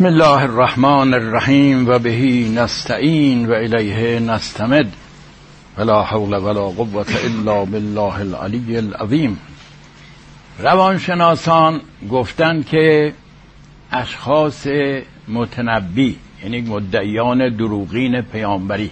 بسم 0.00 0.06
الله 0.06 0.42
الرحمن 0.42 1.14
الرحیم 1.14 1.88
و 1.88 1.98
بهی 1.98 2.48
نستعین 2.48 3.46
و 3.46 3.52
الیه 3.52 4.20
نستمد. 4.20 4.86
ولا 5.78 6.02
حول 6.02 6.32
ولا 6.32 6.60
قوة 6.60 7.06
الا 7.24 7.64
بالله 7.64 8.14
العلی 8.14 8.76
العظیم. 8.76 9.38
روانشناسان 10.58 11.80
گفتند 12.10 12.66
که 12.66 13.12
اشخاص 13.92 14.66
متنبی 15.28 16.16
یعنی 16.42 16.60
مدعیان 16.60 17.56
دروغین 17.56 18.20
پیامبری 18.20 18.90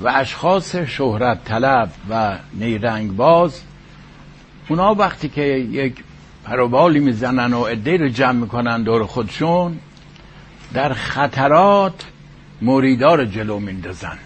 و 0.00 0.08
اشخاص 0.08 0.76
شهرت 0.76 1.44
طلب 1.44 1.90
و 2.10 2.38
نیرنگ 2.54 3.16
باز 3.16 3.62
اونا 4.68 4.94
وقتی 4.94 5.28
که 5.28 5.42
یک 5.42 5.94
پروبالی 6.44 7.00
می‌زنن 7.00 7.52
و 7.52 7.64
عده 7.64 7.96
رو 7.96 8.08
جمع 8.08 8.40
می‌کنن 8.40 8.82
دور 8.82 9.06
خودشون 9.06 9.78
در 10.74 10.92
خطرات 10.92 12.04
مریدا 12.62 13.14
رو 13.14 13.24
جلو 13.24 13.58
میندازن. 13.58 14.18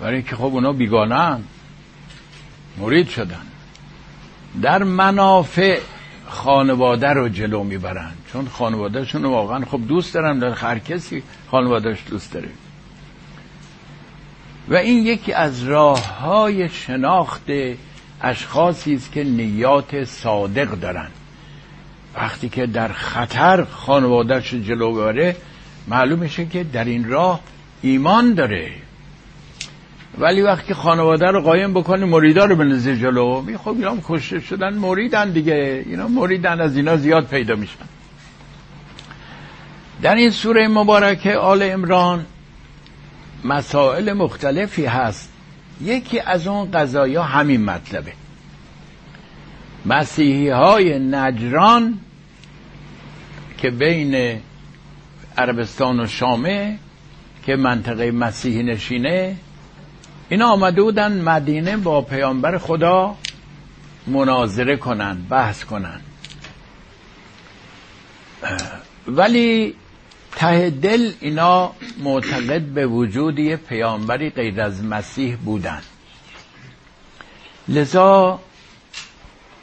برای 0.00 0.22
که 0.22 0.36
خب 0.36 0.44
اونا 0.44 0.72
بیگانه 0.72 1.38
مرید 2.78 3.08
شدن. 3.08 3.42
در 4.62 4.82
منافع 4.82 5.80
خانواده 6.26 7.08
رو 7.08 7.28
جلو 7.28 7.64
می‌برن. 7.64 8.12
چون 8.32 8.48
خانوادهشون 8.48 9.24
واقعا 9.24 9.64
خب 9.64 9.80
دوست 9.88 10.14
دارن 10.14 10.38
در 10.38 10.50
هر 10.50 10.78
کسی 10.78 11.22
خانوادهش 11.50 11.98
دوست 12.10 12.32
داره. 12.32 12.48
و 14.68 14.74
این 14.74 15.06
یکی 15.06 15.32
از 15.32 15.62
راه 15.62 16.18
های 16.18 16.68
شناخت 16.68 17.50
اشخاصی 18.22 18.94
است 18.94 19.12
که 19.12 19.24
نیات 19.24 20.04
صادق 20.04 20.70
دارن 20.70 21.08
وقتی 22.14 22.48
که 22.48 22.66
در 22.66 22.88
خطر 22.88 23.64
خانوادهش 23.64 24.54
جلو 24.54 24.94
بره 24.94 25.36
معلوم 25.88 26.18
میشه 26.18 26.46
که 26.46 26.64
در 26.64 26.84
این 26.84 27.08
راه 27.08 27.40
ایمان 27.82 28.34
داره. 28.34 28.70
ولی 30.18 30.42
وقتی 30.42 30.74
خانواده 30.74 31.26
رو 31.26 31.40
قایم 31.40 31.74
بکنه 31.74 32.06
مریدا 32.06 32.44
رو 32.44 32.56
بنزه 32.56 32.96
جلو 32.96 33.40
می 33.40 33.58
خب 33.58 33.68
اینا 33.68 33.96
کشته 34.08 34.40
شدن 34.40 34.74
مریدن 34.74 35.30
دیگه. 35.30 35.84
اینا 35.86 36.08
مریدن 36.08 36.60
از 36.60 36.76
اینا 36.76 36.96
زیاد 36.96 37.26
پیدا 37.26 37.54
میشن. 37.54 37.84
در 40.02 40.14
این 40.14 40.30
سوره 40.30 40.68
مبارکه 40.68 41.36
آل 41.36 41.62
امران 41.62 42.26
مسائل 43.44 44.12
مختلفی 44.12 44.86
هست 44.86 45.31
یکی 45.80 46.20
از 46.20 46.46
اون 46.46 46.70
قضایا 46.70 47.22
همین 47.22 47.64
مطلبه. 47.64 48.12
مسیحی 49.86 50.48
های 50.48 50.98
نجران 50.98 51.98
که 53.58 53.70
بین 53.70 54.40
عربستان 55.38 56.00
و 56.00 56.06
شامه 56.06 56.78
که 57.46 57.56
منطقه 57.56 58.10
مسیحی 58.10 58.62
نشینه 58.62 59.36
اینا 60.28 60.46
آمده 60.46 60.82
بودن 60.82 61.20
مدینه 61.20 61.76
با 61.76 62.02
پیامبر 62.02 62.58
خدا 62.58 63.16
مناظره 64.06 64.76
کنن 64.76 65.26
بحث 65.30 65.64
کنن. 65.64 66.00
ولی 69.06 69.74
ته 70.36 70.70
دل 70.70 71.12
اینا 71.20 71.72
معتقد 71.98 72.62
به 72.62 72.86
وجود 72.86 73.38
یه 73.38 73.56
پیامبری 73.56 74.30
غیر 74.30 74.60
از 74.60 74.84
مسیح 74.84 75.36
بودن. 75.36 75.80
لذا 77.68 78.40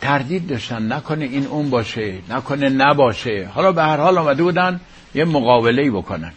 تردید 0.01 0.47
داشتن 0.47 0.93
نکنه 0.93 1.25
این 1.25 1.45
اون 1.45 1.69
باشه 1.69 2.13
نکنه 2.29 2.69
نباشه. 2.69 3.49
حالا 3.53 3.71
به 3.71 3.83
هر 3.83 3.97
حال 3.97 4.17
آمده 4.17 4.43
بودن 4.43 4.79
یه 5.15 5.25
مقابله 5.25 5.91
بکنن. 5.91 6.31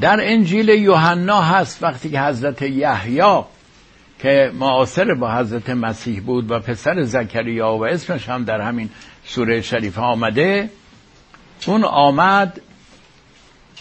در 0.00 0.18
انجیل 0.20 0.68
یوحنا 0.68 1.42
هست 1.42 1.82
وقتی 1.82 2.10
که 2.10 2.20
حضرت 2.20 2.62
یحیی 2.62 3.42
که 4.18 4.52
معاصر 4.58 5.14
با 5.14 5.34
حضرت 5.34 5.70
مسیح 5.70 6.20
بود 6.20 6.50
و 6.50 6.58
پسر 6.58 7.02
زکریا 7.02 7.72
و 7.74 7.86
اسمش 7.86 8.28
هم 8.28 8.44
در 8.44 8.60
همین 8.60 8.90
سوره 9.24 9.60
شریفه 9.60 10.00
آمده 10.00 10.70
اون 11.68 11.84
آمد 11.84 12.60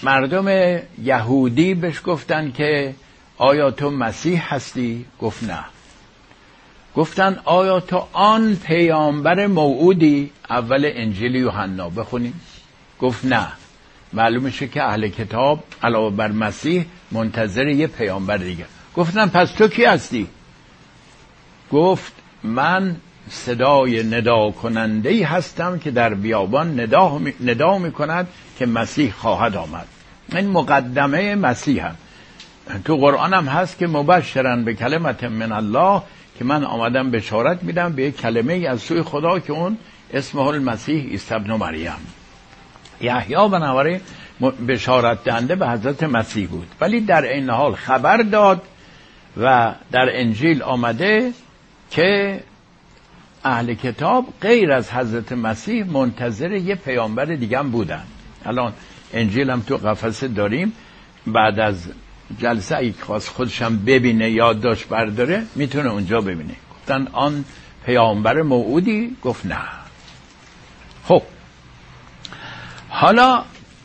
مردم 0.04 0.80
یهودی 1.04 1.74
بهش 1.74 2.02
گفتن 2.06 2.52
که 2.52 2.96
آیا 3.38 3.72
تو 3.72 3.90
مسیح 3.90 4.54
هستی؟ 4.54 5.06
گفت 5.22 5.44
نه. 5.44 5.66
گفتن 6.96 7.40
آیا 7.46 7.80
تو 7.80 8.08
آن 8.14 8.56
پیامبر 8.56 9.48
موعودی؟ 9.48 10.32
اول 10.50 10.92
انجیل 10.94 11.36
یوحنا 11.36 11.90
بخونیم. 11.90 12.42
گفت 13.00 13.26
نه. 13.26 13.48
معلوم 14.14 14.44
میشه 14.44 14.68
که 14.68 14.84
اهل 14.84 15.08
کتاب 15.08 15.64
علاوه 15.84 16.16
بر 16.16 16.32
مسیح 16.32 16.86
منتظر 17.12 17.68
یه 17.68 17.88
پیامبر 17.88 18.38
دیگه. 18.38 18.66
گفتن 18.96 19.28
پس 19.28 19.52
تو 19.52 19.68
کی 19.68 19.86
هستی؟ 19.86 20.28
گفت 21.72 22.14
من 22.44 22.96
صدای 23.29 24.03
ندا 24.03 24.51
کننده 24.51 25.09
ای 25.09 25.23
هستم 25.23 25.79
که 25.79 25.91
در 25.91 26.13
بیابان 26.13 26.79
ندا, 26.79 27.22
ندا 27.39 27.78
می 27.78 27.91
کند 27.91 28.28
که 28.57 28.66
مسیح 28.66 29.11
خواهد 29.11 29.56
آمد. 29.56 29.88
این 30.31 30.50
مقدمه 30.50 31.35
مسیح 31.35 31.85
هم. 31.85 31.95
تو 32.85 32.97
قرآن 32.97 33.34
هم 33.34 33.45
هست 33.45 33.78
که 33.78 33.88
مبشرن 33.88 34.63
به 34.63 34.73
کلمت 34.73 35.23
من 35.23 35.51
الله 35.51 36.01
که 36.39 36.45
من 36.45 36.63
آمدم 36.63 37.11
بشارت 37.11 37.63
میدم 37.63 37.94
به 37.94 38.03
یک 38.03 38.22
کلمه 38.22 38.67
از 38.69 38.81
سوی 38.81 39.01
خدا 39.01 39.40
که 39.40 39.53
اون 39.53 39.78
اسمه 40.13 40.41
المسیح 40.41 41.13
است 41.13 41.31
ابن 41.31 41.53
مریم. 41.53 42.07
یحیی 43.01 43.35
بنابراین 43.35 44.01
بشارت 44.67 45.23
دهنده 45.23 45.55
به 45.55 45.67
حضرت 45.67 46.03
مسیح 46.03 46.47
بود. 46.47 46.67
ولی 46.81 47.01
در 47.01 47.23
این 47.23 47.50
حال 47.50 47.75
خبر 47.75 48.17
داد 48.17 48.61
و 49.38 49.73
در 49.91 50.09
انجیل 50.11 50.63
آمده 50.63 51.31
که 51.91 52.40
اهل 53.44 53.74
کتاب 53.74 54.34
غیر 54.42 54.72
از 54.72 54.92
حضرت 54.92 55.31
مسیح 55.31 55.86
منتظر 55.86 56.52
یه 56.52 56.76
پیامبر 56.76 57.26
دیگه 57.26 57.59
هم 57.59 57.72
بودن. 57.72 58.04
الان 58.46 58.74
انجیل 59.14 59.50
هم 59.50 59.62
تو 59.62 59.78
قفسه 59.78 60.28
داریم. 60.28 60.74
بعد 61.28 61.59
از 61.59 61.88
جلسه 62.40 62.78
ای 62.78 62.94
خواست 63.00 63.30
خودشم 63.30 63.78
ببینه 63.78 64.32
یادداشت 64.32 64.88
برداره 64.88 65.44
می‌تونه 65.56 65.90
اونجا 65.90 66.22
ببینه. 66.22 66.56
گفتن 66.76 67.08
آن 67.14 67.46
پیامبر 67.86 68.42
موعودی؟ 68.42 69.18
گفت 69.24 69.46
نه. 69.46 69.58
خب. 71.06 71.22
حالا 72.90 73.44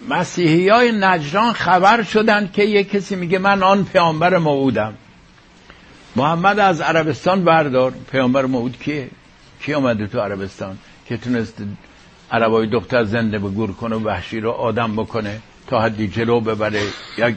مسیحی 0.09 0.69
های 0.69 0.93
نجران 0.93 1.53
خبر 1.53 2.03
شدن 2.03 2.51
که 2.53 2.65
یه 2.65 2.85
کسی 2.85 3.17
میگه 3.17 3.39
من 3.39 3.63
آن 3.63 3.85
پیامبر 3.85 4.39
موعودم. 4.39 4.95
محمد 6.17 6.59
از 6.59 6.81
عربستان 6.81 7.45
بردار. 7.45 7.95
پیامبر 8.13 8.47
موعود 8.47 8.79
کیه؟ 8.79 9.09
کی 9.61 9.75
آمده 9.75 10.07
تو 10.07 10.21
عربستان 10.21 10.79
که 11.07 11.17
تونست 11.17 11.63
عربای 12.31 12.67
دختر 12.67 13.05
زنده 13.05 13.39
به 13.39 13.49
گور 13.49 13.73
کنه 13.73 13.97
و 13.97 14.05
وحشی 14.05 14.41
رو 14.41 14.51
آدم 14.51 14.97
بکنه 14.97 15.41
تا 15.67 15.81
حدی 15.81 16.09
جلو 16.09 16.41
ببره 16.41 16.83
یک 17.19 17.37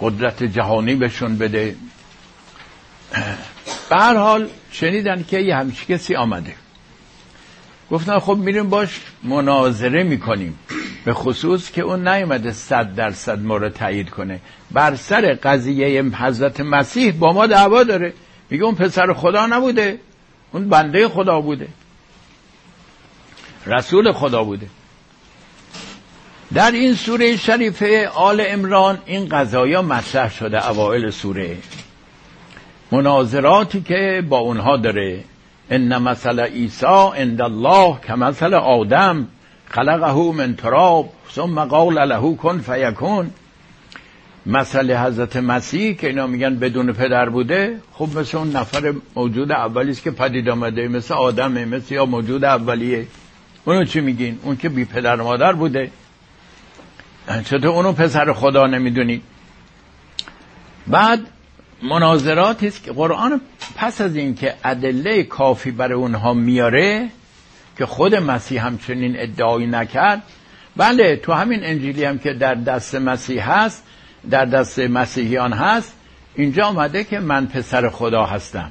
قدرت 0.00 0.42
جهانی 0.42 0.94
بهشون 0.94 1.38
بده. 1.38 1.76
به 3.90 3.96
هر 3.96 4.14
حال 4.16 4.48
شنیدن 4.70 5.24
که 5.28 5.38
یه 5.38 5.56
همچی 5.56 5.86
کسی 5.86 6.14
آمده. 6.14 6.54
گفتن 7.90 8.18
خب 8.18 8.36
میریم 8.36 8.70
باش 8.70 9.00
مناظره 9.22 10.02
می‌کنیم. 10.02 10.58
به 11.04 11.12
خصوص 11.14 11.70
که 11.70 11.82
اون 11.82 12.08
نیومده 12.08 12.52
صد 12.52 12.94
درصد 12.94 13.42
ما 13.42 13.56
رو 13.56 13.68
تایید 13.68 14.10
کنه. 14.10 14.40
بر 14.70 14.96
سر 14.96 15.38
قضیه 15.42 16.02
حضرت 16.02 16.60
مسیح 16.60 17.12
با 17.12 17.32
ما 17.32 17.46
دعوا 17.46 17.82
داره. 17.84 18.12
میگه 18.50 18.64
اون 18.64 18.74
پسر 18.74 19.12
خدا 19.12 19.46
نبوده. 19.46 19.98
اون 20.52 20.68
بنده 20.68 21.08
خدا 21.08 21.40
بوده. 21.40 21.68
رسول 23.66 24.12
خدا 24.12 24.44
بوده. 24.44 24.66
در 26.54 26.70
این 26.70 26.94
سوره 26.94 27.36
شریفه 27.36 28.08
آل 28.08 28.44
امران 28.46 28.98
این 29.06 29.28
قضایا 29.28 29.82
مطرح 29.82 30.30
شده 30.30 30.68
اوائل 30.68 31.10
سوره. 31.10 31.56
مناظراتی 32.92 33.80
که 33.80 34.24
با 34.28 34.38
اونها 34.38 34.76
داره. 34.76 35.24
ان 35.70 35.98
مثل 35.98 36.40
عیسی 36.40 37.10
عند 37.16 37.42
الله 37.42 37.98
که 38.06 38.14
مثل 38.14 38.54
آدم 38.54 39.28
خلقه 39.66 40.32
من 40.32 40.56
تراب 40.56 41.12
ثم 41.34 41.64
قال 41.64 42.08
له 42.08 42.36
کن 42.36 42.58
فیکون. 42.58 43.30
مسئله 44.46 45.00
حضرت 45.00 45.36
مسیح 45.36 45.94
که 45.94 46.06
اینا 46.06 46.26
میگن 46.26 46.56
بدون 46.58 46.92
پدر 46.92 47.28
بوده 47.28 47.80
خب 47.92 48.18
مثل 48.18 48.38
اون 48.38 48.56
نفر 48.56 48.94
موجود 49.16 49.52
اولی 49.52 49.90
است 49.90 50.02
که 50.02 50.10
پدید 50.10 50.48
آمده 50.48 50.88
مثل 50.88 51.14
آدمه 51.14 51.64
مثل 51.64 51.94
یا 51.94 52.06
موجود 52.06 52.44
اولیه. 52.44 53.06
اونو 53.64 53.84
چی 53.84 54.00
میگین؟ 54.00 54.38
اون 54.42 54.56
که 54.56 54.68
بی 54.68 54.84
پدر 54.84 55.16
مادر 55.16 55.52
بوده. 55.52 55.90
چطور 57.44 57.68
اونو 57.68 57.92
پسر 57.92 58.32
خدا 58.32 58.66
نمی‌دونی؟ 58.66 59.22
بعد 60.86 61.20
مناظراتی 61.82 62.66
است 62.66 62.84
که 62.84 62.92
قرآن 62.92 63.40
پس 63.76 64.00
از 64.00 64.16
اینکه 64.16 64.54
ادله 64.64 65.22
کافی 65.22 65.70
برای 65.70 65.94
اونها 65.94 66.34
میاره 66.34 67.08
که 67.78 67.86
خود 67.86 68.14
مسیح 68.14 68.66
همچنین 68.66 69.14
ادعایی 69.18 69.66
نکرد 69.66 70.22
بله 70.76 71.16
تو 71.16 71.32
همین 71.32 71.64
انجیلی 71.64 72.04
هم 72.04 72.18
که 72.18 72.32
در 72.32 72.54
دست 72.54 72.94
مسیح 72.94 73.50
هست 73.50 73.84
در 74.30 74.44
دست 74.44 74.78
مسیحیان 74.78 75.52
هست 75.52 75.94
اینجا 76.34 76.66
آمده 76.66 77.04
که 77.04 77.18
من 77.18 77.46
پسر 77.46 77.88
خدا 77.88 78.26
هستم. 78.26 78.70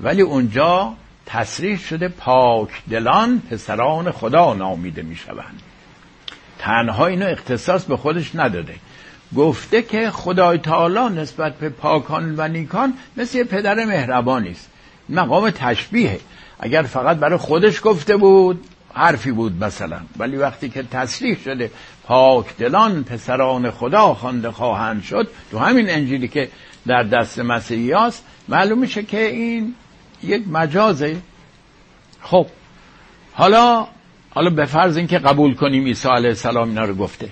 ولی 0.00 0.22
اونجا 0.22 0.94
تصریح 1.26 1.78
شده 1.78 2.08
پاک 2.08 2.68
دلان 2.90 3.42
پسران 3.50 4.10
خدا 4.10 4.54
نامیده 4.54 5.02
می 5.02 5.16
شوند. 5.16 5.62
تنها 6.58 7.06
اینو 7.06 7.26
اختصاص 7.26 7.84
به 7.84 7.96
خودش 7.96 8.30
نداده. 8.34 8.74
گفته 9.36 9.82
که 9.82 10.10
خدای 10.10 10.58
تعالی 10.58 11.20
نسبت 11.20 11.54
به 11.58 11.68
پاکان 11.68 12.34
و 12.36 12.48
نیکان 12.48 12.94
مثل 13.16 13.38
یه 13.38 13.44
پدر 13.44 13.84
مهربانی 13.84 14.50
است. 14.50 14.70
مقام 15.08 15.50
تشبیه 15.50 16.20
اگر 16.60 16.82
فقط 16.82 17.16
برای 17.16 17.38
خودش 17.38 17.80
گفته 17.84 18.16
بود 18.16 18.64
حرفی 18.94 19.32
بود 19.32 19.64
مثلا. 19.64 20.00
ولی 20.16 20.36
وقتی 20.36 20.68
که 20.68 20.82
تصریح 20.82 21.36
شده 21.44 21.70
پاک 22.04 22.56
دلان 22.56 23.04
پسران 23.04 23.70
خدا 23.70 24.14
خوانده 24.14 24.50
خواهند 24.50 25.02
شد 25.02 25.28
تو 25.50 25.58
همین 25.58 25.90
انجیلی 25.90 26.28
که 26.28 26.48
در 26.86 27.02
دست 27.02 27.38
مسیحی 27.38 28.10
معلوم 28.48 28.78
میشه 28.78 29.02
که 29.02 29.26
این 29.26 29.74
یک 30.22 30.48
مجازه. 30.48 31.16
خب 32.22 32.46
حالا 33.32 33.86
حالا 34.30 34.50
به 34.50 34.64
فرض 34.64 34.96
اینکه 34.96 35.18
قبول 35.18 35.54
کنیم 35.54 35.84
عیسی 35.84 36.08
علیه 36.08 36.28
السلام 36.28 36.68
اینا 36.68 36.84
رو 36.84 36.94
گفته. 36.94 37.28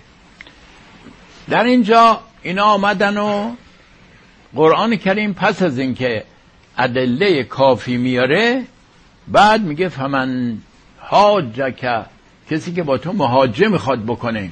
در 1.48 1.64
اینجا 1.64 2.20
اینا 2.42 2.64
آمدن 2.64 3.16
و 3.16 3.54
قرآن 4.54 4.96
کریم 4.96 5.32
پس 5.32 5.62
از 5.62 5.78
اینکه 5.78 6.24
ادله 6.78 7.44
کافی 7.44 7.96
میاره 7.96 8.62
بعد 9.28 9.62
میگه 9.62 9.88
فمن 9.88 10.58
حاجک. 11.08 12.04
کسی 12.50 12.72
که 12.72 12.82
با 12.82 12.98
تو 12.98 13.12
مهاجه 13.12 13.68
می‌خواد 13.68 14.04
بکنه. 14.04 14.50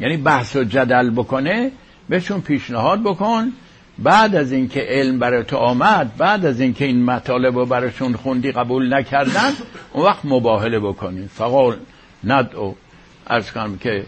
یعنی 0.00 0.16
بحث 0.16 0.56
و 0.56 0.64
جدل 0.64 1.10
بکنه 1.10 1.70
بهشون 2.08 2.40
پیشنهاد 2.40 3.02
بکن. 3.02 3.52
بعد 3.98 4.34
از 4.34 4.52
اینکه 4.52 4.80
علم 4.80 5.18
برای 5.18 5.44
تو 5.44 5.56
آمد 5.56 6.16
بعد 6.16 6.46
از 6.46 6.60
اینکه 6.60 6.84
این 6.84 7.04
مطالب 7.04 7.58
رو 7.58 7.66
براشون 7.66 8.16
خوندی 8.16 8.52
قبول 8.52 8.94
نکردن 8.94 9.52
اون 9.92 10.04
وقت 10.04 10.24
مباهله 10.24 10.78
بکنی. 10.78 11.28
فقال 11.28 11.76
ندعو. 12.24 12.72
ارز 13.26 13.50
کنم 13.50 13.78
که 13.78 14.06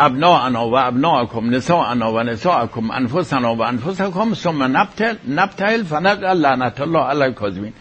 انا 0.00 0.68
و 0.68 0.78
ابناءکم 0.78 1.54
انا 1.70 2.12
و 2.12 2.22
نساءکم 2.22 2.90
انفسنا 2.90 3.54
و 3.54 3.62
انفسکم 3.62 4.34
ثم 4.34 4.76
نبتل 4.76 5.14
نبتل 5.28 5.82
فنقل 5.82 6.36
لعنت 6.36 6.80
الله 6.80 6.98
علی 6.98 7.22
الکاذبین. 7.22 7.72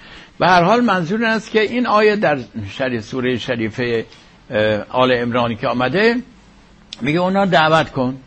به 0.44 0.50
هر 0.50 0.63
حال 0.63 0.81
منظور 0.81 1.25
است 1.25 1.51
که 1.51 1.62
این 1.62 1.88
آیه 1.88 2.16
در 2.16 2.38
شریف 2.69 3.04
سوره 3.04 3.38
شریفه 3.38 4.06
آل 4.90 5.12
عمرانی 5.12 5.56
که 5.56 5.68
آمده 5.68 6.16
میگه 7.01 7.19
اونا 7.19 7.45
دعوت 7.45 7.92
کن. 7.92 8.18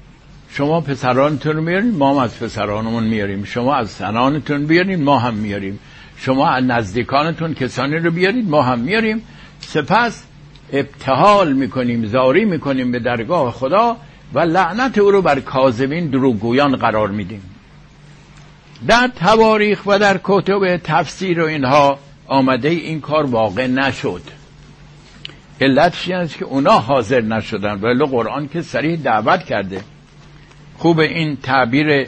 شما 0.51 0.81
پسرانتون 0.81 1.57
میارین 1.57 1.97
ما 1.97 2.11
هم 2.11 2.19
از 2.19 2.39
پسرانمون 2.39 3.05
میاریم. 3.05 3.45
شما 3.45 3.75
از 3.75 3.89
زنانتون 3.89 4.67
بیارین 4.67 5.03
ما 5.03 5.19
هم 5.19 5.35
میاریم. 5.35 5.79
شما 6.17 6.49
از 6.49 6.65
نزدیکانتون 6.65 7.55
کسانی 7.55 7.97
رو 7.97 8.11
بیارید 8.11 8.51
ما 8.51 8.63
هم 8.63 8.79
میاریم. 8.79 9.23
سپس 9.61 10.25
ابتحال 10.73 11.53
می‌کنیم 11.53 12.07
زاری 12.07 12.45
می‌کنیم 12.45 12.93
به 12.93 12.99
درگاه 12.99 13.53
خدا 13.53 13.97
و 14.35 14.39
لعنت 14.39 14.99
او 14.99 15.11
رو 15.11 15.23
بر 15.23 15.41
کاذبین 15.41 16.07
دروغگویان 16.07 16.77
قرار 16.77 17.09
میدیم. 17.09 17.43
در 18.89 19.11
تواریخ 19.17 19.87
و 19.87 19.99
در 19.99 20.21
کتب 20.25 20.77
تفسیر 20.77 21.41
و 21.41 21.47
اینها 21.47 21.99
آمده 22.27 22.69
این 22.69 23.01
کار 23.01 23.27
واقع 23.27 23.67
نشد. 23.67 24.23
علتش 25.61 26.11
است 26.11 26.37
که 26.37 26.45
اونا 26.45 26.79
حاضر 26.79 27.21
نشدن؟ 27.21 27.81
ولی 27.81 28.05
قرآن 28.05 28.49
که 28.49 28.63
سریع 28.63 28.97
دعوت 28.97 29.45
کرده. 29.45 29.81
خوب 30.79 30.99
این 30.99 31.37
تعبیر 31.37 32.07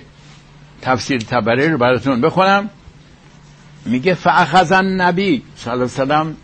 تفسیر 0.82 1.20
تبری 1.20 1.68
رو 1.68 1.78
براتون 1.78 2.20
بخونم. 2.20 2.70
میگه 3.84 4.14
فاخذ 4.14 4.72
النبی 4.72 5.42
صلی 5.56 5.72
الله 5.72 5.84
وسلم 5.84 6.36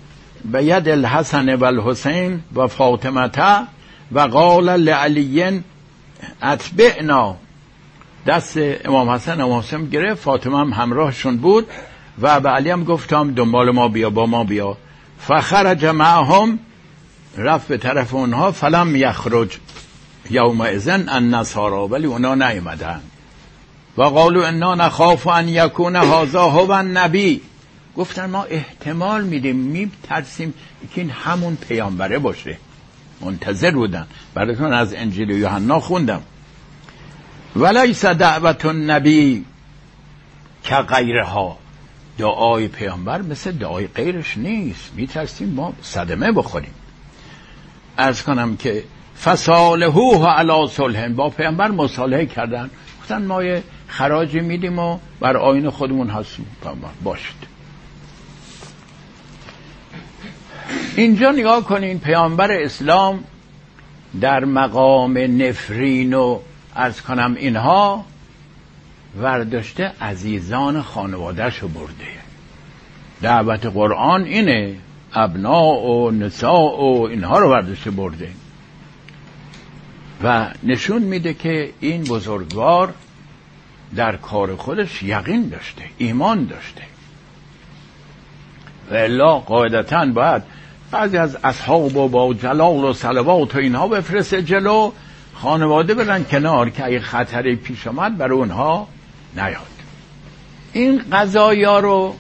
به 0.45 0.65
ید 0.65 0.89
الحسن 0.89 1.55
و 1.55 1.65
الحسین 1.65 2.41
و 2.55 2.67
فاطمته 2.67 3.59
و 4.13 4.21
قال 4.21 4.77
لعلی 4.77 5.63
اتبعنا. 6.43 7.37
دست 8.27 8.59
امام 8.85 9.11
حسن 9.11 9.41
امام 9.41 9.59
حسین 9.59 9.89
گرفت 9.89 10.23
فاطمه 10.23 10.59
هم 10.59 10.73
همراهشون 10.73 11.37
بود. 11.37 11.67
و 12.21 12.41
به 12.41 12.49
علی 12.49 12.71
هم 12.71 12.85
گفتم 12.85 13.35
دنبال 13.35 13.71
ما 13.71 13.89
بیا 13.89 14.11
با 14.11 14.27
ما 14.27 14.45
بیا. 14.45 14.77
فخرج 15.19 15.85
معهم 15.85 16.59
رفت 17.37 17.69
به 17.69 17.77
طرف 17.77 18.15
اونها 18.15 18.53
فلم 18.53 18.97
یخرج 18.97 19.59
یوم 20.31 20.61
ازن 20.61 21.09
ان 21.09 21.35
نصارا 21.35 21.89
ولی 21.89 22.07
اونا 22.07 22.35
نیومدن. 22.35 23.01
و 23.97 24.03
قالو 24.03 24.43
انا 24.43 24.75
نخاف 24.75 25.27
ان 25.27 25.49
یکون 25.49 25.97
هازا 25.97 26.51
هو 26.51 26.83
نبی 26.83 27.41
گفتن 27.97 28.31
ما 28.31 28.45
احتمال 28.45 29.25
میدیم 29.25 29.57
میترسیم 29.57 30.55
که 30.95 31.01
این 31.01 31.11
همون 31.11 31.57
پیامبره 31.57 32.19
باشه. 32.19 32.59
منتظر 33.21 33.71
بودن. 33.71 34.07
براتون 34.35 34.73
از 34.73 34.95
انجیل 34.95 35.31
یوحنا 35.31 35.81
خوندم. 35.81 36.23
ولیس 37.57 38.05
دعوت 38.05 38.67
النبی 38.67 39.45
که 40.63 40.75
غیرها. 40.75 41.64
دعای 42.19 42.69
پیامبر 42.69 43.23
مثل 43.23 43.53
دعای 43.53 43.87
غیرش 43.87 44.37
نیست. 44.37 44.93
میترسیم 44.97 45.49
ما 45.49 45.73
صدمه 45.83 46.33
بخوریم. 46.33 46.75
ارز 47.99 48.23
کنم 48.23 48.57
که 48.57 48.85
فصالهو 49.25 50.27
علا 50.27 50.67
صلح. 50.67 51.09
با 51.09 51.31
پیامبر 51.31 51.71
مصالحه 51.71 52.27
کردن. 52.27 52.71
گفتن 53.01 53.27
ما 53.27 53.43
یه 53.43 53.63
خراجی 53.89 54.41
میدیم 54.41 54.79
و 54.79 54.99
بر 55.21 55.37
آین 55.37 55.71
خودمون 55.71 56.11
هستیم. 56.11 56.47
باشید. 57.05 57.55
اینجا 60.97 61.31
نگاه 61.31 61.65
کنین 61.65 61.99
پیامبر 61.99 62.53
اسلام 62.53 63.25
در 64.21 64.45
مقام 64.45 65.19
نفرین 65.19 66.15
و 66.15 66.39
از 66.75 67.03
کنم 67.03 67.35
اینها 67.39 68.05
ورداشته 69.21 69.93
عزیزان 70.01 70.83
خانوادهش 70.83 71.59
رو 71.59 71.69
برده. 71.69 72.07
دعوت 73.23 73.67
قرآن 73.67 74.25
اینه 74.25 74.75
ابنا 75.13 75.63
و 75.65 76.11
نساء 76.11 76.81
و 76.81 77.07
اینها 77.11 77.39
رو 77.39 77.51
ورداشته 77.51 77.91
برده. 77.91 78.29
و 80.25 80.51
نشون 80.63 81.03
میده 81.03 81.35
که 81.35 81.73
این 81.81 82.05
بزرگوار 82.05 82.95
در 83.97 84.17
کار 84.17 84.57
خودش 84.57 85.03
یقین 85.03 85.49
داشته 85.49 85.83
ایمان 85.99 86.45
داشته. 86.45 86.83
و 88.91 88.95
الا 88.95 89.39
قاعدتا 89.39 90.07
باید 90.07 90.43
بعضی 90.91 91.17
از 91.17 91.39
اصحاب 91.45 91.97
و 91.97 92.09
با 92.09 92.35
جلال 92.35 92.85
و 92.85 92.93
صلوات 92.93 93.55
و 93.55 93.59
اینها 93.59 93.89
بفرسته 93.89 94.43
جلو 94.43 94.93
خانواده 95.35 95.95
برن 95.95 96.25
کنار 96.25 96.71
که 96.71 96.85
اگه 96.85 97.01
خطری 97.01 97.57
پیش 97.57 97.87
آمد 97.87 98.19
برای 98.19 98.39
اونها 98.39 98.89
نیاد. 99.37 99.67
این 100.73 101.05
قضایا 101.13 101.79
رو 101.79 102.17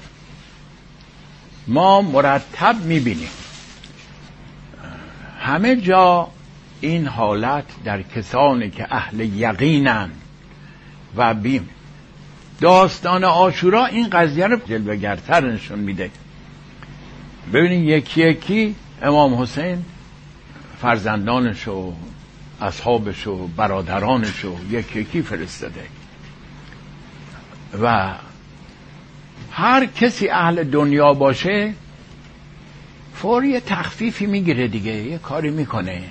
ما 1.67 2.03
مرتب 2.03 2.77
می‌بینیم. 2.85 3.29
همه 5.41 5.77
جا 5.77 6.29
این 6.81 7.07
حالت 7.07 7.65
در 7.85 8.03
کسانی 8.03 8.71
که 8.71 8.87
اهل 8.91 9.21
یقینن 9.21 10.11
و 11.17 11.35
بیم. 11.35 11.69
داستان 12.61 13.25
آشورا 13.25 13.87
این 13.87 14.09
قضیه 14.09 14.47
رو 14.47 14.57
جلوگرتر 14.57 15.53
نشون 15.53 15.79
میده. 15.79 16.11
ببینید 17.53 17.89
یکی 17.89 18.21
یکی 18.21 18.75
امام 19.03 19.43
حسین 19.43 19.85
فرزندانش 20.83 21.69
و 21.69 21.93
اصحابش 22.61 23.27
و 23.27 23.47
برادرانش 23.47 24.45
و 24.45 24.57
یکی 24.71 25.01
یکی 25.01 25.23
فرستاده. 25.23 25.85
و 27.83 28.15
هر 29.53 29.87
کسی 29.87 30.29
اهل 30.29 30.65
دنیا 30.65 31.13
باشه 31.13 31.73
فوری 33.15 33.61
تخفیفی 33.61 34.27
می‌گیره 34.27 34.69
دیگه 34.69 34.93
یه 34.93 35.19
کاری 35.19 35.51
می‌کنه. 35.51 36.03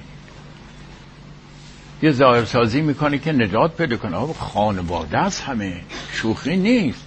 یه 2.02 2.12
ظاهرسازی 2.12 2.82
می‌کنه 2.82 3.18
که 3.18 3.32
نجات 3.32 3.78
پیدا 3.78 3.98
کنه. 3.98 4.34
خانواده 4.34 5.18
است 5.18 5.44
همه 5.44 5.82
شوخی 6.14 6.58
نیست. 6.58 7.06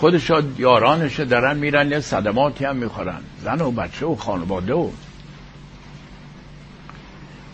خودش 0.00 0.30
و 0.30 0.42
یارانش 0.58 1.20
دارن 1.20 1.56
میرن 1.56 1.90
یه 1.90 2.00
صدماتی 2.00 2.64
هم 2.64 2.76
می‌خورن. 2.76 3.20
زن 3.42 3.60
و 3.60 3.70
بچه 3.70 4.06
و 4.06 4.14
خانواده 4.16 4.74
و. 4.74 4.90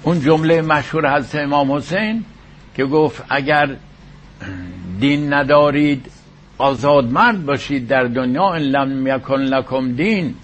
اون 0.03 0.21
جمله 0.21 0.63
مشهور 0.63 1.17
حضرت 1.17 1.35
امام 1.35 1.73
حسین 1.73 2.25
که 2.77 2.85
گفت 2.85 3.25
اگر 3.29 3.77
دین 5.01 5.33
ندارید 5.33 6.11
آزاد 6.59 7.05
مرد 7.13 7.47
باشید 7.47 7.89
در 7.89 8.05
دنیا 8.05 8.49
ان 8.49 8.63
لم 8.63 9.07
یکن 9.07 9.41
لکم 9.41 9.93
دین 9.93 10.35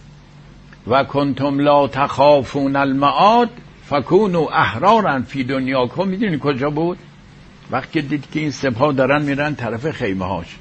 و 0.87 1.05
کنتم 1.05 1.59
لا 1.59 1.89
تخافون 1.89 2.77
المعاد 2.77 3.51
فکون 3.85 4.35
و 4.35 4.49
احرارن 4.53 5.23
فی 5.23 5.45
دنیا 5.45 5.87
کن 5.87 6.09
می‌دونی 6.09 6.39
کجا 6.43 6.71
بود؟ 6.71 6.99
وقتی 7.71 8.03
دید 8.03 8.31
که 8.33 8.41
این 8.41 8.51
سپاه 8.51 8.93
دارن 8.93 9.23
میرن 9.23 9.55
طرف 9.55 9.91
خیمه 9.91 10.25
هاش 10.25 10.57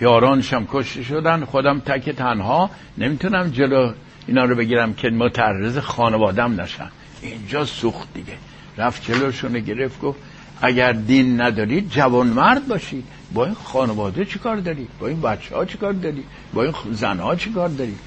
یارانش 0.00 0.52
هم 0.52 0.66
کشته 0.72 1.02
شدن 1.02 1.44
خودم 1.44 1.80
تک 1.80 2.10
تنها 2.10 2.70
نمی‌تونم 2.98 3.50
جلو 3.50 3.92
اینا 4.26 4.44
رو 4.44 4.56
بگیرم 4.56 4.94
که 4.94 5.10
متعرض 5.10 5.78
خانوادم 5.78 6.60
نشن. 6.60 6.90
اینجا 7.22 7.64
سوخت 7.64 8.14
دیگه. 8.14 8.32
رفت 8.78 9.12
جلوشونه 9.12 9.60
گرفت 9.60 10.00
گفت 10.00 10.18
اگر 10.60 10.92
دین 10.92 11.40
ندارید 11.40 11.90
جوان 11.90 12.26
مرد 12.26 12.68
باشید 12.68 13.04
با 13.32 13.44
این 13.44 13.54
خانواده 13.54 14.24
چی 14.24 14.38
کار 14.38 14.56
دارید 14.56 14.88
با 15.00 15.06
این 15.06 15.20
بچه 15.20 15.54
ها 15.54 15.64
چی 15.64 15.78
کار 15.78 15.92
دارید 15.92 16.24
با 16.54 16.62
این 16.62 16.72
زن 16.92 17.18
ها 17.18 17.36
چی 17.36 17.50
کار 17.50 17.68
دارید 17.68 17.98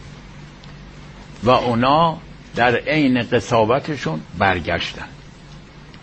و 1.44 1.50
اونا 1.50 2.18
در 2.56 2.76
عین 2.76 3.24
قصاوتشون 3.24 4.22
برگشتن. 4.38 5.06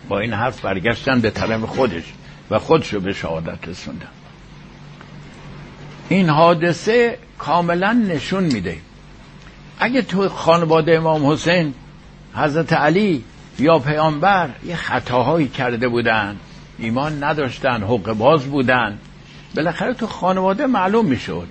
با 0.09 0.19
این 0.19 0.33
حرف 0.33 0.61
برگشتن 0.61 1.21
به 1.21 1.29
طرف 1.29 1.61
خودش 1.61 2.03
و 2.49 2.59
خودشو 2.59 2.99
به 2.99 3.13
شهادت 3.13 3.67
رسوندن. 3.67 4.07
این 6.09 6.29
حادثه 6.29 7.17
کاملا 7.37 7.93
نشون 7.93 8.43
میده. 8.43 8.77
اگه 9.79 10.01
تو 10.01 10.29
خانواده 10.29 10.97
امام 10.97 11.31
حسین 11.31 11.73
حضرت 12.35 12.73
علی 12.73 13.23
یا 13.59 13.79
پیامبر 13.79 14.49
یه 14.65 14.75
خطاهایی 14.75 15.47
کرده 15.47 15.87
بودن 15.87 16.35
ایمان 16.79 17.23
نداشتن 17.23 17.83
حق 17.83 18.13
باز 18.13 18.45
بودن. 18.45 18.97
بالاخره 19.55 19.93
تو 19.93 20.07
خانواده 20.07 20.65
معلوم 20.65 21.05
می‌شد. 21.05 21.47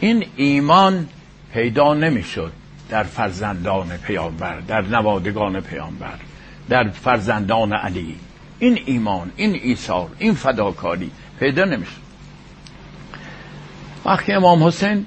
این 0.00 0.26
ایمان 0.36 1.06
پیدا 1.52 1.94
نمی‌شد 1.94 2.52
در 2.88 3.02
فرزندان 3.02 3.96
پیامبر 3.96 4.60
در 4.60 4.80
نوادگان 4.80 5.60
پیامبر 5.60 6.14
در 6.68 6.88
فرزندان 6.88 7.72
علی. 7.72 8.16
این 8.58 8.78
ایمان 8.86 9.30
این 9.36 9.60
ایثار 9.62 10.08
این 10.18 10.34
فداکاری 10.34 11.10
پیدا 11.40 11.64
نمی‌شد. 11.64 12.02
وقتی 14.04 14.32
امام 14.32 14.64
حسین 14.64 15.06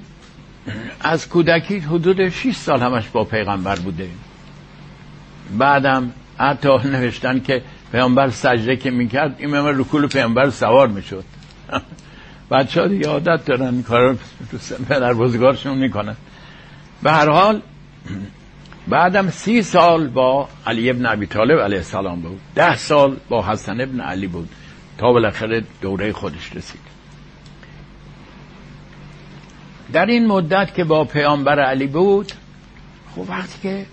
از 1.00 1.28
کودکی 1.28 1.78
حدود 1.78 2.28
6 2.28 2.56
سال 2.56 2.82
همش 2.82 3.08
با 3.08 3.24
پیغمبر 3.24 3.76
بوده. 3.76 4.08
بعدم 5.58 6.12
حتی 6.38 6.68
نوشتن 6.68 7.40
که 7.40 7.62
پیامبر 7.92 8.30
سجده 8.30 8.76
که 8.76 8.90
می‌کرد 8.90 9.34
این 9.38 9.54
رو 9.54 9.80
رکول 9.80 10.06
پیامبر 10.06 10.50
سوار 10.50 10.88
می‌شد. 10.88 11.24
بچه 12.50 12.80
ها 12.80 12.86
دیگه 12.86 13.08
عادت 13.08 13.44
دارن 13.44 13.82
کار 13.82 14.18
پدر 14.88 15.14
بزرگارشون 15.14 15.78
می‌کنن. 15.78 16.16
به 17.02 17.12
هر 17.12 17.28
حال 17.28 17.60
بعدم 18.88 19.30
سی 19.30 19.62
سال 19.62 20.08
با 20.08 20.48
علی 20.66 20.90
ابن 20.90 21.06
ابی 21.06 21.26
طالب 21.26 21.60
علیه 21.60 21.78
السلام 21.78 22.20
بود. 22.20 22.40
ده 22.54 22.76
سال 22.76 23.16
با 23.28 23.42
حسن 23.42 23.80
ابن 23.80 24.00
علی 24.00 24.26
بود. 24.26 24.48
تا 24.98 25.12
بالاخره 25.12 25.62
دوره 25.80 26.12
خودش 26.12 26.56
رسید. 26.56 26.80
در 29.92 30.06
این 30.06 30.26
مدت 30.26 30.74
که 30.74 30.84
با 30.84 31.04
پیامبر 31.04 31.60
علی 31.60 31.86
بود 31.86 32.32
خب 33.14 33.30
وقتی 33.30 33.58
که 33.62 33.86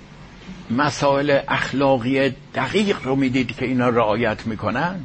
مسائل 0.70 1.40
اخلاقی 1.48 2.30
دقیق 2.56 2.98
رو 3.04 3.16
می‌دید 3.16 3.56
که 3.56 3.66
اینا 3.66 3.90
رعایت 3.90 4.48
می‌کنن؟ 4.48 5.00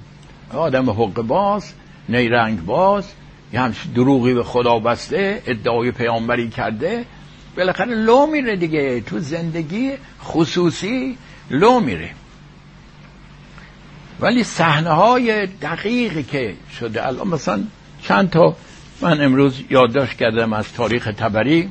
آدم 0.55 0.91
حق 0.91 1.23
باز 1.23 1.73
نیرنگ 2.09 2.65
باز 2.65 3.13
یه 3.53 3.61
همش 3.61 3.77
دروغی 3.95 4.35
به 4.35 4.45
خدا 4.45 4.79
بسته 4.79 5.43
ادعای 5.47 5.93
پیامبری 5.93 6.49
کرده 6.49 7.05
بالاخره 7.57 7.95
لو 7.95 8.27
میره 8.27 8.57
دیگه. 8.57 9.01
تو 9.01 9.19
زندگی 9.19 9.93
خصوصی 10.23 11.19
لو 11.51 11.81
میره. 11.81 12.11
ولی 14.21 14.45
صحنه 14.45 14.91
های 14.91 15.47
دقیقی 15.47 16.23
که 16.23 16.55
شده 16.79 17.07
الان 17.07 17.29
مثلا 17.29 17.65
چند 18.03 18.31
تا 18.31 18.57
من 19.01 19.21
امروز 19.21 19.63
یادداشت 19.71 20.17
کردم 20.19 20.53
از 20.53 20.73
تاریخ 20.73 21.05
تبری. 21.17 21.71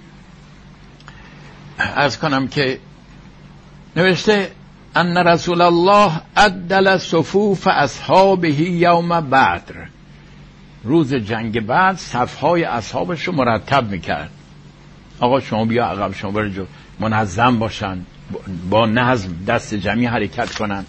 از 1.77 2.20
کنم 2.20 2.48
که 2.48 2.79
نوشته 3.97 4.51
ان 4.95 5.17
رسول 5.17 5.61
الله 5.61 6.11
عدل 6.37 6.97
صفوف 6.97 7.67
اصحابه 7.67 8.61
یوم 8.61 9.21
بدر. 9.21 9.87
روز 10.83 11.13
جنگ 11.13 11.59
بعد 11.59 11.97
صفهای 11.97 12.63
اصحابش 12.63 13.23
رو 13.23 13.33
مرتب 13.33 13.91
می‌کرد. 13.91 14.29
آقا 15.19 15.39
شما 15.39 15.65
بیا 15.65 15.85
عقب 15.85 16.13
شما 16.13 16.31
برو 16.31 16.65
منظم 16.99 17.59
باشن 17.59 17.97
با 18.69 18.85
نظم 18.85 19.29
دست 19.47 19.73
جمعی 19.73 20.05
حرکت 20.05 20.55
کنن. 20.55 20.85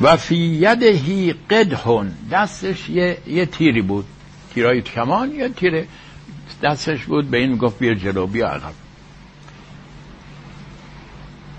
و 0.00 0.16
فی 0.16 0.36
یدهی 0.36 1.34
قدهن 1.50 2.12
دستش 2.30 2.88
یه, 2.88 3.18
یه 3.26 3.46
تیری 3.46 3.82
بود. 3.82 4.04
تیرای 4.54 4.82
کمان 4.82 5.32
یا 5.32 5.48
تیر 5.48 5.84
دستش 6.62 7.04
بود. 7.04 7.30
به 7.30 7.38
این 7.38 7.56
گفت 7.56 7.78
بیا 7.78 7.94
جلو 7.94 8.26
بیا 8.26 8.48
عقب. 8.48 8.85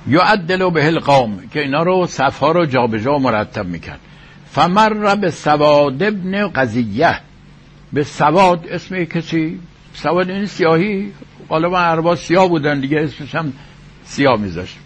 یا 0.07 0.21
عدلو 0.21 0.69
به 0.69 0.85
القام 0.85 1.47
که 1.53 1.61
اینا 1.61 1.83
رو 1.83 2.07
صفها 2.07 2.51
رو 2.51 2.65
جابجا 2.65 3.03
جا 3.03 3.17
مرتب 3.17 3.65
می‌کرد. 3.65 3.99
فمر 4.51 5.15
به 5.15 5.31
سواد 5.31 6.03
ابن 6.03 6.47
قضیه. 6.47 7.19
به 7.93 8.03
سواد 8.03 8.67
اسم 8.67 9.03
کسی 9.03 9.59
سواد 9.93 10.29
این 10.29 10.45
سیاهی 10.45 11.13
غالبا 11.49 11.79
عربا 11.79 12.15
سیاه 12.15 12.47
بودن 12.47 12.79
دیگه 12.79 12.99
اسمش 12.99 13.35
هم 13.35 13.53
سیاه 14.03 14.39
میذاشت. 14.39 14.77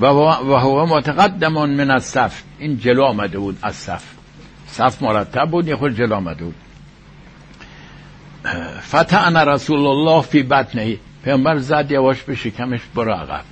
و 0.00 0.06
هو 0.06 0.86
متقدم 0.86 1.52
من 1.52 1.90
از 1.90 2.04
صف 2.04 2.42
این 2.58 2.78
جلو 2.78 3.02
آمده 3.02 3.38
بود 3.38 3.58
از 3.62 3.74
صف. 3.74 4.04
صف 4.66 5.02
مرتب 5.02 5.50
بود 5.50 5.68
یه 5.68 5.76
خود 5.76 5.96
جلو 5.96 6.14
آمده 6.14 6.44
بود. 6.44 6.54
فتعن 8.80 9.36
رسول 9.36 9.86
الله 9.86 10.22
فی 10.22 10.42
بطنه. 10.42 10.96
پیامبر 11.24 11.58
زد 11.58 11.90
یواش 11.90 12.22
به 12.22 12.34
شکمش 12.34 12.80
برو 12.94 13.12
عقب. 13.12 13.44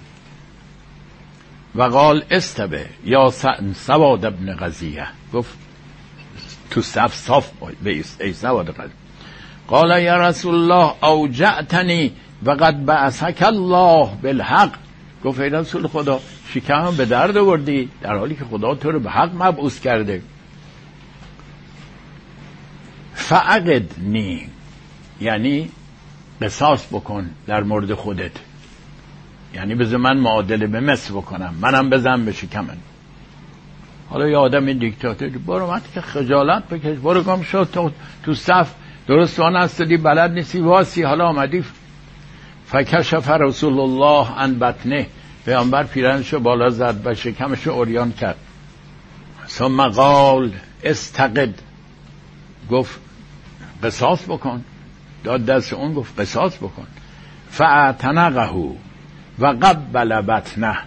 و 1.75 1.83
قال 1.83 2.25
استبه 2.31 2.87
یا 3.05 3.31
سواد 3.75 4.25
ابن 4.25 4.57
قضیه 4.57 5.07
گفت 5.33 5.59
تو 6.71 6.83
صف 6.83 7.15
صاف 7.15 7.51
بیست 7.83 8.21
ای 8.21 8.33
سواد 8.33 8.71
قضیه 8.71 8.93
قال 9.69 10.03
یا 10.03 10.29
رسول 10.29 10.55
الله 10.55 11.05
اوجعتنی 11.05 12.13
و 12.45 12.51
قد 12.51 12.85
بعثک 12.85 13.43
الله 13.43 14.09
بالحق. 14.23 14.71
گفت 15.25 15.41
ای 15.41 15.49
رسول 15.51 15.87
خدا 15.87 16.21
شکمم 16.55 16.97
به 16.97 17.05
درد 17.05 17.37
آوردی 17.37 17.89
در 18.01 18.17
حالی 18.17 18.35
که 18.35 18.45
خدا 18.45 18.75
تو 18.75 18.91
رو 18.91 19.01
به 19.01 19.11
حق 19.11 19.31
مبعوث 19.35 19.81
کرده. 19.81 20.23
فعقدنی 23.15 24.47
یعنی 25.21 25.71
قصاص 26.43 26.87
بکن 26.87 27.31
در 27.47 27.63
مورد 27.63 27.95
خودت. 27.95 28.33
یعنی 29.55 29.75
بذار 29.75 29.99
من 29.99 30.17
معادله 30.17 30.67
به 30.67 30.81
مصر 30.81 31.15
بکنم. 31.15 31.55
منم 31.61 31.91
بزن 31.91 32.25
به 32.25 32.33
شکمن 32.33 32.77
حالا 34.11 34.29
یه 34.29 34.37
آدم 34.37 34.73
دیکتاتور 34.73 35.29
برو 35.29 35.71
من 35.71 35.81
که 35.95 36.01
خجالت 36.01 36.69
بکش. 36.69 36.99
برو 36.99 37.23
گم 37.23 37.43
شد 37.43 37.69
تو, 37.73 37.91
تو 38.25 38.35
صف 38.35 38.71
درست 39.07 39.39
وان 39.39 39.57
هستدی 39.57 39.97
بلد 39.97 40.33
نیستی. 40.33 40.61
واسی. 40.61 41.03
حالا 41.03 41.29
آمدی. 41.29 41.65
فکشف 42.67 43.31
رسول 43.31 43.81
الله 43.81 44.39
ان 44.39 44.59
بطنه. 44.59 45.07
پیامبر 45.45 45.85
پیرنشو 45.85 46.41
بالا 46.41 46.69
زد 46.71 47.07
و 47.07 47.15
شکمشو 47.15 47.71
اوریان 47.71 48.13
کرد. 48.13 48.37
ثم 49.49 49.89
قال 49.89 50.53
استقد. 50.85 51.55
گفت 52.71 53.01
قصاص 53.83 54.25
بکن. 54.29 54.65
داد 55.25 55.47
دست 55.47 55.73
اون 55.73 55.95
گفت 55.95 56.21
قصاص 56.21 56.57
بکن. 56.57 56.87
فاعتنقه. 57.51 58.51
و 59.41 59.47
قبل 59.47 60.21
بطنه. 60.21 60.79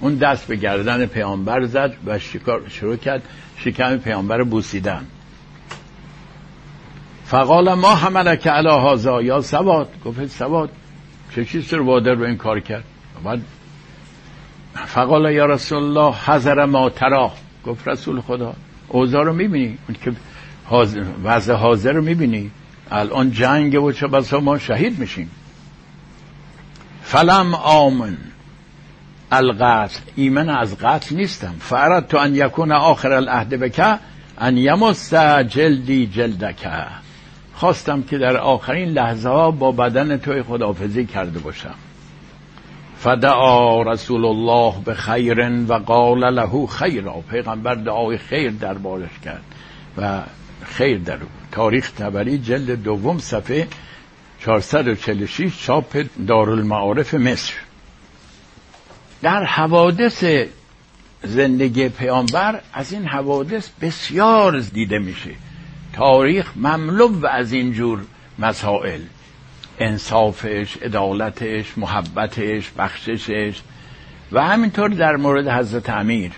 اون 0.00 0.14
دست 0.14 0.46
به 0.46 0.56
گردن 0.56 1.06
پیامبر 1.06 1.64
زد 1.64 1.96
و 2.06 2.18
شکار 2.18 2.68
شروع 2.68 2.96
کرد 2.96 3.22
شکم 3.56 3.96
پیامبر 3.96 4.42
بوسیدن. 4.42 5.06
فقال 7.24 7.74
ما 7.74 7.94
حمله 7.94 8.36
که 8.36 8.50
علا 8.50 8.78
هازا 8.78 9.22
یا 9.22 9.40
سواد؟ 9.40 9.88
گفت 10.04 10.26
سواد 10.26 10.70
چه 11.34 11.44
چیز 11.44 11.74
رو 11.74 11.84
وادر 11.84 12.14
رو 12.14 12.24
این 12.24 12.36
کار 12.36 12.60
کرد؟ 12.60 12.84
بعد 13.24 13.40
فقال 14.74 15.32
یا 15.32 15.46
رسول 15.46 15.78
الله 15.78 16.14
حضر 16.26 16.64
ما 16.64 16.90
ترا. 16.90 17.32
گفت 17.66 17.88
رسول 17.88 18.20
خدا 18.20 18.54
اوضاع 18.88 19.24
رو 19.24 19.32
می‌بینی؟ 19.32 19.78
اون 19.88 19.96
که 20.04 20.12
وضع 21.24 21.52
حاضر 21.52 21.92
رو 21.92 22.02
می‌بینی؟ 22.02 22.50
الان 22.90 23.30
جنگ 23.30 23.82
و 23.82 23.92
چه 23.92 24.06
بسا 24.06 24.40
ما 24.40 24.58
شهید 24.58 24.98
میشیم. 24.98 25.30
فلم 27.10 27.54
آمن. 27.54 28.16
القتل 29.32 30.00
ایمن 30.16 30.48
از 30.48 30.78
قتل 30.78 31.16
نیستم. 31.16 31.54
فرد 31.60 32.08
تو 32.08 32.16
ان 32.16 32.34
یکون 32.34 32.72
آخر 32.72 33.12
العهد 33.12 33.48
بکه 33.48 33.98
ان 34.38 34.56
یمس 34.56 35.14
جلدی 35.48 36.06
جلدکه 36.06 36.86
خواستم 37.54 38.02
که 38.02 38.18
در 38.18 38.36
آخرین 38.36 38.88
لحظه 38.88 39.28
ها 39.28 39.50
با 39.50 39.72
بدن 39.72 40.16
توی 40.16 40.42
خدافزی 40.42 41.06
کرده 41.06 41.38
باشم. 41.38 41.74
فدعا 42.98 43.82
رسول 43.82 44.24
الله 44.24 44.74
به 44.84 44.94
خیر 44.94 45.50
و 45.68 45.72
قال 45.74 46.34
له 46.34 46.66
خیرا. 46.66 47.14
پیغمبر 47.30 47.74
دعای 47.74 48.18
خیر 48.18 48.50
دربارش 48.50 49.18
کرد 49.24 49.42
و 49.98 50.20
خیر 50.64 50.98
در 50.98 51.18
تاریخ 51.52 51.90
تبری 51.90 52.38
جلد 52.38 52.82
دوم 52.82 53.18
صفحه 53.18 53.68
446 54.40 55.66
چاپ 55.66 56.04
دارالمعارف 56.26 57.14
مصر. 57.14 57.52
در 59.22 59.44
حوادث 59.44 60.24
زندگی 61.22 61.88
پیامبر 61.88 62.60
از 62.72 62.92
این 62.92 63.06
حوادث 63.06 63.68
بسیار 63.80 64.60
دیده 64.60 64.98
میشه. 64.98 65.30
تاریخ 65.92 66.52
مملو 66.56 67.26
از 67.26 67.52
این 67.52 67.72
جور 67.72 68.00
مسائل. 68.38 69.00
انصافش 69.78 70.76
عدالتش 70.76 71.78
محبتش 71.78 72.70
بخششش 72.78 73.60
و 74.32 74.44
همینطور 74.44 74.88
در 74.88 75.16
مورد 75.16 75.48
حضرت 75.48 75.90
امیر. 75.90 76.32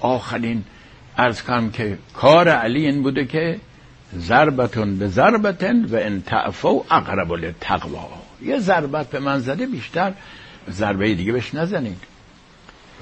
آخرین 0.00 0.64
ارز 1.16 1.42
کنم 1.42 1.70
که 1.70 1.98
کار 2.14 2.48
علی 2.48 2.86
این 2.86 3.02
بوده 3.02 3.24
که 3.24 3.60
ضربتون 4.18 4.98
به 4.98 5.08
ضربتن 5.08 5.84
و 5.84 5.96
ان 5.96 6.22
تعفو 6.22 6.84
اقرب 6.90 7.32
للتقوا 7.32 8.08
یه 8.42 8.58
ضربت 8.58 9.06
به 9.06 9.20
من 9.20 9.38
زده 9.38 9.66
بیشتر 9.66 10.12
ضربه 10.70 11.14
دیگه 11.14 11.32
بهش 11.32 11.54
نزنید. 11.54 12.00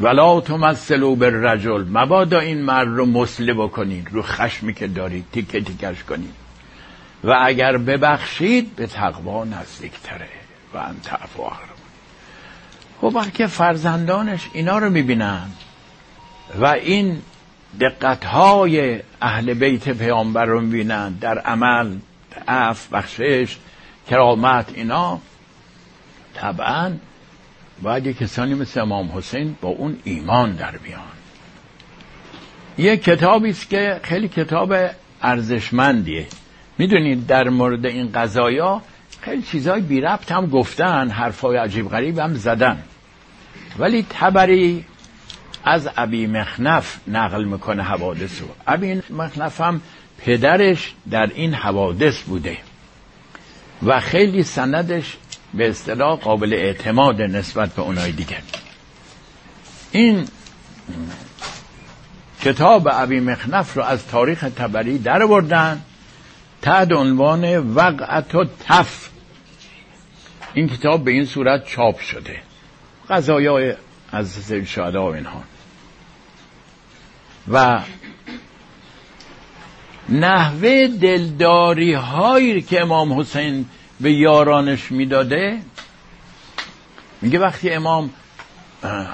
ولا 0.00 0.40
تمثلوا 0.40 1.14
بالرجل. 1.14 1.84
مبادا 1.88 2.38
این 2.38 2.62
مرد 2.62 2.88
رو 2.88 3.06
مسله 3.06 3.54
بکنید 3.54 4.08
رو 4.10 4.22
خشمی 4.22 4.74
که 4.74 4.86
دارید 4.86 5.24
تیکه 5.32 5.60
تیکش 5.60 6.04
کنید. 6.04 6.34
و 7.24 7.34
اگر 7.44 7.78
ببخشید 7.78 8.76
به 8.76 8.86
تقوا 8.86 9.44
نزدیکتره. 9.44 10.28
و 10.74 10.78
ان 10.78 10.96
تعفو 11.04 11.42
اقرب. 11.42 11.72
خب 13.00 13.32
که 13.32 13.46
فرزندانش 13.46 14.48
اینا 14.52 14.78
رو 14.78 14.90
می‌بینن 14.90 15.46
و 16.60 16.66
این 16.66 17.22
دقتهای 17.80 19.00
اهل 19.22 19.54
بیت 19.54 19.88
پیامبر 19.88 20.44
رو 20.44 20.60
می‌بینن 20.60 21.12
در 21.12 21.38
عمل 21.38 21.96
عف 22.48 22.92
بخشش 22.92 23.56
کرامت 24.10 24.72
اینا. 24.74 25.20
طبعا 26.34 26.92
باید 27.82 28.18
کسانی 28.18 28.54
مثل 28.54 28.80
امام 28.80 29.10
حسین 29.14 29.56
با 29.60 29.68
اون 29.68 29.98
ایمان 30.04 30.52
در 30.52 30.76
بیان. 30.76 31.02
یه 32.78 32.96
کتابی 32.96 33.50
است 33.50 33.70
که 33.70 34.00
خیلی 34.02 34.28
کتاب 34.28 34.74
ارزشمندیه. 35.22 36.26
می‌دونید 36.78 37.26
در 37.26 37.48
مورد 37.48 37.86
این 37.86 38.12
قضایا 38.12 38.82
خیلی 39.20 39.42
چیزای 39.42 39.80
بی 39.80 40.00
ربط 40.00 40.32
هم 40.32 40.46
گفتن 40.46 41.10
حرفای 41.10 41.56
عجیب 41.56 41.88
غریب 41.88 42.18
هم 42.18 42.34
زدن. 42.34 42.82
ولی 43.78 44.06
تبری 44.10 44.84
از 45.64 45.88
ابی 45.96 46.26
مخنف 46.26 46.96
نقل 47.08 47.44
می‌کنه 47.44 47.82
حوادث 47.82 48.40
رو. 48.40 48.48
ابی 48.66 49.02
مخنف 49.10 49.60
هم 49.60 49.80
پدرش 50.18 50.94
در 51.10 51.30
این 51.34 51.54
حوادث 51.54 52.22
بوده 52.22 52.58
و 53.82 54.00
خیلی 54.00 54.42
سندش 54.42 55.16
به 55.54 55.68
اصطلاح 55.68 56.18
قابل 56.18 56.52
اعتماد 56.52 57.22
نسبت 57.22 57.74
به 57.74 57.82
اونای 57.82 58.12
دیگه. 58.12 58.36
این 59.90 60.28
کتاب 62.42 62.88
ابی 62.92 63.20
مخنف 63.20 63.74
رو 63.74 63.82
از 63.82 64.06
تاریخ 64.06 64.40
تبری 64.40 64.98
در 64.98 65.26
بردن 65.26 65.82
تحت 66.62 66.92
عنوان 66.92 67.74
وقعت 67.74 68.34
و 68.34 68.44
تف 68.68 69.08
این 70.54 70.68
کتاب 70.68 71.04
به 71.04 71.10
این 71.10 71.24
صورت 71.24 71.66
چاپ 71.66 72.00
شده. 72.00 72.42
قضایای 73.10 73.74
از 74.12 74.52
شهدا 74.52 75.10
و 75.10 75.14
اینها. 75.14 75.42
و 77.48 77.80
نحوه 80.08 80.88
دلداری 81.00 81.92
هایی 81.92 82.62
که 82.62 82.82
امام 82.82 83.20
حسین 83.20 83.66
به 84.00 84.12
یارانش 84.12 84.92
می‌داده 84.92 85.58
میگه 87.22 87.38
وقتی 87.38 87.70
امام 87.70 88.10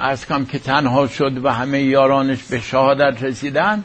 از 0.01 0.27
کم 0.27 0.45
که 0.45 0.59
تنها 0.59 1.07
شد 1.07 1.45
و 1.45 1.53
همه 1.53 1.83
یارانش 1.83 2.43
به 2.43 2.61
شهادت 2.61 3.23
رسیدن 3.23 3.85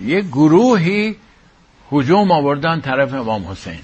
یه 0.00 0.20
گروهی 0.20 1.16
هجوم 1.92 2.30
آوردن 2.30 2.80
طرف 2.80 3.14
امام 3.14 3.46
حسین. 3.46 3.78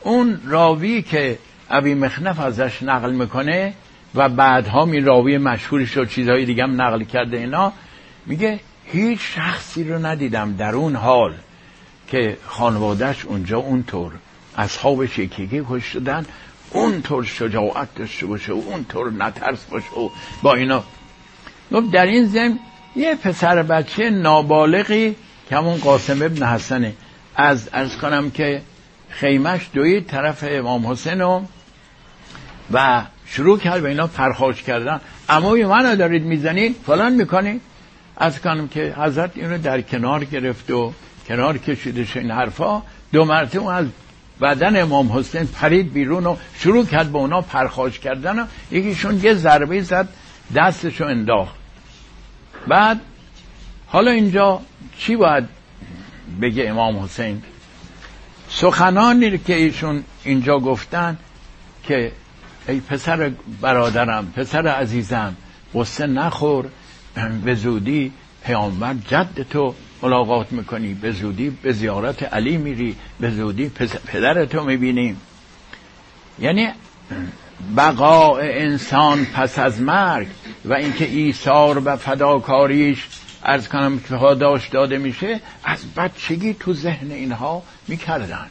اون 0.00 0.40
راوی 0.44 1.02
که 1.02 1.38
ابی 1.70 1.94
مخنف 1.94 2.40
ازش 2.40 2.82
نقل 2.82 3.12
می‌کنه 3.12 3.74
و 4.14 4.28
بعدها 4.28 4.84
می 4.84 5.00
راوی 5.00 5.38
مشهوری 5.38 5.86
شد 5.86 6.08
چیزهای 6.08 6.44
دیگه 6.44 6.62
هم 6.62 6.82
نقل 6.82 7.04
کرده 7.04 7.36
اینا 7.36 7.72
میگه 8.26 8.60
هیچ 8.84 9.20
شخصی 9.34 9.84
رو 9.84 10.06
ندیدم 10.06 10.56
در 10.56 10.74
اون 10.74 10.96
حال 10.96 11.34
که 12.08 12.36
خانوادهش 12.46 13.24
اونجا 13.24 13.58
اونطور 13.58 14.12
اصحابش 14.56 15.18
یکی 15.18 15.62
کش 15.70 15.84
شدن 15.84 16.26
اونطور 16.70 17.24
شجاعت 17.24 17.94
داشته 17.94 18.26
باشه 18.26 18.52
و 18.52 18.62
اونطور 18.66 19.12
نترس 19.12 19.64
باشه 19.64 19.90
و 19.90 20.08
با 20.42 20.54
اینا. 20.54 20.84
در 21.92 22.06
این 22.06 22.26
زم 22.26 22.58
یه 22.96 23.14
پسر 23.14 23.62
بچه 23.62 24.10
نابالغی 24.10 25.16
که 25.48 25.56
همون 25.56 25.76
قاسم 25.76 26.22
ابن 26.22 26.46
حسنه. 26.46 26.94
از 27.36 27.68
ارز 27.72 27.96
کنم 27.96 28.30
که 28.30 28.62
خیمش 29.08 29.70
دوید 29.72 30.06
طرف 30.06 30.44
امام 30.48 30.86
حسین 30.86 31.46
و 32.72 33.02
شروع 33.26 33.58
کرد 33.58 33.82
به 33.82 33.88
اینا 33.88 34.06
پرخاش 34.06 34.62
کردن. 34.62 35.00
اما 35.28 35.54
منو 35.54 35.96
دارید 35.96 36.22
می‌زنید؟ 36.22 36.76
فلان 36.86 37.12
می‌کنید 37.12 37.60
از 38.16 38.40
کنم 38.40 38.68
که 38.68 38.94
حضرت 38.98 39.30
اینو 39.34 39.58
در 39.58 39.80
کنار 39.80 40.24
گرفت 40.24 40.70
و 40.70 40.92
کنار 41.28 41.58
کشیدش 41.58 42.16
این 42.16 42.30
حرفا 42.30 42.82
دو 43.12 43.24
مرتبه 43.24 43.72
از 43.72 43.86
بدن 44.40 44.82
امام 44.82 45.12
حسین 45.12 45.46
پرید 45.46 45.92
بیرون 45.92 46.26
و 46.26 46.36
شروع 46.58 46.86
کرد 46.86 47.12
به 47.12 47.18
اونا 47.18 47.40
پرخاش 47.40 47.98
کردن 47.98 48.38
و 48.38 48.46
یکیشون 48.70 49.20
یه 49.22 49.34
ضربه 49.34 49.82
زد 49.82 50.08
دستشو 50.56 51.04
انداخت. 51.04 51.54
بعد 52.68 53.00
حالا 53.86 54.10
اینجا 54.10 54.60
چی 54.98 55.16
باید 55.16 55.44
بگه 56.42 56.68
امام 56.68 56.98
حسین؟ 56.98 57.42
سخنانی 58.48 59.38
که 59.38 59.54
ایشون 59.54 60.04
اینجا 60.24 60.58
گفتن 60.58 61.18
که 61.82 62.12
ای 62.68 62.80
پسر 62.80 63.32
برادرم 63.60 64.32
پسر 64.36 64.66
عزیزم 64.68 65.36
قصه 65.74 66.06
نخور 66.06 66.68
به 67.44 67.54
زودی 67.54 68.12
پیامبر 68.44 68.94
جد 68.94 69.46
تو 69.50 69.74
ملاقات 70.02 70.52
می‌کنی 70.52 70.94
به 70.94 71.12
زودی 71.12 71.50
به 71.50 71.72
زیارت 71.72 72.22
علی 72.22 72.56
میری 72.56 72.96
به 73.20 73.30
زودی 73.30 73.68
پدرتو 74.06 74.64
می‌بینیم 74.64 75.20
یعنی 76.38 76.68
بقاء 77.76 78.40
انسان 78.42 79.24
پس 79.24 79.58
از 79.58 79.80
مرگ 79.80 80.26
و 80.64 80.74
اینکه 80.74 81.04
ایثار 81.04 81.82
و 81.84 81.96
فداکاریش 81.96 83.08
از 83.42 83.68
کنم 83.68 83.98
که 83.98 84.34
داشت 84.34 84.72
داده 84.72 84.98
میشه 84.98 85.40
از 85.64 85.94
بچگی 85.94 86.54
تو 86.54 86.74
ذهن 86.74 87.10
اینها 87.10 87.62
می‌کردن. 87.88 88.46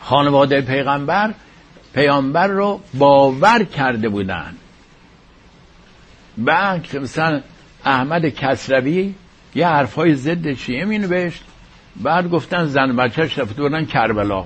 خانواده 0.00 0.60
پیغمبر 0.60 1.34
پیامبر 1.94 2.46
رو 2.46 2.80
باور 2.94 3.64
کرده 3.64 4.08
بودن. 4.08 4.56
بعد 6.38 6.96
مثلا 6.96 7.40
احمد 7.84 8.28
کسروی 8.28 9.14
یه 9.54 9.68
حرفای 9.68 10.14
ضد 10.14 10.52
شیعه 10.52 10.84
می 10.84 10.98
نوشت. 10.98 11.44
بعد 11.96 12.30
گفتن 12.30 12.64
زن 12.66 12.96
بچهش 12.96 13.38
رفته 13.38 13.62
بودن 13.62 13.84
کربلا. 13.84 14.44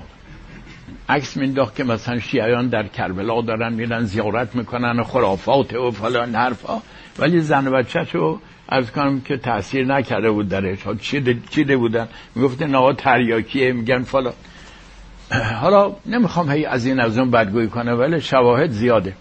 عکس 1.09 1.37
مینداخت 1.37 1.75
که 1.75 1.83
مثلا 1.83 2.19
شیعیان 2.19 2.67
در 2.67 2.87
کربلا 2.87 3.41
دارن 3.41 3.73
میرن 3.73 4.03
زیارت 4.03 4.55
می‌کنن 4.55 4.99
و 4.99 5.03
خرافات 5.03 5.73
و 5.73 5.91
فلان 5.91 6.35
حرفا. 6.35 6.81
ولی 7.19 7.41
زن 7.41 7.71
بچهش 7.71 8.15
رو 8.15 8.39
از 8.69 8.91
کنم 8.91 9.21
که 9.21 9.37
تاثیر 9.37 9.85
نکرده 9.85 10.31
بود 10.31 10.49
درش. 10.49 10.77
چیده, 11.01 11.37
چیده 11.49 11.77
بودن؟ 11.77 12.07
می‌گفتن 12.35 12.75
آقا 12.75 12.93
تریاکیه 12.93 13.73
میگن 13.73 14.03
فلان. 14.03 14.33
حالا 15.61 15.95
نمی‌خوام 16.05 16.51
هی 16.51 16.65
از 16.65 16.85
این 16.85 16.99
از 16.99 17.17
اون 17.17 17.31
بدگویی 17.31 17.67
کنه 17.67 17.93
ولی 17.93 18.21
شواهد 18.21 18.71
زیاده. 18.71 19.13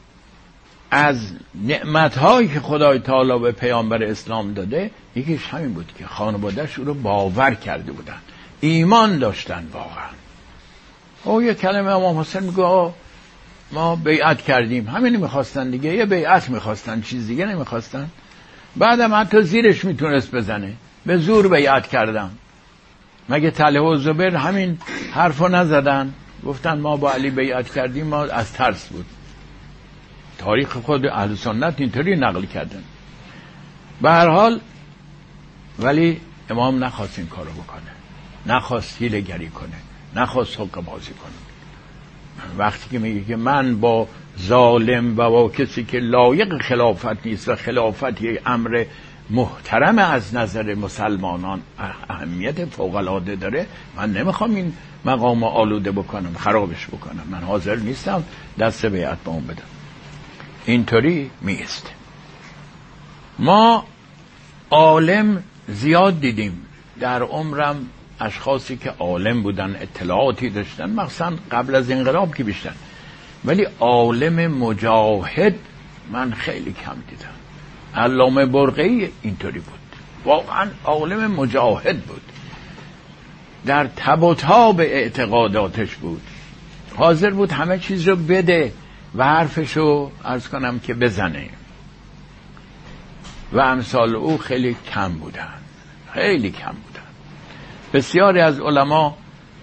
از 0.95 1.33
نعمت 1.67 2.19
هایی 2.19 2.49
که 2.49 2.61
خدای 2.61 2.99
تعالی 2.99 3.39
به 3.39 3.53
پیامبر 3.53 4.03
اسلام 4.03 4.53
داده 4.55 4.91
یکیش 5.17 5.47
همین 5.47 5.73
بود 5.73 5.93
که 5.99 6.07
خانوادهش 6.07 6.79
او 6.79 6.85
رو 6.85 6.95
باور 6.95 7.55
کرده 7.55 7.93
بودن 7.93 8.19
ایمان 8.61 9.19
داشتن 9.19 9.67
واقعا. 9.73 10.11
او 11.25 11.43
یه 11.43 11.55
کلمه 11.55 11.91
امام 11.91 12.19
حسین 12.19 12.43
میگه 12.43 12.91
ما 13.73 13.97
بیعت 13.97 14.43
کردیم. 14.43 14.89
همین 14.89 15.17
می‌خواستن 15.17 15.71
دیگه 15.71 15.95
یه 15.95 16.07
بیعت 16.07 16.51
می‌خواستن 16.51 17.01
چیز 17.01 17.27
دیگه 17.27 17.47
نمی‌خواستن. 17.47 18.11
بعدم 18.77 19.15
حتی 19.15 19.43
زیرش 19.43 19.85
می‌تونست 19.85 20.35
بزنه. 20.35 20.73
به 21.07 21.17
زور 21.17 21.49
بیعت 21.49 21.87
کردم. 21.87 22.31
مگه 23.29 23.51
طلحه 23.51 23.83
و 23.83 23.97
زبر 23.97 24.37
همین 24.37 24.79
حرفو 25.13 25.49
نزدن؟ 25.49 26.15
گفتن 26.47 26.79
ما 26.79 26.97
با 26.97 27.13
علی 27.13 27.31
بیعت 27.31 27.75
کردیم 27.75 28.07
ما 28.07 28.23
از 28.25 28.53
ترس 28.53 28.87
بود. 28.89 29.07
تاریخ 30.45 30.77
خود 30.77 31.07
اهل 31.07 31.35
سنت 31.35 31.81
اینطوری 31.81 32.17
نقل 32.17 32.45
کردن. 32.45 32.83
به 34.03 34.11
هر 34.11 34.29
حال 34.29 34.61
ولی 35.79 36.21
امام 36.51 36.85
نخواست 36.85 37.19
این 37.19 37.29
کارو 37.29 37.51
بکنه. 37.51 37.93
نخواست 38.47 39.03
حیله 39.03 39.21
گری 39.21 39.49
کنه. 39.49 39.77
نخواست 40.17 40.61
حق 40.61 40.85
بازی 40.85 41.13
کنه. 41.13 41.33
وقتی 42.59 42.91
که 42.91 42.99
میگه 42.99 43.25
که 43.25 43.37
من 43.37 43.81
با 43.81 44.09
ظالم 44.41 45.19
و 45.19 45.31
با 45.31 45.49
کسی 45.49 45.85
که 45.85 45.99
لایق 45.99 46.63
خلافت 46.63 47.27
نیست 47.27 47.49
و 47.49 47.57
خلافت 47.57 48.23
یک 48.23 48.41
امر 48.47 48.85
محترم 49.31 49.99
از 49.99 50.35
نظر 50.35 50.75
مسلمانان 50.75 51.63
اهمیت 52.11 52.65
فوقالعاده 52.65 53.37
داره 53.37 53.67
من 53.97 54.13
نمی‌خوام 54.13 54.55
این 54.55 54.73
مقام 55.05 55.45
آلوده 55.45 55.91
بکنم 55.91 56.35
خرابش 56.39 56.87
بکنم. 56.87 57.23
من 57.31 57.41
حاضر 57.41 57.77
نیستم 57.77 58.25
دست 58.59 58.87
بیعت 58.87 59.19
با 59.25 59.33
اون 59.33 59.47
بدم. 59.47 59.82
اینطوری 60.67 61.31
میست 61.41 61.87
ما 63.39 63.87
عالم 64.71 65.43
زیاد 65.69 66.21
دیدیم. 66.21 66.67
در 67.01 67.23
عمرم 67.23 67.87
اشخاصی 68.21 68.77
که 68.77 68.91
عالم 68.91 69.43
بودن 69.43 69.77
اطلاعاتی 69.81 70.51
داشتن 70.51 70.91
مخصوصا 70.91 71.33
قبل 71.51 71.75
از 71.75 71.91
انقلاب 71.91 72.35
که 72.35 72.45
بیشتن 72.45 72.75
ولی 73.45 73.67
عالم 73.81 74.53
مجاهد 74.53 75.55
من 76.13 76.33
خیلی 76.33 76.73
کم 76.73 76.95
دیدم. 77.11 77.29
علامه 77.95 78.47
برقی 78.47 79.11
اینطوری 79.23 79.59
بود. 79.59 79.79
واقعا 80.25 80.69
عالم 80.85 81.31
مجاهد 81.31 82.01
بود. 82.01 82.23
در 83.67 83.87
تب 83.97 84.23
و 84.23 84.35
تاب 84.35 84.81
اعتقاداتش 84.81 85.95
بود. 85.95 86.23
حاضر 86.97 87.31
بود 87.31 87.53
همه 87.53 87.79
چیز 87.79 88.09
رو 88.09 88.17
بده. 88.17 88.73
و 89.17 89.25
حرفش 89.25 89.77
رو 89.77 90.13
ارز 90.25 90.49
کنم 90.49 90.79
که 90.79 90.95
بزنه. 90.95 91.49
و 93.53 93.61
امثال 93.61 94.17
او 94.17 94.39
خیلی 94.39 94.77
کم 94.95 95.13
بودن. 95.13 95.49
خیلی 96.13 96.51
کم 96.51 96.73
بودن. 96.73 97.07
بسیاری 97.93 98.41
از 98.41 98.61
علما 98.61 99.17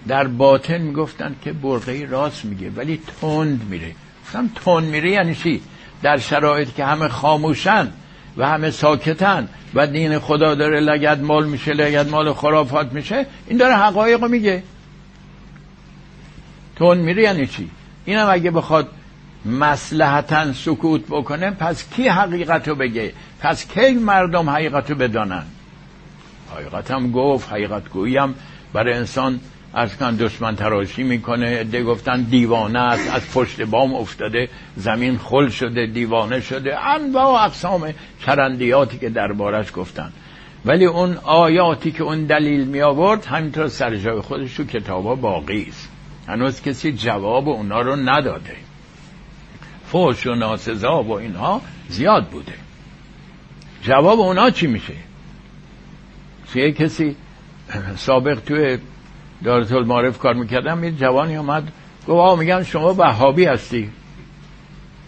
در 0.07 0.27
باطن 0.27 0.77
می‌گفتن 0.77 1.35
که 1.41 1.53
برقی 1.53 2.05
راست 2.05 2.45
میگه 2.45 2.69
ولی 2.69 3.01
تند 3.21 3.67
میره. 3.69 3.95
گفتم 4.23 4.49
تند 4.65 4.83
میره 4.83 5.11
یعنی 5.11 5.35
چی؟ 5.35 5.61
در 6.01 6.17
شرایط 6.17 6.75
که 6.75 6.85
همه 6.85 7.07
خاموشن 7.07 7.91
و 8.37 8.47
همه 8.47 8.71
ساکتن 8.71 9.49
و 9.73 9.87
دین 9.87 10.19
خدا 10.19 10.55
داره 10.55 10.79
لگد 10.79 11.21
مال 11.21 11.47
میشه 11.47 11.73
لگد 11.73 12.09
مال 12.09 12.33
خرافات 12.33 12.93
میشه 12.93 13.25
این 13.47 13.57
داره 13.57 13.75
حقایق 13.75 14.23
میگه. 14.23 14.63
تون 16.75 16.97
میره 16.97 17.23
یعنی 17.23 17.47
چی؟ 17.47 17.69
اینم 18.05 18.29
اگه 18.29 18.51
بخواد 18.51 18.89
مسلحتا 19.45 20.53
سکوت 20.53 21.01
بکنه 21.09 21.51
پس 21.51 21.89
کی 21.89 22.07
حقیقت 22.07 22.67
رو 22.67 22.75
بگه؟ 22.75 23.13
پس 23.39 23.65
کی 23.65 23.91
مردم 23.91 24.49
حقیقت 24.49 24.89
رو 24.89 24.95
بدانن؟ 24.97 25.43
حقیقت 26.55 26.91
هم 26.91 27.11
گفت 27.11 27.51
حقیقت 27.51 27.89
گویم 27.89 28.35
برای 28.73 28.93
انسان 28.93 29.39
از 29.73 29.97
کن 29.97 30.15
دشمن 30.15 30.55
تراشی 30.55 31.03
می‌کنه. 31.03 31.63
ده 31.63 31.83
گفتن 31.83 32.21
دیوانه 32.21 32.79
است 32.79 33.15
از 33.15 33.31
پشت 33.33 33.61
بام 33.61 33.95
افتاده 33.95 34.49
زمین 34.75 35.17
خل 35.17 35.49
شده 35.49 35.85
دیوانه 35.85 36.41
شده. 36.41 36.87
انواع 36.87 37.43
اقسام 37.43 37.93
چرندیاتی 38.25 38.97
که 38.97 39.09
دربارش 39.09 39.67
گفتن. 39.75 40.11
ولی 40.65 40.85
اون 40.85 41.17
آیاتی 41.23 41.91
که 41.91 42.03
اون 42.03 42.25
دلیل 42.25 42.67
می 42.67 42.81
آورد 42.81 43.25
همینطور 43.25 43.67
سر 43.67 43.95
جای 43.95 44.21
خودش 44.21 44.53
تو 44.53 44.63
کتابا 44.63 45.15
باقی 45.15 45.65
است. 45.69 45.89
هنوز 46.27 46.61
کسی 46.61 46.91
جواب 46.91 47.49
اونا 47.49 47.81
رو 47.81 47.95
نداده. 47.95 48.68
فوش 49.91 50.27
و 50.27 50.35
ناسزا 50.35 51.03
و 51.03 51.11
اینها 51.11 51.61
زیاد 51.89 52.25
بوده. 52.27 52.53
جواب 53.81 54.19
اونا 54.19 54.49
چی 54.49 54.67
میشه؟ 54.67 54.93
یه 56.55 56.71
کسی 56.71 57.15
سابق 57.95 58.39
توی 58.39 58.77
دارت 59.43 59.71
المعارف 59.71 60.17
کار 60.17 60.33
می‌کردم 60.33 60.83
یه 60.83 60.91
جوانی 60.91 61.37
آمد 61.37 61.63
گفت 62.07 62.09
آقا 62.09 62.35
میگن 62.35 62.63
شما 62.63 62.93
وهابی 62.93 63.45
هستی. 63.45 63.89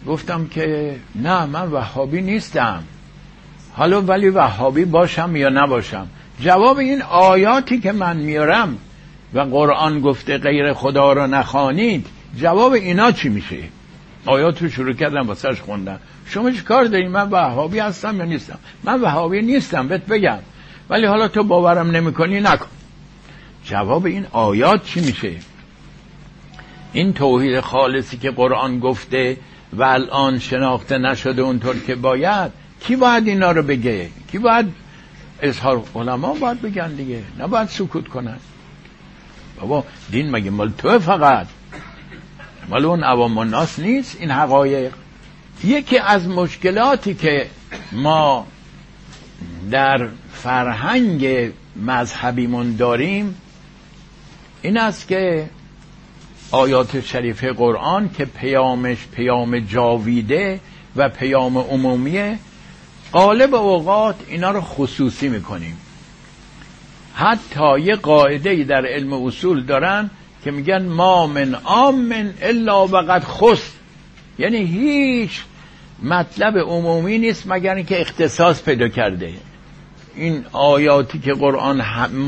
گفتم 0.07 0.47
که 0.47 0.95
نه 1.15 1.45
من 1.45 1.67
وهابی 1.71 2.21
نیستم. 2.21 2.83
حالا 3.73 4.01
ولی 4.01 4.29
وهابی 4.29 4.85
باشم 4.85 5.35
یا 5.35 5.49
نباشم؟ 5.49 6.07
جواب 6.39 6.77
این 6.77 7.01
آیاتی 7.01 7.79
که 7.79 7.91
من 7.91 8.17
میارم 8.17 8.77
و 9.33 9.39
قرآن 9.39 10.01
گفته 10.01 10.37
غیر 10.37 10.73
خدا 10.73 11.13
را 11.13 11.27
نخوانید 11.27 12.07
جواب 12.37 12.73
اینا 12.73 13.11
چی 13.11 13.29
میشه؟ 13.29 13.57
آیات 14.25 14.61
رو 14.61 14.69
شروع 14.69 14.93
کردم 14.93 15.27
واسهش 15.27 15.61
خوندم. 15.61 15.99
شما 16.25 16.51
چی 16.51 16.61
کار 16.61 16.85
داری 16.85 17.07
من 17.07 17.29
وهابی 17.29 17.79
هستم 17.79 18.17
یا 18.17 18.25
نیستم؟ 18.25 18.59
من 18.83 19.01
وهابی 19.01 19.41
نیستم 19.41 19.87
بهت 19.87 20.05
بگم. 20.05 20.39
ولی 20.89 21.05
حالا 21.05 21.27
تو 21.27 21.43
باورم 21.43 21.91
نمی‌کنی 21.91 22.39
نکن. 22.39 22.67
جواب 23.65 24.05
این 24.05 24.25
آیات 24.31 24.85
چی 24.85 24.99
میشه؟ 24.99 25.31
این 26.93 27.13
توحید 27.13 27.59
خالصی 27.59 28.17
که 28.17 28.31
قرآن 28.31 28.79
گفته 28.79 29.37
و 29.73 29.83
الان 29.83 30.39
شناخته 30.39 30.97
نشده 30.97 31.41
اونطور 31.41 31.79
که 31.79 31.95
باید 31.95 32.51
کی 32.79 32.95
باید 32.95 33.27
اینا 33.27 33.51
رو 33.51 33.63
بگه؟ 33.63 34.09
کی 34.31 34.37
باید؟ 34.37 34.65
اظهار 35.41 35.83
علما 35.95 36.33
باید 36.33 36.61
بگن 36.61 36.93
دیگه. 36.93 37.23
نباید 37.39 37.67
سکوت 37.67 38.07
کنن. 38.07 38.37
بابا 39.59 39.83
دین 40.11 40.31
مگه 40.31 40.49
مال 40.49 40.71
تو 40.77 40.99
فقط؟ 40.99 41.47
مال 42.69 42.85
اون 42.85 43.03
عوام 43.03 43.37
الناس 43.37 43.79
نیست 43.79 44.17
این 44.19 44.31
حقایق. 44.31 44.93
یکی 45.63 45.97
از 45.97 46.27
مشکلاتی 46.27 47.13
که 47.13 47.47
ما 47.91 48.47
در 49.71 50.07
فرهنگ 50.33 51.51
مذهبیمون 51.75 52.75
داریم 52.75 53.35
این 54.61 54.77
است 54.77 55.07
که 55.07 55.49
آیات 56.51 57.05
شریف 57.05 57.43
قرآن 57.43 58.09
که 58.17 58.25
پیامش 58.25 58.97
پیام 59.15 59.59
جاویده 59.59 60.59
و 60.95 61.09
پیام 61.09 61.57
عمومیه 61.57 62.39
قالب 63.11 63.55
اوقات 63.55 64.15
اینا 64.27 64.51
رو 64.51 64.61
خصوصی 64.61 65.29
می‌کنیم. 65.29 65.77
حتی 67.13 67.79
یه 67.79 67.95
قاعده 67.95 68.63
در 68.63 68.85
علم 68.85 69.13
اصول 69.13 69.63
دارن 69.63 70.09
که 70.43 70.51
میگن 70.51 70.85
ما 70.85 71.27
من 71.27 71.55
آمن 71.63 72.33
الا 72.41 72.87
وقد 72.87 73.23
خص 73.23 73.71
یعنی 74.39 74.57
هیچ 74.57 75.41
مطلب 76.03 76.57
عمومی 76.57 77.17
نیست 77.17 77.43
مگر 77.47 77.75
اینکه 77.75 78.01
اختصاص 78.01 78.63
پیدا 78.63 78.87
کرده. 78.87 79.33
این 80.15 80.45
آیاتی 80.51 81.19
که 81.19 81.33
قرآن 81.33 81.81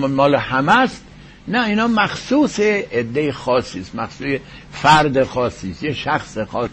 مال 0.08 0.36
همه 0.36 0.80
است 0.80 1.06
نه 1.48 1.66
اینا 1.66 1.88
مخصوص 1.88 2.60
عده 2.60 3.32
خاصی 3.32 3.80
است 3.80 3.96
مخصوص 3.96 4.40
فرد 4.72 5.24
خاصی 5.24 5.72
است 5.72 5.84
یه 5.84 5.94
شخص 5.94 6.38
خاص. 6.38 6.70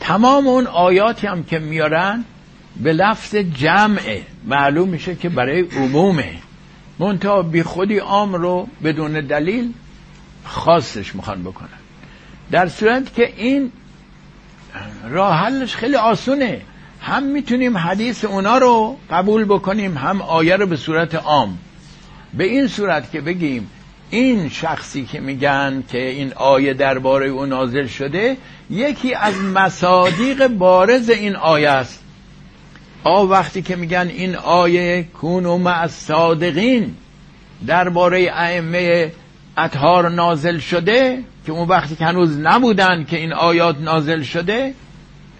تمام 0.00 0.46
اون 0.46 0.66
آیاتی 0.66 1.26
هم 1.26 1.44
که 1.44 1.58
میارن 1.58 2.24
به 2.82 2.92
لفظ 2.92 3.34
جمعه 3.36 4.22
معلوم 4.44 4.88
میشه 4.88 5.14
که 5.14 5.28
برای 5.28 5.60
عمومه. 5.60 6.34
منتها 6.98 7.42
بی 7.42 7.62
خودی 7.62 7.98
عام 7.98 8.34
رو 8.34 8.68
بدون 8.84 9.12
دلیل 9.12 9.72
خاصش 10.44 11.14
می‌خوان 11.14 11.42
بکنن. 11.42 11.68
در 12.50 12.68
صورت 12.68 13.14
که 13.14 13.32
این 13.36 13.72
راه 15.08 15.36
حلش 15.36 15.76
خیلی 15.76 15.96
آسونه. 15.96 16.60
هم 17.00 17.22
می‌تونیم 17.22 17.78
حدیث 17.78 18.24
اونا 18.24 18.58
رو 18.58 18.96
قبول 19.10 19.44
بکنیم 19.44 19.96
هم 19.96 20.22
آیه 20.22 20.56
رو 20.56 20.66
به 20.66 20.76
صورت 20.76 21.14
عام. 21.14 21.58
به 22.34 22.44
این 22.44 22.68
صورت 22.68 23.12
که 23.12 23.20
بگیم 23.20 23.70
این 24.10 24.48
شخصی 24.48 25.04
که 25.04 25.20
میگن 25.20 25.84
که 25.88 26.08
این 26.08 26.32
آیه 26.32 26.74
درباره 26.74 27.26
او 27.26 27.46
نازل 27.46 27.86
شده 27.86 28.36
یکی 28.70 29.14
از 29.14 29.34
مصادیق 29.34 30.46
بارز 30.46 31.10
این 31.10 31.36
آیه 31.36 31.70
است. 31.70 32.02
آ 33.04 33.24
وقتی 33.24 33.62
که 33.62 33.76
میگن 33.76 34.08
این 34.08 34.36
آیه 34.36 35.02
کونو 35.02 35.58
مع 35.58 35.86
صادقین 35.86 36.94
درباره 37.66 38.30
ائمه 38.34 39.12
اطهار 39.56 40.10
نازل 40.10 40.58
شده 40.58 41.24
که 41.46 41.52
اون 41.52 41.68
وقتی 41.68 41.96
که 41.96 42.04
هنوز 42.04 42.38
نبودن 42.38 43.04
که 43.04 43.16
این 43.16 43.32
آیات 43.32 43.80
نازل 43.80 44.22
شده 44.22 44.74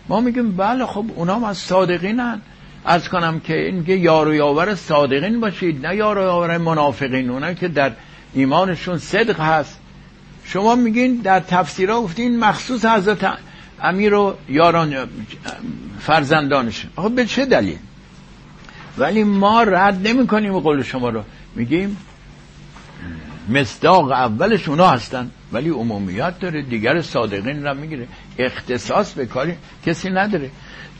ما 0.09 0.20
میگیم 0.20 0.57
بله 0.57 0.87
خب 0.87 1.05
اونام 1.14 1.44
از 1.44 1.59
صادقینن. 1.59 2.40
از 2.85 3.09
کنم 3.09 3.40
که 3.40 3.66
این 3.66 3.85
که 3.85 3.92
یار 3.92 4.29
و 4.29 4.35
یاور 4.35 4.74
صادقین 4.74 5.40
باشید 5.40 5.87
نه 5.87 5.96
یار 5.96 6.18
و 6.18 6.22
یاور 6.22 6.59
منافقین 6.59 7.31
اونا 7.31 7.55
که 7.55 7.68
در 7.68 7.92
ایمانشون 8.35 8.98
صدق 8.98 9.40
هست. 9.40 9.81
شما 10.44 10.74
میگین 10.74 11.16
در 11.16 11.40
تفسیرها 11.40 12.03
گفتین 12.03 12.38
مخصوص 12.38 12.85
حضرت 12.85 13.33
امیر 13.83 14.14
و 14.14 14.35
یاران 14.48 14.94
فرزندانش. 16.00 16.87
خب 16.96 17.11
به 17.11 17.27
چه 17.27 17.46
دلیل؟ 17.46 17.79
ولی 18.98 19.24
ما 19.24 19.62
رد 19.62 20.09
نمی 20.09 20.27
کنیم 20.27 20.59
قول 20.59 20.83
شما 20.83 21.09
رو. 21.09 21.22
میگیم 21.55 21.96
مصداق 23.48 24.11
اولش 24.11 24.68
اونا 24.68 24.88
هستن. 24.88 25.30
ولی 25.52 25.70
عمومیت 25.70 26.38
داره 26.38 26.62
دیگر 26.62 27.00
صادقین 27.00 27.62
را 27.62 27.74
می‌گیره. 27.74 28.07
اختصاص 28.38 29.12
به 29.12 29.26
کاری 29.26 29.54
کسی 29.87 30.11
نداره. 30.11 30.50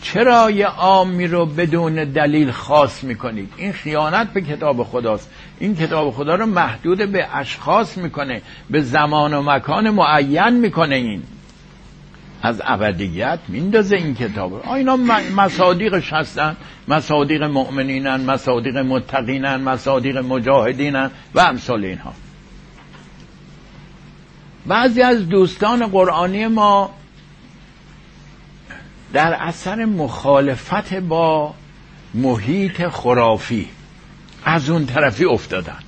چرا 0.03 0.51
یه 0.51 0.67
عامی 0.67 1.27
رو 1.27 1.47
بدون 1.47 1.95
دلیل 1.95 2.51
خاص 2.51 3.05
می‌کنید؟ 3.05 3.53
این 3.57 3.73
خیانت 3.73 4.33
به 4.33 4.43
کتاب 4.43 4.83
خداست. 4.83 5.31
این 5.59 5.77
کتاب 5.77 6.11
خدا 6.11 6.35
رو 6.35 6.47
محدود 6.47 6.99
به 6.99 7.37
اشخاص 7.37 7.99
می‌کنه. 7.99 8.43
به 8.71 8.81
زمان 8.81 9.35
و 9.35 9.43
مکان 9.43 9.91
معین 9.91 10.51
می‌کنه 10.51 10.95
این. 10.95 11.23
از 12.43 12.63
ابدیت 12.65 13.39
میندازه 13.49 13.97
این 13.97 14.15
کتاب 14.15 14.53
رو. 14.53 14.73
اینا 14.73 14.97
مصادیقش 15.37 16.13
هستن. 16.13 16.57
مصادیق 16.89 17.43
مؤمنینن 17.43 18.17
مصادیق 18.17 18.77
متقینن 18.77 19.57
مصادیق 19.57 20.17
مجاهدینن 20.17 21.11
و 21.35 21.41
امثال 21.41 21.85
اینها. 21.85 22.13
بعضی 24.67 25.03
از 25.03 25.29
دوستان 25.29 25.87
قرآنی 25.87 26.47
ما 26.47 26.91
در 29.13 29.35
اثر 29.41 29.85
مخالفت 29.85 30.95
با 30.95 31.55
محیط 32.15 32.89
خرافی 32.89 33.69
از 34.45 34.71
اون 34.71 34.87
طرفی 34.87 35.25
افتادن. 35.25 35.79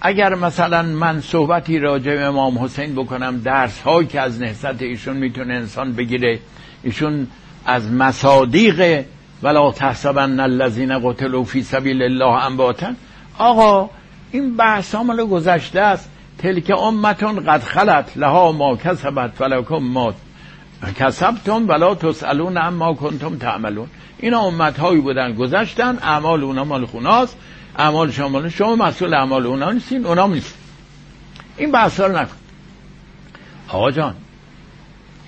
اگر 0.00 0.34
مثلا 0.34 0.82
من 0.82 1.20
صحبتی 1.20 1.78
راجع 1.78 2.14
به 2.14 2.22
امام 2.22 2.58
حسین 2.58 2.94
بکنم 2.94 3.40
درس 3.40 3.80
هایی 3.80 4.06
که 4.06 4.20
از 4.20 4.40
نهضت 4.40 4.82
ایشون 4.82 5.16
می‌تونه 5.16 5.54
انسان 5.54 5.92
بگیره 5.92 6.38
ایشون 6.82 7.26
از 7.66 7.92
مصادیق 7.92 9.04
ولا 9.42 9.72
تحسبن 9.72 10.40
الذين 10.40 10.98
قتلوا 10.98 11.44
فی 11.44 11.62
سبیل 11.62 12.02
الله 12.02 12.44
امواتا. 12.44 12.92
آقا 13.38 13.90
این 14.32 14.56
بحث 14.56 14.94
مال 14.94 15.24
گذشته 15.24 15.80
است. 15.80 16.10
تلک 16.38 16.70
امتون 16.70 17.40
قد 17.40 17.62
خلت 17.62 18.16
لها 18.16 18.52
ما 18.52 18.76
کسبت 18.76 19.40
ولکم 19.40 19.78
ما 19.78 20.14
کسبتم 20.96 21.68
ولا 21.68 21.94
تسالون 21.94 22.58
اما 22.58 22.94
کنتم 22.94 23.36
تعملون. 23.36 23.88
اینا 24.18 24.40
امت 24.40 24.78
هایی 24.78 25.00
بودن 25.00 25.34
گذشتن 25.34 25.98
اعمال 26.02 26.42
اونا 26.42 26.64
مال 26.64 26.86
خوناست 26.86 27.36
اعمال 27.78 28.10
شما 28.10 28.48
شما 28.48 28.76
مسئول 28.76 29.14
اعمال 29.14 29.46
اونا 29.46 29.72
نیستین 29.72 30.06
اونا 30.06 30.26
نیست 30.26 30.54
این 31.56 31.72
بحث 31.72 32.00
رو 32.00 32.18
نکن. 32.18 32.36
آقا 33.68 33.90
جان 33.90 34.14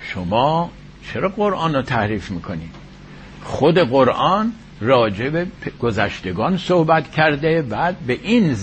شما 0.01 0.69
چرا 1.13 1.29
قرآن 1.29 1.75
رو 1.75 1.81
تحریف 1.81 2.31
می‌کنید 2.31 2.75
خود 3.43 3.77
قرآن 3.77 4.53
راجع 4.81 5.29
به 5.29 5.47
گذشتگان 5.79 6.57
صحبت 6.57 7.11
کرده 7.11 7.61
بعد 7.61 7.97
به 8.07 8.19
این 8.23 8.55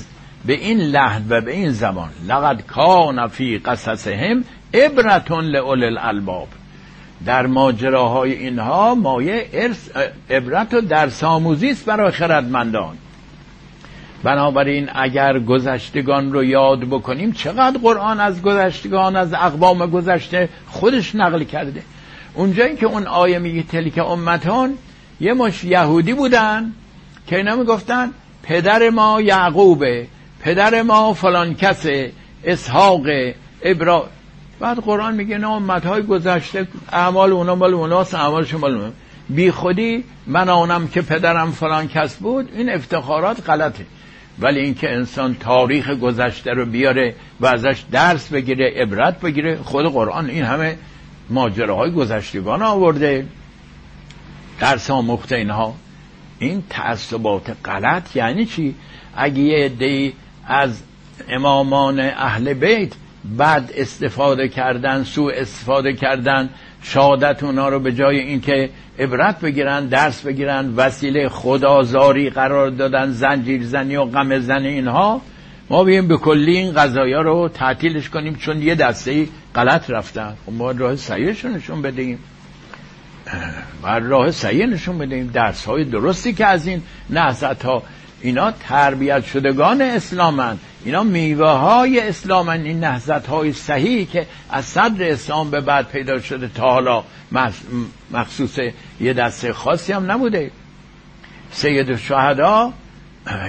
به 0.46 0.52
این 0.52 0.80
لحن 0.80 1.22
و 1.28 1.40
به 1.40 1.52
این 1.52 1.70
زمان 1.70 2.10
لقد 2.28 2.62
کان 2.66 3.26
فی 3.28 3.58
قصصهم 3.58 4.44
عبرتون 4.74 5.44
لأول 5.44 5.84
الالباب 5.84 6.48
در 7.26 7.46
ماجراهای 7.46 8.32
اینها 8.32 8.94
مایه 8.94 9.48
ارث 9.52 9.88
عبرت 10.30 10.74
و 10.74 10.80
در 10.80 11.08
ساموزی 11.08 11.70
است 11.70 11.84
برای 11.84 12.10
خردمندان. 12.10 12.96
بنابراین 14.22 14.90
اگر 14.94 15.38
گذشتگان 15.38 16.32
رو 16.32 16.44
یاد 16.44 16.80
بکنیم 16.80 17.32
چقدر 17.32 17.78
قرآن 17.78 18.20
از 18.20 18.42
گذشتگان 18.42 19.16
از 19.16 19.34
اقوام 19.34 19.86
گذشته 19.86 20.48
خودش 20.68 21.14
نقل 21.14 21.44
کرده. 21.44 21.82
اونجایی 22.34 22.76
که 22.76 22.86
اون 22.86 23.06
آیه 23.06 23.38
میگه 23.38 23.62
تلک 23.62 23.98
امتان 23.98 24.74
یه 25.20 25.34
مش 25.34 25.64
یهودی 25.64 26.14
بودن 26.14 26.72
که 27.26 27.36
اینا 27.36 27.56
می‌گفتن 27.56 28.10
پدر 28.42 28.90
ما 28.90 29.20
یعقوبه. 29.20 30.06
پدر 30.46 30.82
ما 30.82 31.14
فلان 31.14 31.54
کسه 31.54 32.12
اسحاق 32.44 33.06
ابرا 33.62 34.08
بعد 34.60 34.78
قرآن 34.78 35.14
میگه 35.14 35.38
نه 35.38 35.50
امتهای 35.50 36.02
گذشته 36.02 36.66
اعمال 36.92 37.32
اونا 37.32 37.54
مال 37.54 37.74
اوناست 37.74 38.14
اعمالشون 38.14 38.60
مال 38.60 38.74
اونا 38.74 38.92
بی 39.28 39.50
خودی 39.50 40.04
من 40.26 40.48
آنم 40.48 40.88
که 40.88 41.02
پدرم 41.02 41.50
فلان 41.50 41.88
کس 41.88 42.16
بود 42.16 42.48
این 42.56 42.70
افتخارات 42.70 43.50
غلطه. 43.50 43.86
ولی 44.38 44.60
اینکه 44.60 44.92
انسان 44.92 45.36
تاریخ 45.40 45.90
گذشته 45.90 46.50
رو 46.50 46.66
بیاره 46.66 47.14
و 47.40 47.46
ازش 47.46 47.84
درس 47.92 48.28
بگیره 48.28 48.72
عبرت 48.76 49.20
بگیره 49.20 49.56
خود 49.56 49.86
قرآن 49.86 50.30
این 50.30 50.44
همه 50.44 50.76
ماجراهای 51.30 51.90
گذشتگان 51.90 52.62
آورده. 52.62 53.26
درس 54.60 54.90
آموخته 54.90 55.36
اینها. 55.36 55.74
این 56.38 56.62
تعصبات 56.70 57.56
غلط 57.64 58.16
یعنی 58.16 58.46
چی؟ 58.46 58.74
اگه 59.16 59.38
یه 59.38 59.64
عده 59.64 60.12
از 60.46 60.82
امامان 61.28 62.00
اهل 62.00 62.54
بیت 62.54 62.92
بد 63.38 63.70
استفاده 63.74 64.48
کردن 64.48 65.04
سوء 65.04 65.32
استفاده 65.34 65.92
کردن 65.92 66.50
شادت 66.82 67.42
اونا 67.42 67.68
رو 67.68 67.80
به 67.80 67.92
جای 67.92 68.18
اینکه 68.18 68.70
عبرت 68.98 69.40
بگیرن 69.40 69.86
درس 69.86 70.20
بگیرن 70.20 70.74
وسیله 70.76 71.28
خدازاری 71.28 72.30
قرار 72.30 72.70
دادن 72.70 73.10
زنجیر 73.10 73.64
زنی 73.64 73.96
و 73.96 74.04
غم 74.04 74.38
زنی 74.38 74.68
اینها 74.68 75.20
ما 75.70 75.84
بیم 75.84 76.08
به 76.08 76.16
کلی 76.16 76.56
این 76.56 76.72
قضایا 76.72 77.20
رو 77.20 77.48
تعطیلش 77.48 78.08
کنیم 78.08 78.34
چون 78.34 78.62
یه 78.62 78.74
دسته 78.74 79.28
غلط 79.54 79.90
رفتن. 79.90 80.36
خب 80.46 80.52
ما 80.52 80.70
راه 80.70 80.96
صحیحشون 80.96 81.52
نشون 81.52 81.82
بدهیم. 81.82 82.18
بر 83.82 84.00
راه 84.00 84.30
صحیح 84.30 84.66
نشون 84.66 84.98
بدهیم. 84.98 85.30
درس 85.34 85.64
های 85.64 85.84
درستی 85.84 86.32
که 86.32 86.46
از 86.46 86.66
این 86.66 86.82
نهزت 87.10 87.64
ها 87.64 87.82
اینا 88.26 88.50
تربیت 88.50 89.24
شدگان 89.24 89.82
اسلامن. 89.82 90.58
اینا 90.84 91.02
میوه 91.02 91.48
های 91.48 92.00
اسلامن. 92.00 92.60
این 92.60 92.80
نهزت 92.80 93.26
های 93.26 93.52
صحیح 93.52 94.08
که 94.10 94.26
از 94.50 94.64
صدر 94.64 95.10
اسلام 95.10 95.50
به 95.50 95.60
بعد 95.60 95.88
پیدا 95.88 96.20
شده 96.20 96.50
تا 96.54 96.62
حالا. 96.62 97.04
مخصوص 98.10 98.58
یه 99.00 99.12
دسته 99.12 99.52
خاصی 99.52 99.92
هم 99.92 100.12
نبوده. 100.12 100.50
سید 101.50 101.96
شهدا 101.96 102.72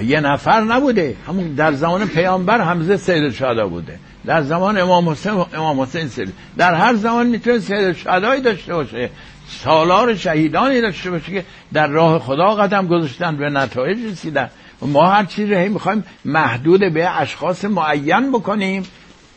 یه 0.04 0.20
نفر 0.20 0.60
نبوده. 0.60 1.16
همون 1.28 1.54
در 1.54 1.72
زمان 1.72 2.06
پیامبر 2.06 2.60
حمزه 2.60 2.96
سید 2.96 3.32
شهدا 3.32 3.68
بوده. 3.68 3.98
در 4.26 4.42
زمان 4.42 4.78
امام 4.78 5.08
حسین 5.08 5.44
امام 5.54 5.80
حسین 5.80 6.08
سید. 6.08 6.32
در 6.56 6.74
هر 6.74 6.94
زمان 6.94 7.26
می‌تونه 7.26 7.58
سید 7.58 7.92
شهدایی 7.92 8.40
داشته 8.40 8.74
باشه. 8.74 9.10
سالار 9.48 10.14
شهیدانی 10.14 10.80
داشته 10.80 11.10
باشه 11.10 11.32
که 11.32 11.44
در 11.72 11.86
راه 11.86 12.18
خدا 12.18 12.54
قدم 12.54 12.86
گذاشتن 12.86 13.36
به 13.36 13.50
نتایج 13.50 13.98
رسیدن. 14.12 14.50
ما 14.82 15.06
هر 15.06 15.24
چیزی 15.24 15.54
رو 15.54 15.72
می‌خوایم 15.72 16.04
محدود 16.24 16.80
به 16.94 17.20
اشخاص 17.20 17.64
معین 17.64 18.32
بکنیم. 18.32 18.82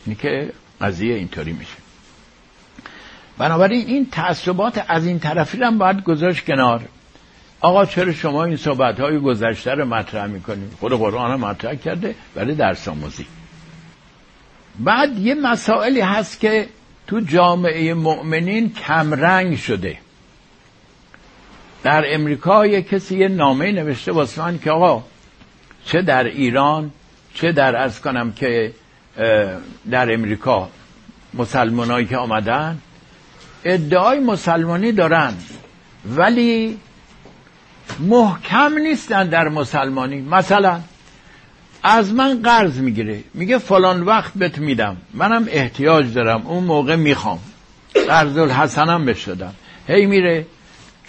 اینه 0.06 0.18
که 0.18 0.52
قضیه 0.80 1.14
اینطوری 1.14 1.52
میشه. 1.52 1.76
بنابراین 3.38 3.86
این 3.86 4.06
تعصبات 4.10 4.84
از 4.88 5.06
این 5.06 5.18
طرفی 5.18 5.62
هم 5.62 5.78
باید 5.78 6.02
گذاشت 6.02 6.44
کنار. 6.44 6.82
آقا 7.60 7.84
چرا 7.84 8.12
شما 8.12 8.44
این 8.44 8.56
صحبت 8.56 9.00
های 9.00 9.18
گذشته 9.18 9.70
رو 9.70 9.84
مطرح 9.84 10.26
می‌کنیم 10.26 10.76
خود 10.80 10.92
قرآن 10.92 11.40
مطرح 11.40 11.74
کرده 11.74 12.14
ولی 12.36 12.54
درس 12.54 12.88
آموزی. 12.88 13.26
بعد 14.78 15.18
یه 15.18 15.34
مسائلی 15.34 16.00
هست 16.00 16.40
که 16.40 16.68
تو 17.06 17.20
جامعه 17.20 17.94
مؤمنین 17.94 18.72
کمرنگ 18.72 19.56
شده. 19.56 19.98
در 21.82 22.04
امریکا 22.14 22.66
یه 22.66 22.82
کسی 22.82 23.18
یه 23.18 23.28
نامه 23.28 23.72
نوشته 23.72 24.12
واسه 24.12 24.42
من 24.42 24.58
که 24.58 24.70
آقا 24.70 25.04
چه 25.84 26.02
در 26.02 26.24
ایران 26.24 26.90
چه 27.34 27.52
در 27.52 27.76
از 27.76 28.00
کنم 28.00 28.32
که 28.32 28.72
در 29.90 30.14
امریکا 30.14 30.68
مسلمانایی 31.34 32.06
که 32.06 32.16
آمدن 32.16 32.78
ادعای 33.64 34.20
مسلمانی 34.20 34.92
دارن 34.92 35.34
ولی 36.06 36.78
محکم 38.00 38.78
نیستن 38.78 39.28
در 39.28 39.48
مسلمانی. 39.48 40.20
مثلا 40.20 40.80
از 41.82 42.12
من 42.12 42.42
قرض 42.42 42.78
می‌گیره 42.78 43.24
میگه 43.34 43.58
فلان 43.58 44.02
وقت 44.02 44.32
بهت 44.34 44.58
میدم 44.58 44.96
منم 45.14 45.44
احتیاج 45.50 46.14
دارم 46.14 46.46
اون 46.46 46.64
موقع 46.64 46.96
می‌خوام. 46.96 47.38
قرض 48.08 48.38
الحسنم 48.38 49.04
بهش 49.04 49.28
دادم. 49.28 49.54
هی 49.88 50.06
میره 50.06 50.46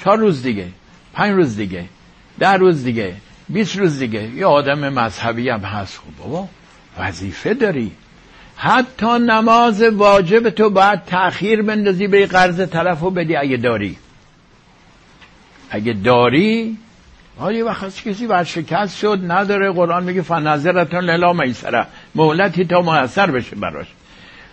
چهار 0.04 0.18
روز 0.18 0.44
دیگه 0.44 0.68
پنج 1.14 1.32
روز 1.32 1.56
دیگه 1.56 1.86
ده 2.40 2.54
روز 2.54 2.84
دیگه. 2.84 3.14
بیست 3.50 3.78
روز 3.78 4.00
دیگه. 4.00 4.30
یه 4.30 4.46
آدم 4.46 4.90
مذهبی 4.90 5.50
هم 5.50 5.60
هست. 5.60 5.98
خب 5.98 6.24
بابا 6.24 6.48
وظیفه 7.00 7.54
داری. 7.54 7.92
حتی 8.56 9.20
نماز 9.20 9.82
واجب 9.82 10.50
تو 10.50 10.70
باید 10.70 11.06
تأخیر 11.06 11.62
بندازی 11.62 12.08
به 12.08 12.26
قرض 12.26 12.62
طرف 12.62 13.00
رو 13.00 13.10
بدی. 13.10 13.36
اگه 13.36 13.58
داری. 13.58 13.98
اگه 15.70 15.94
داری 15.94 16.78
یه 17.52 17.64
وقت 17.64 18.04
کسی 18.04 18.26
ورشکست 18.26 18.98
شد 18.98 19.20
نداره. 19.28 19.72
قرآن 19.72 20.04
میگه 20.04 20.22
فنظرتون 20.22 21.04
للا 21.04 21.34
میسره. 21.34 21.86
مهلتی 22.16 22.66
تا 22.66 22.82
موثر 22.82 23.32
بشه 23.32 23.56
براش. 23.56 23.88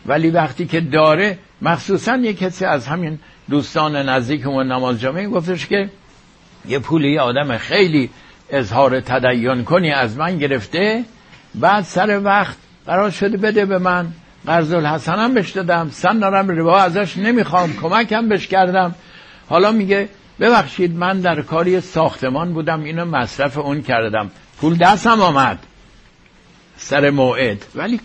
ولی 0.06 0.30
وقتی 0.30 0.66
که 0.66 0.80
داره 0.80 1.38
مخصوصا 1.62 2.16
یه 2.16 2.32
کسی 2.32 2.64
از 2.64 2.86
همین 2.86 3.18
دوستان 3.50 3.96
نزدیکمون 3.96 4.72
نماز 4.72 5.00
جامعه 5.00 5.28
گفتش 5.28 5.66
که 5.66 5.90
یه 6.68 6.78
پولی 6.78 7.18
آدم 7.18 7.58
خیلی 7.58 8.10
اظهار 8.52 9.00
تدین 9.00 9.64
کنی 9.64 9.90
از 9.90 10.16
من 10.16 10.38
گرفته 10.38 11.04
بعد 11.54 11.84
سر 11.84 12.20
وقت 12.24 12.56
قرار 12.86 13.10
شده 13.10 13.36
بده 13.36 13.64
به 13.64 13.78
من. 13.78 14.06
قرض 14.46 14.72
الحسن 14.72 15.14
هم 15.14 15.34
بهش 15.34 15.50
دادم 15.50 15.90
سن 15.92 16.18
دارم 16.18 16.48
ربا 16.48 16.78
ازش 16.78 17.16
نمی‌خوام 17.16 17.76
کمکم 17.82 18.28
بهش 18.28 18.46
کردم. 18.46 18.94
حالا 19.48 19.72
میگه 19.72 20.08
ببخشید 20.40 20.96
من 20.96 21.20
در 21.20 21.42
کاری 21.42 21.80
ساختمان 21.80 22.52
بودم 22.52 22.82
اینو 22.82 23.04
مصرف 23.04 23.58
اون 23.58 23.82
کردم. 23.82 24.30
پول 24.60 24.76
دستم 24.76 25.20
آمد. 25.20 25.58
سر 26.76 27.10
موعد. 27.10 27.64
ولی 27.74 28.00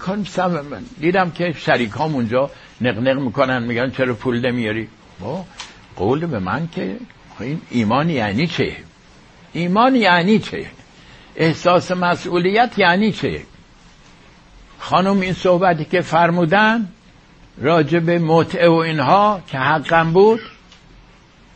من 0.71 0.83
دیدم 0.99 1.31
که 1.31 1.53
شریکام 1.57 2.15
اونجا 2.15 2.49
نقنق 2.81 3.19
می‌کنن 3.19 3.63
میگن 3.63 3.89
چرا 3.89 4.13
پول 4.13 4.51
نمیاری؟ 4.51 4.87
با 5.19 5.45
قول 5.95 6.25
به 6.25 6.39
من 6.39 6.69
که 6.75 6.95
این 7.39 7.61
ایمان 7.69 8.09
یعنی 8.09 8.47
چه؟ 8.47 8.75
ایمان 9.55 9.95
یعنی 9.95 10.39
چه 10.39 10.65
احساس 11.35 11.91
مسئولیت 11.91 12.79
یعنی 12.79 13.11
چه 13.11 13.41
خانم 14.79 15.19
این 15.19 15.33
صحبتی 15.33 15.85
که 15.85 16.01
فرمودن 16.01 16.87
راجع 17.61 17.99
به 17.99 18.19
متعه 18.19 18.69
و 18.69 18.73
اینها 18.73 19.41
که 19.47 19.57
حقم 19.57 20.11
بود 20.13 20.39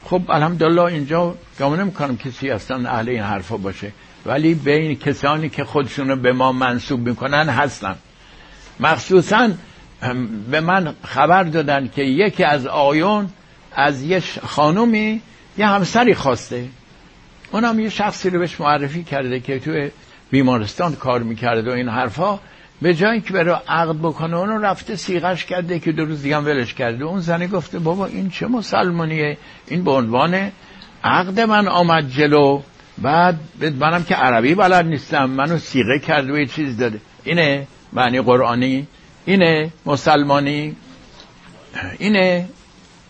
خب 0.05 0.21
الحمدلله 0.29 0.81
اینجا 0.81 1.35
گمان 1.59 1.79
نمی‌کنم 1.79 2.17
کسی 2.17 2.49
اصلا 2.49 2.89
اهل 2.89 3.09
این 3.09 3.21
حرفا 3.21 3.57
باشه 3.57 3.91
ولی 4.25 4.53
بین 4.53 4.95
کسانی 4.95 5.49
که 5.49 5.63
خودشونو 5.63 6.15
به 6.15 6.33
ما 6.33 6.51
منصوب 6.51 7.07
می‌کنن 7.07 7.49
هستن. 7.49 7.95
مخصوصا 8.79 9.49
به 10.51 10.59
من 10.59 10.95
خبر 11.03 11.43
دادن 11.43 11.89
که 11.95 12.03
یکی 12.03 12.43
از 12.43 12.67
آیون 12.67 13.29
از 13.71 14.03
یه 14.03 14.19
خانومی 14.45 15.21
یه 15.57 15.67
همسری 15.67 16.15
خواسته. 16.15 16.67
اونم 17.51 17.79
یه 17.79 17.89
شخصی 17.89 18.29
رو 18.29 18.39
بهش 18.39 18.62
معرفی 18.62 19.03
کرده 19.03 19.39
که 19.39 19.59
توی 19.59 19.91
بیمارستان 20.31 20.95
کار 20.95 21.23
می‌کرده 21.23 21.71
و 21.71 21.73
این 21.73 21.89
حرفا. 21.89 22.39
به 22.81 22.93
جایی 22.93 23.21
که 23.21 23.33
برای 23.33 23.55
عقد 23.67 23.95
بکنه 23.95 24.38
اونو 24.38 24.57
رفته 24.57 24.95
سیغش 24.95 25.45
کرده 25.45 25.79
که 25.79 25.91
دو 25.91 26.05
روز 26.05 26.21
دیگه 26.21 26.38
ولش 26.38 26.73
کرده. 26.73 27.03
اون 27.03 27.19
زنی 27.19 27.47
گفته 27.47 27.79
بابا 27.79 28.05
این 28.05 28.29
چه 28.29 28.47
مسلمانیه؟ 28.47 29.38
این 29.67 29.83
به 29.83 29.91
عنوان 29.91 30.51
عقد 31.03 31.39
من 31.39 31.67
آمد 31.67 32.09
جلو. 32.09 32.62
بعد 32.97 33.39
منم 33.79 34.03
که 34.03 34.15
عربی 34.15 34.55
بلد 34.55 34.85
نیستم. 34.85 35.25
منو 35.25 35.57
سیغه 35.57 35.99
کرده 35.99 36.33
و 36.33 36.38
یه 36.38 36.45
چیز 36.45 36.77
داده. 36.77 36.99
اینه 37.23 37.67
معنی 37.93 38.21
قرآنی. 38.21 38.88
اینه 39.25 39.71
مسلمانی. 39.85 40.75
اینه. 41.99 42.49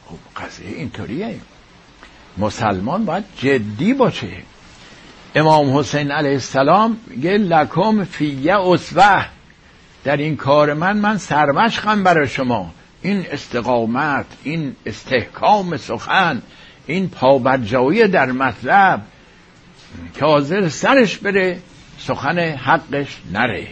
خب 0.06 0.44
قضیه 0.44 0.78
اینطوریه. 0.78 1.36
مسلمان 2.40 3.06
باید 3.06 3.24
جدی 3.38 3.94
باشه. 3.94 4.28
امام 5.36 5.78
حسین 5.78 6.12
علیه 6.12 6.32
السلام 6.32 6.98
میگه 7.08 7.32
لکم 7.32 8.04
فیه 8.04 8.60
اصوه 8.60 9.26
در 10.04 10.18
این 10.18 10.36
کار 10.36 10.74
من 10.74 10.98
من 10.98 11.18
سرمشقم 11.18 12.04
برای 12.04 12.28
شما. 12.28 12.72
این 13.02 13.26
استقامت 13.32 14.26
این 14.44 14.76
استحکام 14.86 15.78
سخن 15.78 16.42
این 16.88 17.10
پابرجایی 17.10 18.08
در 18.08 18.32
مطلب 18.32 19.02
که 20.14 20.26
حاضر 20.26 20.70
سرش 20.70 21.18
بره 21.18 21.60
سخن 22.00 22.40
حقش 22.40 23.18
نره. 23.32 23.68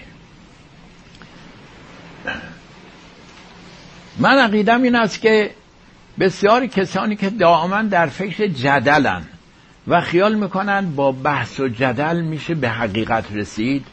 من 4.19 4.37
عقیدم 4.37 4.83
این 4.83 4.95
است 4.95 5.21
که 5.21 5.51
بسیاری 6.19 6.67
کسانی 6.67 7.15
که 7.15 7.29
دائما 7.29 7.81
در 7.81 8.07
فکر 8.07 8.47
جدلن 8.47 9.23
و 9.87 10.01
خیال 10.01 10.35
می‌کنن 10.35 10.95
با 10.95 11.11
بحث 11.11 11.59
و 11.59 11.67
جدل 11.67 12.21
میشه 12.21 12.55
به 12.55 12.69
حقیقت 12.69 13.25
رسید. 13.33 13.85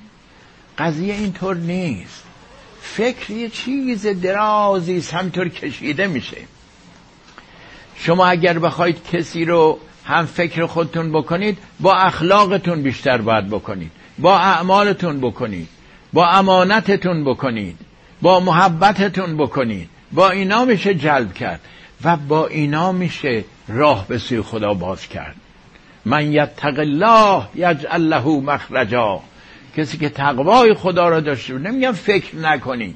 قضیه 0.78 1.14
اینطور 1.14 1.56
نیست. 1.56 2.24
فکر 2.80 3.30
یه 3.30 3.48
چیز 3.48 4.06
درازی 4.06 5.04
همطور 5.12 5.48
کشیده 5.48 6.06
میشه. 6.06 6.37
شما 7.96 8.26
اگر 8.26 8.58
بخواید 8.58 9.04
کسی 9.12 9.44
رو 9.44 9.78
هم 10.04 10.26
فکر 10.26 10.66
خودتون 10.66 11.12
بکنید 11.12 11.58
با 11.80 11.94
اخلاقتون 11.94 12.82
بیشتر 12.82 13.18
باید 13.18 13.48
بکنید. 13.48 13.90
با 14.18 14.38
اعمالتون 14.38 15.20
بکنید. 15.20 15.68
با 16.12 16.28
امانتتون 16.28 17.24
بکنید. 17.24 17.78
با 18.22 18.40
محبتتون 18.40 19.37
بکنید. 19.37 19.88
با 20.12 20.30
اینا 20.30 20.64
میشه 20.64 20.94
جلب 20.94 21.34
کرد. 21.34 21.60
و 22.04 22.16
با 22.16 22.46
اینا 22.46 22.92
میشه 22.92 23.44
راه 23.68 24.08
به 24.08 24.18
سوی 24.18 24.42
خدا 24.42 24.74
باز 24.74 25.08
کرد. 25.08 25.36
من 26.04 26.32
یتق 26.32 26.78
الله 26.78 27.42
یجعل 27.54 28.00
له 28.00 28.26
مخرجا. 28.26 29.20
کسی 29.76 29.98
که 29.98 30.08
تقوای 30.08 30.74
خدا 30.74 31.08
را 31.08 31.20
داشته 31.20 31.54
نمیگم 31.58 31.92
فکر 31.92 32.36
نکنی 32.36 32.94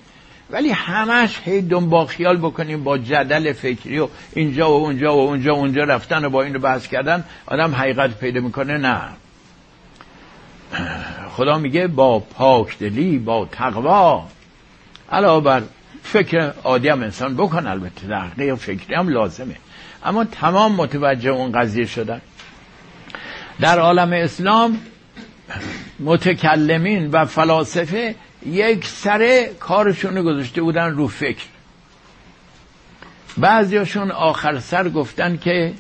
ولی 0.51 0.71
همش 0.71 1.41
هی 1.45 1.63
دنبال 1.63 2.07
خیال 2.07 2.37
بکنیم 2.37 2.85
با 2.85 2.99
جدل 2.99 3.53
فکری 3.53 3.99
و 3.99 4.09
اینجا 4.33 4.71
و 4.71 4.75
اونجا 4.85 5.17
و 5.17 5.21
اونجا 5.21 5.55
و 5.55 5.59
اونجا 5.59 5.85
رفتن 5.85 6.25
و 6.25 6.31
با 6.31 6.43
این 6.43 6.55
رو 6.55 6.61
بحث 6.61 6.89
کردن 6.89 7.25
آدم 7.47 7.75
حقیقت 7.75 8.19
پیدا 8.19 8.41
می‌کنه؟ 8.41 8.79
نه. 8.79 9.01
خدا 11.31 11.59
میگه 11.59 11.87
با 11.87 12.19
پاکدلی 12.19 13.19
با 13.19 13.49
تقوا. 13.53 14.27
علاوه 15.13 15.45
بر 15.45 15.63
فکر 16.03 16.53
عادی 16.65 16.91
انسان 16.91 17.37
بکن 17.37 17.67
البته 17.67 18.09
تحقیق 18.09 18.55
فکری 18.55 18.95
هم 18.95 19.09
لازمه. 19.09 19.57
اما 20.05 20.25
تمام 20.25 20.73
متوجه 20.73 21.31
اون 21.31 21.53
قضیه 21.53 21.87
شدن. 21.87 22.21
در 23.61 23.79
عالم 23.79 24.13
اسلام 24.13 24.81
متکلمین 26.01 27.11
و 27.11 27.25
فلاسفه 27.25 28.15
یک 28.47 28.85
سره 28.85 29.51
کارشون 29.61 30.23
گذاشته 30.23 30.63
بودن 30.63 30.91
رو 30.91 31.09
فکر. 31.09 31.45
بعضیاشون 33.37 34.11
آخر 34.11 34.59
سر 34.59 34.89
گفتن 34.89 35.37
که 35.37 35.75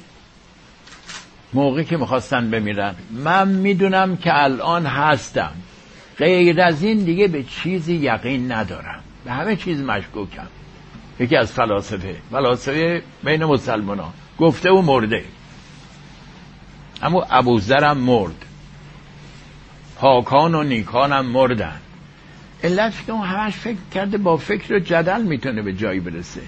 موقعی 1.53 1.85
که 1.85 1.97
می‌خواستن 1.97 2.51
بمیرن. 2.51 2.94
من 3.11 3.49
می‌دونم 3.49 4.16
که 4.16 4.42
الان 4.42 4.87
هستم. 4.87 5.53
غیر 6.18 6.62
از 6.62 6.83
این 6.83 6.99
دیگه 6.99 7.29
به 7.29 7.42
چیزی 7.42 7.94
یقین 7.94 8.53
ندارم. 8.53 9.03
به 9.28 9.34
همه 9.34 9.56
چیز 9.56 9.80
مشکوکم. 9.80 10.46
یکی 11.20 11.36
از 11.36 11.52
فلاسفه. 11.52 12.16
فلاسفه 12.30 13.02
بین 13.24 13.44
مسلمان 13.44 13.98
ها 13.98 14.12
گفته 14.38 14.70
و 14.70 14.82
مرده. 14.82 15.24
اما 17.02 17.26
ابوذرم 17.30 17.98
مرد. 17.98 18.44
پاکان 19.96 20.54
و 20.54 20.62
نیکانم 20.62 21.26
مردن. 21.26 21.80
علت 22.64 23.06
که 23.06 23.12
اون 23.12 23.26
همش 23.26 23.52
فکر 23.52 23.76
کرده 23.94 24.18
با 24.18 24.36
فکر 24.36 24.74
و 24.74 24.78
جدل 24.78 25.22
می‌تونه 25.22 25.62
به 25.62 25.72
جایی 25.72 26.00
برسه. 26.00 26.42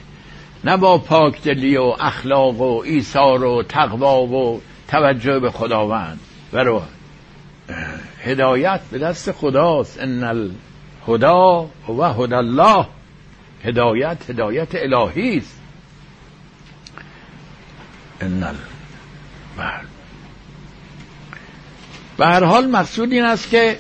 نه 0.64 0.76
با 0.76 0.98
پاکدلی 0.98 1.76
و 1.76 1.94
اخلاق 2.00 2.60
و 2.60 2.82
ایثار 2.86 3.44
و 3.44 3.62
تقوا 3.62 4.22
و 4.22 4.60
توجه 4.88 5.38
به 5.38 5.50
خداوند. 5.50 6.20
و 6.52 6.80
هدایت 8.24 8.80
به 8.90 8.98
دست 8.98 9.32
خداست. 9.32 10.00
ان 10.00 10.50
الهدا 11.08 11.70
و 11.88 12.02
هدا 12.02 12.38
الله. 12.38 12.86
هدایت 13.64 14.30
هدایت 14.30 14.68
الهی 14.74 15.38
است. 15.38 15.60
ان. 18.20 18.56
به 22.16 22.26
هر 22.26 22.44
حال 22.44 22.66
مقصود 22.66 23.12
این 23.12 23.24
است 23.24 23.50
که 23.50 23.78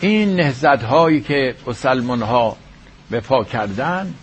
این 0.00 0.36
نهزت 0.36 0.82
هایی 0.82 1.20
که 1.20 1.54
مسلمان 1.66 2.22
ها 2.22 2.56
به 3.10 3.20
پا 3.20 3.44
کردن 3.44 4.14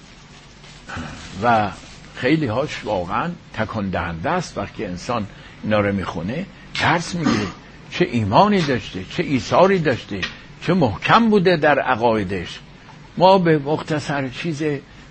و 1.43 1.69
خیلی 2.15 2.45
هاش 2.45 2.83
واقعا 2.83 3.31
تکان 3.53 3.89
دهنده 3.89 4.29
است. 4.29 4.57
وقتی 4.57 4.85
انسان 4.85 5.27
اینا 5.63 5.79
رو 5.79 5.93
می‌خونه 5.93 6.45
ترس 6.73 7.15
می‌گیره. 7.15 7.47
چه 7.91 8.05
ایمانی 8.05 8.61
داشته 8.61 9.05
چه 9.11 9.23
ایثاری 9.23 9.79
داشته. 9.79 10.21
چه 10.61 10.73
محکم 10.73 11.29
بوده 11.29 11.57
در 11.57 11.79
عقایدش. 11.79 12.59
ما 13.17 13.37
به 13.37 13.57
مختصر 13.57 14.27
چیز 14.27 14.63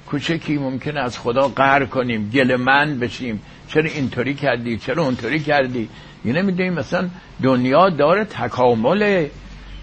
کوچکی 0.07 0.59
ممکنه 0.59 1.01
از 1.01 1.19
خدا 1.19 1.49
قهر 1.49 1.85
کنیم 1.85 2.31
گل 2.31 2.57
من 2.57 2.99
بشیم. 2.99 3.43
چرا 3.69 3.91
اینطوری 3.91 4.35
کردی؟ 4.35 4.79
چرا 4.79 5.03
اونطوری 5.03 5.41
کردی؟ 5.41 5.89
یه 6.25 6.33
نمی‌دونیم 6.33 6.73
مثلا 6.73 7.09
دنیا 7.43 7.91
داره 7.91 8.25
تکامل 8.25 9.27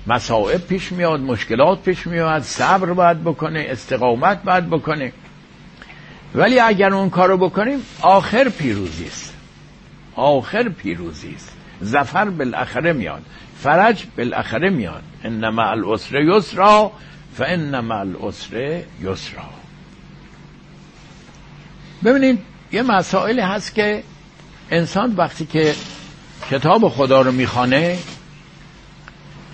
مسائب 0.07 0.61
پیش 0.61 0.91
میاد 0.91 1.20
مشکلات 1.20 1.84
پیش 1.84 2.07
میاد 2.07 2.41
صبر 2.41 2.93
باید 2.93 3.24
بکنه 3.24 3.65
استقامت 3.70 4.43
باید 4.43 4.70
بکنه. 4.70 5.11
ولی 6.36 6.59
اگر 6.59 6.93
اون 6.93 7.09
کارو 7.09 7.38
بکنیم 7.38 7.80
آخر 8.01 8.49
پیروزی 8.49 9.05
است. 9.05 9.34
آخر 10.15 10.70
پیروزی 10.70 11.34
است. 11.36 11.53
زفر 11.82 12.26
بالاخره 12.26 12.93
میاد. 12.93 13.22
فرج 13.64 14.05
بالاخره 14.18 14.70
میاد. 14.70 15.03
انما 15.24 15.64
الاسر 15.64 16.22
یسرا 16.22 16.91
فانما 17.38 17.95
الاسر 17.95 18.82
یسرا. 19.01 19.49
ببینید 22.03 22.39
یه 22.72 22.82
مسائلی 22.82 23.41
هست 23.41 23.76
که 23.76 24.03
انسان 24.72 25.16
وقتی 25.16 25.45
که 25.45 25.76
کتاب 26.51 26.89
خدا 26.89 27.22
رو 27.22 27.32
می‌خوانه 27.32 27.97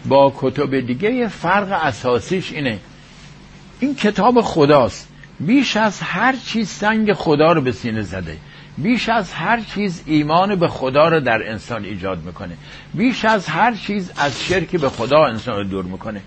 با 0.06 0.34
کتب 0.38 0.80
دیگه 0.80 1.28
فرق 1.28 1.72
اساسیش 1.72 2.52
اینه. 2.52 2.80
این 3.80 3.96
کتاب 3.96 4.42
خداست. 4.42 5.10
بیش 5.40 5.78
از 5.78 6.02
هر 6.02 6.36
چیز 6.46 6.70
سنگ 6.70 7.14
خدا 7.14 7.52
رو 7.52 7.62
به 7.62 7.72
سینه 7.72 8.02
زده. 8.02 8.38
بیش 8.78 9.10
از 9.10 9.34
هر 9.34 9.62
چیز 9.62 10.04
ایمان 10.06 10.56
به 10.56 10.68
خدا 10.68 11.08
رو 11.08 11.20
در 11.20 11.50
انسان 11.50 11.86
ایجاد 11.86 12.24
می‌کنه. 12.24 12.58
بیش 12.94 13.26
از 13.26 13.48
هر 13.48 13.76
چیز 13.76 14.12
از 14.18 14.44
شرک 14.44 14.76
به 14.76 14.90
خدا 14.90 15.26
انسان 15.26 15.56
رو 15.56 15.64
دور 15.64 15.86
می‌کنه. 15.86 16.22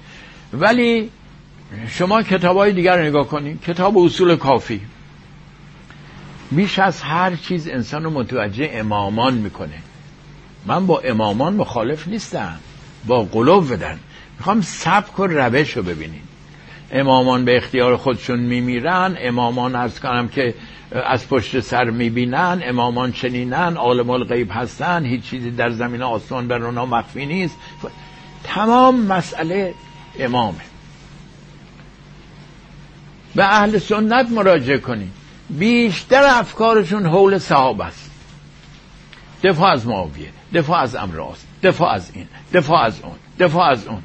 ولی 0.53 1.11
شما 1.88 2.22
کتاب 2.22 2.57
های 2.57 2.72
دیگر 2.72 2.97
رو 2.97 3.05
نگاه 3.05 3.26
کنید. 3.26 3.62
کتاب 3.62 3.99
اصول 3.99 4.36
کافی. 4.36 4.80
بیش 6.51 6.78
از 6.78 7.03
هر 7.03 7.36
چیز 7.36 7.68
انسان 7.68 8.05
رو 8.05 8.11
متوجه 8.11 8.70
امامان 8.72 9.34
می‌کنه. 9.34 9.78
من 10.66 10.86
با 10.86 10.99
امامان 10.99 11.55
مخالف 11.55 12.09
نیستم. 12.09 12.59
با 13.07 13.22
قلوب 13.22 13.72
بدن. 13.72 13.99
می‌خوام 14.38 14.61
سبک 14.61 15.18
و 15.18 15.26
روش 15.26 15.76
رو 15.76 15.82
ببینید. 15.82 16.22
امامان 16.92 17.44
به 17.44 17.57
اختیار 17.57 17.97
خودشون 17.97 18.40
میمیرن. 18.40 19.16
امامان 19.20 19.74
ارز 19.74 20.01
کنم 20.01 20.28
که 20.28 20.55
از 20.93 21.28
پشت 21.28 21.61
سر 21.61 21.84
می‌بینن 21.91 22.62
امامان 22.64 23.12
چنینن 23.12 23.76
عالم 23.76 24.11
الغیب 24.11 24.51
هستن 24.53 25.05
هیچ 25.05 25.22
چیزی 25.22 25.51
در 25.51 25.70
زمین 25.70 26.03
آسمان 26.03 26.49
بر 26.49 26.62
اونا 26.62 26.87
مخفی 26.87 27.26
نیست. 27.26 27.57
تمام 28.45 29.01
مسئله 29.01 29.74
امامه. 30.18 30.61
به 33.34 33.45
اهل 33.45 33.78
سنت 33.78 34.30
مراجعه 34.30 34.78
کنید 34.78 35.12
بیشتر 35.51 36.22
افکارشون 36.24 37.07
حول 37.07 37.39
صحابه 37.39 37.84
است. 37.84 38.11
دفاع 39.43 39.72
از 39.72 39.87
معاویه 39.87 40.28
دفاع 40.55 40.80
از 40.80 40.97
امراض 40.97 41.39
دفاع 41.62 41.93
از 41.93 42.11
این 42.14 42.26
دفاع 42.53 42.82
از 42.82 43.01
اون 43.01 43.16
دفاع 43.39 43.70
از 43.70 43.87
اون. 43.87 44.03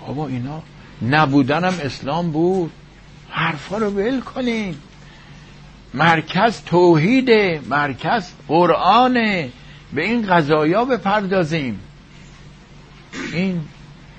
بابا 0.00 0.26
اینا 0.26 0.62
نبودنم 1.10 1.74
اسلام 1.82 2.30
بود. 2.30 2.70
حرفا 3.30 3.78
رو 3.78 3.90
ول 3.90 4.20
کنیم. 4.20 4.82
مرکز 5.94 6.60
توحیده 6.66 7.60
مرکز 7.68 8.30
قرآنه 8.48 9.50
به 9.92 10.04
این 10.04 10.26
قضایا 10.26 10.84
بپردازیم. 10.84 11.80
این 13.32 13.60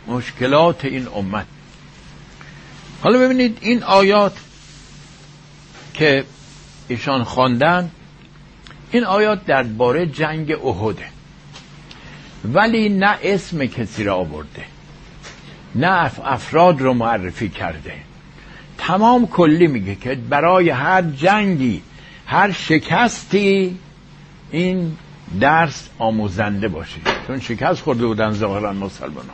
مشکلات 0.08 0.86
این 0.86 1.08
امت. 1.08 1.46
حالا 3.04 3.20
ببینید 3.20 3.58
این 3.62 3.84
آیات 3.84 4.38
که 5.94 6.26
ایشان 6.88 7.24
خواندن 7.24 7.92
این 8.92 9.04
آیات 9.04 9.46
درباره 9.46 10.06
جنگ 10.06 10.52
احده. 10.66 11.06
ولی 12.46 12.90
نه 12.90 13.18
اسم 13.24 13.66
کسی 13.66 14.04
را 14.04 14.16
آورده 14.16 14.66
نه 15.76 16.12
افراد 16.24 16.82
رو 16.82 16.94
معرفی 16.94 17.50
کرده. 17.50 17.94
تمام 18.88 19.28
کلی 19.28 19.68
میگه 19.68 19.96
که 19.96 20.16
برای 20.16 20.70
هر 20.70 21.02
جنگی 21.02 21.82
هر 22.26 22.52
شکستی 22.52 23.78
این 24.52 24.98
درس 25.40 25.90
آموزنده 26.00 26.68
باشه. 26.68 26.98
چون 27.28 27.40
شکست 27.40 27.82
خورده 27.82 28.06
بودن 28.06 28.32
ظاهرا 28.32 28.74
مسلمان 28.74 29.26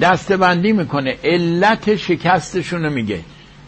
دسته 0.00 0.36
بندی 0.36 0.72
می‌کنه 0.72 1.16
علت 1.24 1.96
شکستشون 1.96 2.84
رو 2.84 2.90
میگه. 2.90 3.20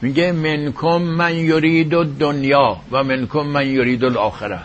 میگه 0.02 0.32
منکم 0.32 1.02
من 1.02 1.34
یرید 1.34 1.90
دنیا 2.18 2.76
و 2.90 3.04
منکم 3.04 3.42
من 3.42 3.66
یرید 3.66 4.04
الاخره. 4.04 4.60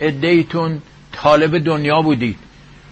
ادیتون 0.00 0.82
طالب 1.12 1.64
دنیا 1.64 2.02
بودید. 2.02 2.38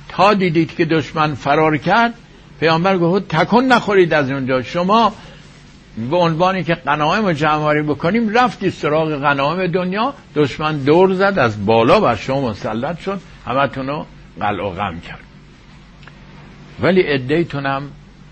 تا 0.09 0.35
دیدید 0.35 0.77
که 0.77 0.85
دشمن 0.85 1.35
فرار 1.35 1.77
کرد 1.77 2.15
پیامبر 2.61 2.99
گفت 2.99 3.29
تکن 3.29 3.65
نخورید 3.65 4.15
از 4.15 4.31
اونجا. 4.31 4.63
شما 4.63 5.13
به 6.11 6.17
عنوانی 6.17 6.65
که 6.65 6.75
قنایم 6.75 7.27
رو 7.27 7.33
جمعاری 7.33 7.83
بکنیم 7.83 8.29
رفتی 8.39 8.71
سراغ 8.71 9.13
قنایم 9.13 9.67
دنیا 9.67 10.15
دشمن 10.35 10.79
دور 10.79 11.15
زد 11.15 11.39
از 11.39 11.67
بالا 11.67 12.01
بر 12.01 12.17
شما 12.17 12.51
مسلط 12.51 13.01
شد 13.01 13.21
همتون 13.47 13.87
رو 13.87 14.07
قلع 14.41 14.65
و 14.65 14.71
غم 14.71 15.01
کرد. 15.01 15.21
ولی 16.81 17.03
ادهیتون 17.07 17.67
هم 17.67 17.91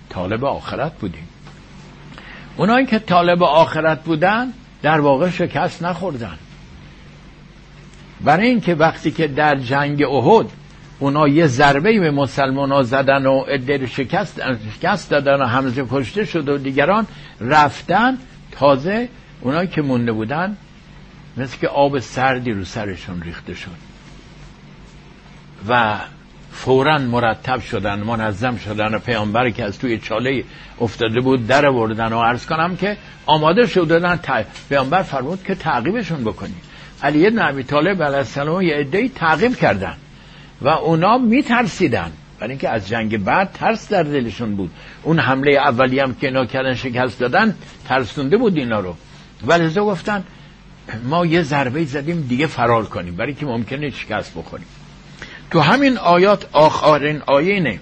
طالب 0.08 0.44
آخرت 0.44 0.92
بودیم. 0.98 1.28
اونایی 2.56 2.86
که 2.86 2.98
طالب 2.98 3.42
آخرت 3.42 4.04
بودن 4.04 4.52
در 4.82 5.00
واقع 5.00 5.30
شکست 5.30 5.82
نخوردن. 5.82 6.38
برای 8.20 8.48
اینکه 8.48 8.74
وقتی 8.74 9.10
که 9.10 9.28
در 9.28 9.56
جنگ 9.56 10.02
احد 10.02 10.46
اونا 10.99 11.28
یه 11.28 11.47
ضربه 11.47 12.01
به 12.01 12.11
مسلمان 12.11 12.72
ها 12.72 12.82
زدن 12.82 13.26
و 13.26 13.40
عده 13.40 13.86
شکست, 13.86 14.40
شکست 14.78 15.11
دادن 15.11 15.42
و 15.42 15.44
همزه 15.44 15.86
کشته 15.90 16.24
شد 16.24 16.49
و 16.49 16.59
دیگران 16.59 17.07
رفتن. 17.40 18.18
تازه 18.53 19.09
اونایی 19.40 19.68
که 19.68 19.82
مونده 19.82 20.12
بودن 20.12 20.57
مثل 21.36 21.59
که 21.59 21.68
آب 21.68 21.99
سردی 21.99 22.53
رو 22.53 22.64
سرشون 22.64 23.22
ریخته 23.22 23.55
شد. 23.55 23.70
و 25.68 25.99
فورا 26.53 26.99
مرتب 26.99 27.61
شدن 27.61 27.99
منظم 27.99 28.57
شدن 28.57 28.94
و 28.94 28.99
پیامبر 28.99 29.51
که 29.51 29.64
از 29.64 29.78
توی 29.78 29.99
چاله 29.99 30.44
افتاده 30.80 31.20
بود 31.20 31.47
در 31.47 31.70
بردن 31.70 32.12
و 32.12 32.22
عرض 32.22 32.47
کنم 32.47 32.76
که 32.76 32.97
آماده 33.26 33.66
شدن 33.66 34.20
پیامبر 34.68 35.03
فرمود 35.03 35.44
که 35.44 35.55
تعقیبشون 35.55 36.24
بکنید 36.24 36.62
علی 37.03 37.30
بن 37.30 37.49
ابی 37.49 37.62
طالب 37.62 38.03
علیه 38.03 38.16
السلام 38.16 38.62
یه 38.62 38.74
عده‌ای 38.74 39.09
تعقیب 39.09 39.57
کردن. 39.57 39.97
و 40.61 40.68
اونا 40.68 41.18
میترسیدن. 41.18 42.12
برای 42.38 42.50
اینکه 42.50 42.68
از 42.68 42.88
جنگ 42.88 43.24
بعد 43.24 43.52
ترس 43.52 43.88
در 43.88 44.02
دلشون 44.02 44.57
بود. 44.57 44.70
اون 45.02 45.18
حمله 45.18 45.50
اولی 45.52 45.98
هم 45.98 46.14
که 46.14 46.26
اینا 46.26 46.46
کردن 46.46 46.74
شکست 46.74 47.20
دادن 47.20 47.54
ترسونده 47.88 48.36
بود 48.36 48.57
اینا 48.57 48.80
رو. 48.80 48.94
ولی 49.46 49.74
گفتن 49.74 50.24
ما 51.04 51.26
یه 51.26 51.42
ضربه 51.42 51.84
زدیم 51.84 52.26
دیگه 52.28 52.46
فرار 52.46 52.84
کنیم 52.84 53.16
برای 53.16 53.34
که 53.34 53.46
ممکنه 53.46 53.90
شکست 53.90 54.34
بخوریم. 54.38 54.66
تو 55.50 55.61
همین 55.61 55.98
آیات 55.98 56.46
آخرین 56.52 57.22
آیه 57.26 57.80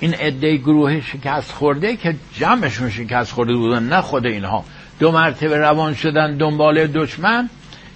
این 0.00 0.14
عده 0.14 0.56
گروه 0.56 1.00
شکست 1.00 1.52
خورده 1.52 1.96
که 1.96 2.14
جمعشون 2.34 2.90
شکست 2.90 3.32
خورده 3.32 3.54
بودن 3.56 3.82
نه 3.82 4.00
خود 4.00 4.26
اینها. 4.26 4.64
دو 4.98 5.12
مرتبه 5.12 5.58
روان 5.58 5.94
شدن 5.94 6.36
دنبال 6.36 6.86
دشمن. 6.86 7.50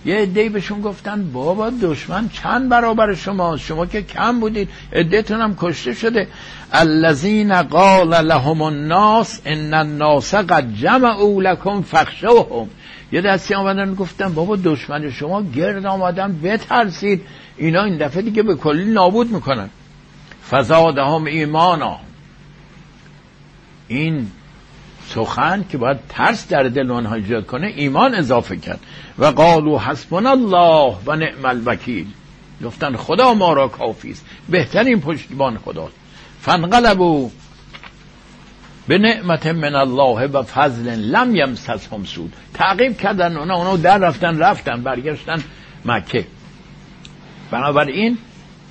یه 0.05 0.17
عده 0.17 0.49
بهشون 0.49 0.81
گفتن 0.81 1.33
بابا 1.33 1.71
دشمن 1.83 2.29
چند 2.29 2.69
برابر 2.69 3.15
شما 3.15 3.57
شما 3.57 3.87
که 3.87 4.03
کم 4.03 4.41
بودید 4.41 4.69
عدهتون 4.93 5.41
هم 5.41 5.57
کشته 5.57 5.95
شده. 5.95 6.29
الذین 6.73 7.63
قال 7.63 8.27
لهم 8.27 8.63
الناس 8.63 9.41
ان 9.45 9.75
الناس 9.75 10.35
قد 10.35 10.75
جمعوا 10.75 11.43
لكم 11.43 11.83
فخشوهم 11.83 12.69
یه 13.13 13.21
دستی 13.21 13.55
آمدن 13.55 13.95
گفتن 13.95 14.35
بابا 14.35 14.57
دشمن 14.57 15.11
شما 15.11 15.43
گرد 15.43 15.87
آمدن 15.87 16.41
بترسید. 16.43 17.23
اینا 17.57 17.85
این 17.85 17.99
دفعه 17.99 18.23
دیگه 18.23 18.43
به 18.43 18.55
کلی 18.55 18.85
نابود 18.85 19.31
می‌کنن. 19.31 19.69
فزادهم 20.51 21.25
ایمانا. 21.25 21.99
این 23.89 24.31
سخن 25.15 25.65
که 25.71 25.79
باید 25.79 25.99
ترس 26.09 26.49
در 26.49 26.63
دل 26.63 26.91
آنها 26.91 27.15
ایجاد 27.15 27.47
کنه 27.47 27.67
ایمان 27.67 28.15
اضافه 28.15 28.57
کرد. 28.57 28.81
و 29.19 29.25
قالو 29.25 29.79
حسبنا 29.79 30.31
الله 30.31 30.97
و 31.07 31.17
نعم 31.17 31.45
الوکیل. 31.45 32.07
گفتن 32.65 32.97
خدا 32.97 33.35
ما 33.35 33.53
را 33.53 33.69
کافی 33.69 34.11
است. 34.11 34.27
بهترین 34.49 35.01
پشتیبان 35.01 35.59
خداست 35.59 35.95
فانقلبوا 36.41 37.29
به 38.89 38.99
نعمت 38.99 39.47
من 39.47 39.75
الله 39.75 40.27
و 40.27 40.43
فضل 40.43 40.89
لم 40.91 41.37
یمسسهم 41.37 42.05
سود. 42.05 42.33
تعقیب 42.55 42.99
کردن 42.99 43.37
اونا 43.37 43.57
اونا 43.57 43.77
در 43.77 43.99
رفتن 43.99 44.39
رفتن 44.39 44.83
برگشتن 44.83 45.43
مکه. 45.85 46.27
بنابراین 47.51 48.19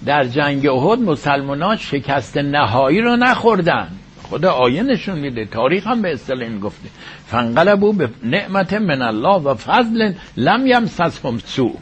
در 0.06 0.26
جنگ 0.26 0.68
احد 0.68 1.00
مسلمان 1.00 1.78
شکست 1.78 2.38
نهایی 2.38 3.02
رو 3.02 3.16
نخوردن. 3.16 3.88
خدا 4.32 4.52
آیه 4.52 4.84
نشون 4.84 5.20
میده. 5.20 5.46
تاریخ 5.46 5.88
هم 5.88 6.02
به 6.02 6.14
اصطلاح 6.14 6.48
این 6.48 6.60
گفته. 6.60 6.90
فنقلبو 7.28 7.94
به 7.94 8.10
نعمت 8.24 8.74
من 8.74 9.02
الله 9.02 9.42
و 9.42 9.56
فضل 9.56 10.14
لم 10.38 10.68
یمسسهم 10.68 11.40
سو 11.46 11.78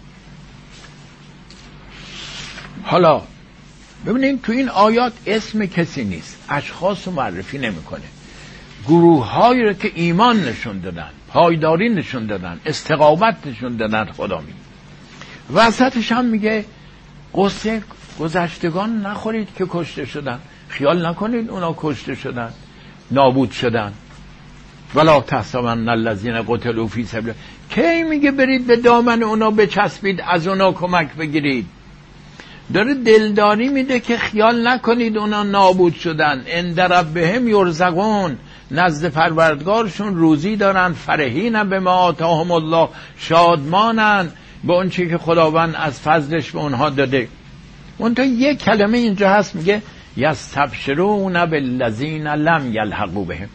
حالا 2.83 3.21
ببینیم 4.05 4.39
تو 4.43 4.51
این 4.51 4.69
آیات 4.69 5.13
اسم 5.25 5.65
کسی 5.65 6.03
نیست. 6.03 6.45
اشخاص 6.49 7.07
رو 7.07 7.13
معرفی 7.13 7.57
نمی‌کنه. 7.57 8.05
گروه 8.87 9.25
هایی 9.25 9.63
رو 9.63 9.73
که 9.73 9.91
ایمان 9.95 10.39
نشون 10.39 10.79
دادن 10.79 11.09
پایداری 11.27 11.89
نشون 11.89 12.25
دادن 12.25 12.59
استقامت 12.65 13.37
نشون 13.45 13.77
دادن 13.77 14.05
خدا 14.05 14.39
می 14.39 14.53
وسطش 15.53 16.11
هم 16.11 16.25
میگه 16.25 16.65
قصه 17.35 17.83
گذشتگان 18.19 19.05
نخورید 19.05 19.47
که 19.57 19.65
کشته 19.69 20.05
شدن. 20.05 20.39
خیال 20.69 21.05
نکنید 21.05 21.49
اونا 21.49 21.75
کشته 21.77 22.15
شدن 22.15 22.49
نابود 23.11 23.51
شدن. 23.51 23.93
ولا 24.95 25.21
تحسبن 25.21 25.89
الذین 25.89 26.41
قتلوا 26.47 26.87
فی 26.87 27.05
سبیل 27.05 27.33
کی 27.69 28.03
میگه 28.03 28.31
برید 28.31 28.67
به 28.67 28.75
دامن 28.75 29.23
اونا 29.23 29.51
بچسبید 29.51 30.21
از 30.27 30.47
اونا 30.47 30.71
کمک 30.71 31.15
بگیرید. 31.15 31.65
داره 32.73 32.93
دلداری 32.93 33.69
میده 33.69 33.99
که 33.99 34.17
خیال 34.17 34.67
نکنید 34.67 35.17
اونا 35.17 35.43
نابود 35.43 35.95
شدن. 35.95 36.43
اند 36.47 36.79
ربهم 36.79 37.47
یرزقون. 37.47 38.37
نزد 38.71 39.09
پروردگارشون 39.09 40.15
روزی 40.15 40.55
دارن 40.55 40.93
فرهین 40.93 41.63
به 41.63 41.79
ما 41.79 41.91
آتاهم 41.91 42.51
الله 42.51 42.89
شادمانن 43.17 44.29
به 44.63 44.73
اون 44.73 44.89
چی 44.89 45.09
که 45.09 45.17
خداوند 45.17 45.75
از 45.75 45.99
فضلش 45.99 46.51
به 46.51 46.59
اونها 46.59 46.89
داده. 46.89 47.27
اون 47.97 48.15
تا 48.15 48.23
یک 48.23 48.63
کلمه 48.63 48.97
اینجا 48.97 49.29
هست 49.29 49.55
میگه 49.55 49.81
یستبشرون 50.19 51.45
بالذین 51.45 52.27
لم 52.27 52.73
یلحقوا 52.73 53.23
بهم. 53.23 53.49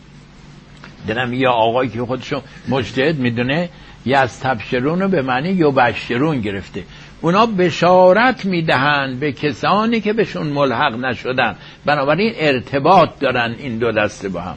دلم 1.08 1.32
یه 1.32 1.48
آقایی 1.48 1.90
که 1.90 2.02
خودشو 2.02 2.42
مجتهد 2.68 3.18
می‌دونه 3.18 3.68
یستبشرون 4.06 5.06
به 5.06 5.22
معنی 5.22 5.48
یبشرون 5.48 6.40
گرفته. 6.40 6.84
اونا 7.20 7.46
بشارت 7.46 8.44
می‌دهند 8.44 9.20
به 9.20 9.32
کسانی 9.32 10.00
که 10.00 10.12
بهشون 10.12 10.46
ملحق 10.46 10.94
نشدن. 10.94 11.56
بنابراین 11.84 12.32
ارتباط 12.36 13.18
دارن 13.20 13.54
این 13.58 13.78
دو 13.78 13.92
دسته 13.92 14.28
با 14.28 14.40
هم. 14.40 14.56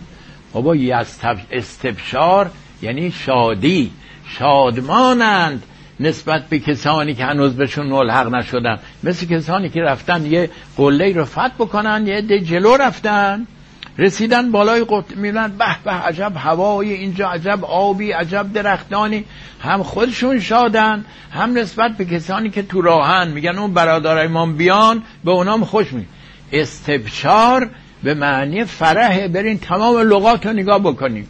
بابا 0.53 0.75
استبشار 1.51 2.51
یعنی 2.81 3.11
شادی. 3.11 3.91
شادمانند. 4.39 5.63
نسبت 5.99 6.49
به 6.49 6.59
کسانی 6.59 7.13
که 7.13 7.25
هنوز 7.25 7.55
بهشون 7.55 7.87
ملحق 7.87 8.35
نشدن. 8.35 8.79
مثل 9.03 9.25
کسانی 9.25 9.69
که 9.69 9.81
رفتن 9.81 10.25
یه 10.25 10.49
قله 10.77 11.13
رو 11.13 11.25
فتح 11.25 11.51
بکنن 11.59 12.07
یه 12.07 12.21
ده 12.21 12.39
جلو 12.39 12.77
رفتن 12.77 13.47
رسیدن 13.97 14.51
بالای 14.51 14.83
قط 14.83 15.17
میرن 15.17 15.47
به 15.47 15.65
به 15.83 15.91
عجب 15.91 16.31
هوای 16.35 16.93
اینجا 16.93 17.29
عجب 17.29 17.65
آبی 17.65 18.11
عجب 18.11 18.53
درختانی. 18.53 19.25
هم 19.61 19.83
خودشون 19.83 20.39
شادن 20.39 21.05
هم 21.31 21.57
نسبت 21.57 21.97
به 21.97 22.05
کسانی 22.05 22.49
که 22.49 22.61
تو 22.63 22.81
راهن. 22.81 23.27
میگن 23.27 23.57
اون 23.57 23.73
برادر 23.73 24.27
ما 24.27 24.45
بیان 24.45 25.03
به 25.23 25.31
اونام 25.31 25.65
خوش 25.65 25.93
می 25.93 26.05
استبشار 26.51 27.69
به 28.03 28.13
معنی 28.13 28.63
فرحه 28.63 29.27
برین 29.27 29.59
تمام 29.59 29.97
لغات 29.97 30.45
رو 30.45 30.53
نگاه 30.53 30.79
بکنیم 30.79 31.27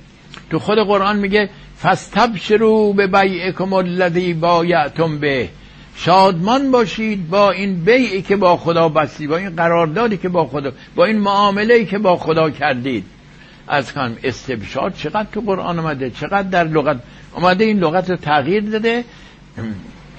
تو 0.50 0.60
خود 0.60 0.78
قرآن 0.78 1.18
میگه 1.18 1.50
فستبشرو 1.84 2.94
به 2.94 3.08
بیعکم 3.08 3.74
الذی 3.74 4.34
بایعتم 4.34 5.20
به. 5.20 5.50
شادمان 5.96 6.72
باشید 6.72 7.30
با 7.30 7.52
این 7.52 7.84
بیعی 7.84 8.22
که 8.22 8.36
با 8.36 8.58
خدا 8.58 8.90
بستی 8.90 9.28
با 9.28 9.38
این 9.38 9.56
قراردادی 9.56 10.18
که 10.18 10.30
با 10.30 10.46
خدا 10.46 10.72
با 10.96 11.06
این 11.06 11.18
معامله 11.18 11.86
که 11.86 11.98
با 11.98 12.16
خدا 12.16 12.50
کردید. 12.50 13.06
از 13.68 13.94
کنم 13.94 14.18
استبشار 14.24 14.90
چقدر 14.90 15.28
تو 15.32 15.42
قرآن 15.42 15.80
آمده 15.80 16.10
چقدر 16.10 16.50
در 16.50 16.64
لغت 16.64 16.98
آمده 17.34 17.64
این 17.64 17.80
لغت 17.80 18.10
رو 18.10 18.16
تغییر 18.16 18.64
داده. 18.64 19.04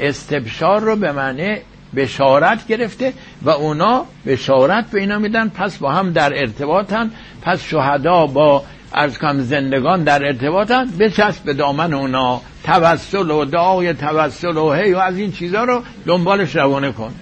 استبشار 0.00 0.80
رو 0.80 0.96
به 0.96 1.12
معنی 1.12 1.56
بشارت 1.96 2.66
گرفته 2.66 3.12
و 3.42 3.50
اونا 3.50 4.04
بشارت 4.26 4.90
به 4.90 5.00
اینا 5.00 5.18
میدن 5.18 5.48
پس 5.48 5.78
با 5.78 5.92
هم 5.92 6.12
در 6.12 6.40
ارتباطن 6.40 7.10
پس 7.42 7.64
شهدا 7.64 8.26
با 8.26 8.64
از 8.92 9.18
کم 9.18 9.40
زندگان 9.40 10.04
در 10.04 10.26
ارتباطن 10.26 10.88
بچسب 10.98 11.44
به 11.44 11.54
دامن 11.54 11.94
اونا. 11.94 12.40
توسل 12.64 13.30
و 13.30 13.44
دعای 13.44 13.94
توسل 13.94 14.56
و 14.56 14.72
هی 14.72 14.92
و 14.92 14.98
از 14.98 15.18
این 15.18 15.32
چیزا 15.32 15.64
رو 15.64 15.82
دنبالش 16.06 16.56
روانه 16.56 16.92
کن. 16.92 17.14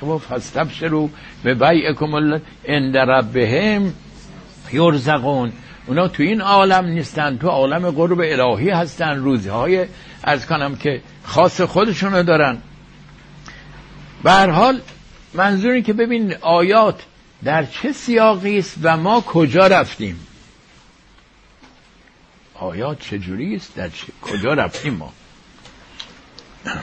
شما 0.00 0.18
فستبشرو 0.18 1.10
به 1.42 1.54
بیعکم 1.54 2.40
اند 2.64 2.96
ربهم 2.96 3.92
یرزقون. 4.72 5.52
اونا 5.86 6.08
تو 6.08 6.22
این 6.22 6.40
عالم 6.40 6.84
نیستن 6.84 7.38
تو 7.38 7.48
عالم 7.48 7.90
قرب 7.90 8.20
الهی 8.20 8.70
هستن. 8.70 9.18
روزهای 9.18 9.86
از 10.22 10.46
کنم 10.46 10.76
که 10.76 11.00
خاص 11.24 11.60
خودشونو 11.60 12.22
دارن. 12.22 12.58
به 14.24 14.32
حال 14.32 14.80
منظوری 15.34 15.82
که 15.82 15.92
ببین 15.92 16.34
آیات 16.40 17.02
در 17.44 17.64
چه 17.64 17.92
سیاقی 17.92 18.58
است 18.58 18.78
و 18.82 18.96
ما 18.96 19.20
کجا 19.20 19.66
رفتیم؟ 19.66 20.26
آیات 22.62 23.00
چجوری 23.00 23.56
است؟ 23.56 23.76
در 23.76 23.88
چه... 23.88 24.06
کجا 24.22 24.52
رفتیم 24.54 24.94
ما؟ 24.94 25.12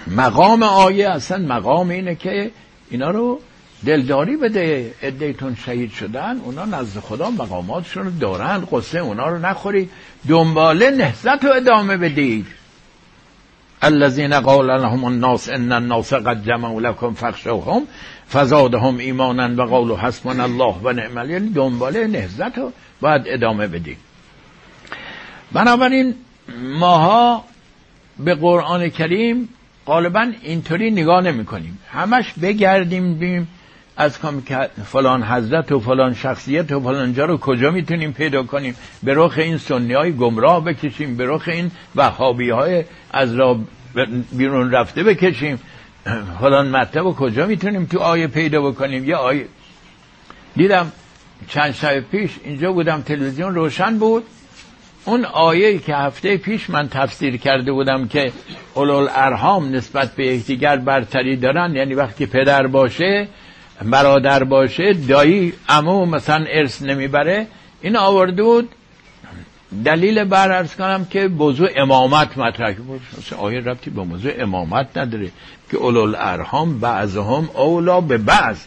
مقام 0.08 0.64
آیه 0.64 1.10
اصلا 1.10 1.38
مقام 1.38 1.90
اینه 1.90 2.16
که 2.16 2.52
اینا 2.90 3.12
رو 3.12 3.40
دلداری 3.86 4.38
بده. 4.38 4.94
ادیتون 5.02 5.56
شهید 5.56 5.92
شدن 5.92 6.38
اونا 6.38 6.66
نزد 6.66 7.00
خدا 7.00 7.30
مقاماتشون 7.30 8.06
رو 8.06 8.12
دارن 8.20 8.68
قصه 8.72 9.00
اونا 9.00 9.28
رو 9.28 9.38
نخوری. 9.38 9.90
دنباله 10.30 10.90
نهزت 10.90 11.46
رو 11.46 11.54
ادامه 11.54 11.98
بدید. 11.98 12.48
الذين 13.82 14.40
قال 14.40 14.82
لهم 14.82 15.04
الناس 15.04 15.50
ان 15.50 15.72
الناس 15.72 16.14
قد 16.14 16.44
جمعوا 16.46 16.82
لكم 16.82 17.14
فخشوهم 17.14 17.88
فزادهم 18.30 18.98
ایمانا 18.98 19.64
و 19.64 19.68
قالوا 19.68 19.98
حسبنا 19.98 20.44
الله 20.44 20.76
و 20.84 20.94
نعم 20.94 21.30
یعنی 21.30 21.50
دنباله 21.50 22.08
نهزت 22.08 22.58
رو 22.58 22.72
باید 23.02 23.22
ادامه 23.26 23.68
بدید. 23.68 24.09
بنابراین 25.52 26.16
ماها 26.80 27.44
به 28.20 28.36
قرآن 28.36 28.90
کریم 28.90 29.50
غالبا 29.86 30.28
اینطوری 30.42 30.92
نگاه 30.92 31.22
نمی 31.22 31.46
کنیم 31.46 31.80
همش 31.92 32.34
بگردیم 32.42 33.14
بیم 33.14 33.48
از 33.98 34.20
کام 34.20 34.44
فلان 34.86 35.24
حضرت 35.24 35.72
و 35.72 35.80
فلان 35.80 36.14
شخصیت 36.14 36.72
و 36.72 36.80
فلان 36.80 37.14
جا 37.14 37.26
رو 37.26 37.38
کجا 37.38 37.72
می‌تونیم 37.72 38.14
پیدا 38.14 38.44
کنیم. 38.44 38.76
به 39.04 39.14
رخ 39.16 39.34
این 39.38 39.58
سنی 39.58 39.94
های 39.94 40.12
گمراه 40.12 40.64
بکشیم 40.64 41.18
به 41.18 41.26
رخ 41.28 41.48
این 41.48 41.72
وحابی 41.96 42.50
های 42.50 42.84
از 43.12 43.36
را 43.36 43.60
بیرون 44.32 44.72
رفته 44.72 45.04
بکشیم. 45.04 45.60
فلان 46.40 46.70
مطلب 46.70 47.06
و 47.06 47.14
کجا 47.14 47.46
می‌تونیم 47.46 47.86
تو 47.86 48.00
آیه 48.00 48.28
پیدا 48.28 48.62
بکنیم؟ 48.62 49.06
یه 49.06 49.16
آیه 49.16 49.48
دیدم 50.56 50.92
چند 51.48 51.72
شب 51.72 52.00
پیش 52.00 52.32
اینجا 52.44 52.72
بودم 52.72 53.02
تلویزیون 53.02 53.56
روشن 53.56 53.98
بود. 53.98 54.24
اون 55.06 55.26
آیه 55.26 55.78
که 55.78 55.96
هفته 55.96 56.38
پیش 56.38 56.70
من 56.70 56.90
تفسیر 56.90 57.38
کرده 57.38 57.72
بودم 57.72 58.08
که 58.08 58.32
اولول 58.76 59.08
ارهام 59.16 59.76
نسبت 59.76 60.16
به 60.16 60.28
یکدیگر 60.28 60.78
برتری 60.78 61.36
دارن 61.36 61.76
یعنی 61.76 61.94
وقتی 61.94 62.26
پدر 62.26 62.68
باشه 62.68 63.28
برادر 63.84 64.44
باشه 64.44 64.94
دایی 64.94 65.54
امو 65.70 66.06
مثلا 66.06 66.46
ارث 66.50 66.82
نمی‌بره 66.82 67.48
این 67.82 67.96
آورده 67.96 68.44
بود. 68.44 68.70
دلیل 69.86 70.24
بر 70.24 70.52
ارز 70.52 70.76
کنم 70.76 71.06
که 71.06 71.28
موضوع 71.28 71.70
امامت 71.76 72.38
مطرح 72.38 72.76
آیه 73.38 73.60
ربطی 73.60 73.90
با 73.90 74.04
موضوع 74.04 74.32
امامت 74.38 74.98
نداره 74.98 75.32
که 75.72 75.78
اولول 75.78 76.16
ارهام 76.18 76.80
بعضهم 76.80 77.50
اولا 77.54 78.02
به 78.02 78.18
بعض. 78.18 78.58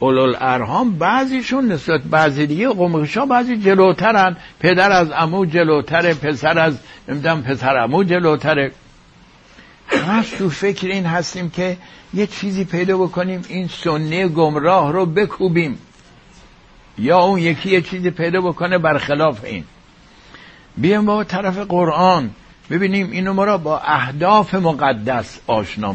اولول 0.00 0.36
ارهام 0.40 0.98
بعضیشون 0.98 1.72
نسبت 1.72 2.00
بعضی 2.02 2.46
دیگه 2.46 2.68
قمقشا 2.68 3.26
بعضی 3.26 3.56
جلوترن. 3.56 4.36
پدر 4.60 4.92
از 4.92 5.10
امو 5.10 5.46
جلوتره 5.46 6.14
پسر 6.14 6.58
از 6.58 6.78
نمی‌دونم 7.08 7.42
پسر 7.42 7.76
امو 7.76 8.04
جلوتره. 8.04 8.72
همش 9.86 10.30
تو 10.30 10.50
فکر 10.50 10.86
این 10.86 11.06
هستیم 11.06 11.50
که 11.50 11.76
یه 12.14 12.26
چیزی 12.26 12.64
پیدا 12.64 12.98
بکنیم 12.98 13.42
این 13.48 13.68
سنه 13.68 14.28
گمراه 14.28 14.92
رو 14.92 15.06
بکوبیم. 15.06 15.78
یا 16.98 17.18
اون 17.18 17.38
یکی 17.38 17.70
یه 17.70 17.82
چیزی 17.82 18.10
پیدا 18.10 18.40
بکنه 18.40 18.78
برخلاف 18.78 19.44
این. 19.44 19.64
بیایم 20.76 21.04
با 21.04 21.24
طرف 21.24 21.58
قرآن. 21.58 22.30
ببینیم 22.70 23.10
اینو 23.10 23.32
ما 23.32 23.44
را 23.44 23.58
با 23.58 23.78
اهداف 23.78 24.54
مقدس 24.54 25.38
آشنا 25.46 25.94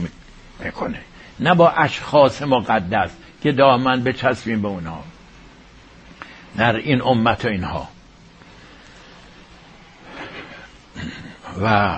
می‌کنه 0.64 1.00
نه 1.40 1.56
با 1.56 1.70
اشخاص 1.70 2.42
مقدس. 2.42 3.10
که 3.42 3.52
دامن 3.52 4.04
بچسبیم 4.04 4.62
به 4.62 4.68
اونها 4.68 5.04
در 6.58 6.76
این 6.76 7.02
امت 7.02 7.46
و 7.46 7.48
اینها. 7.48 7.88
و 11.64 11.98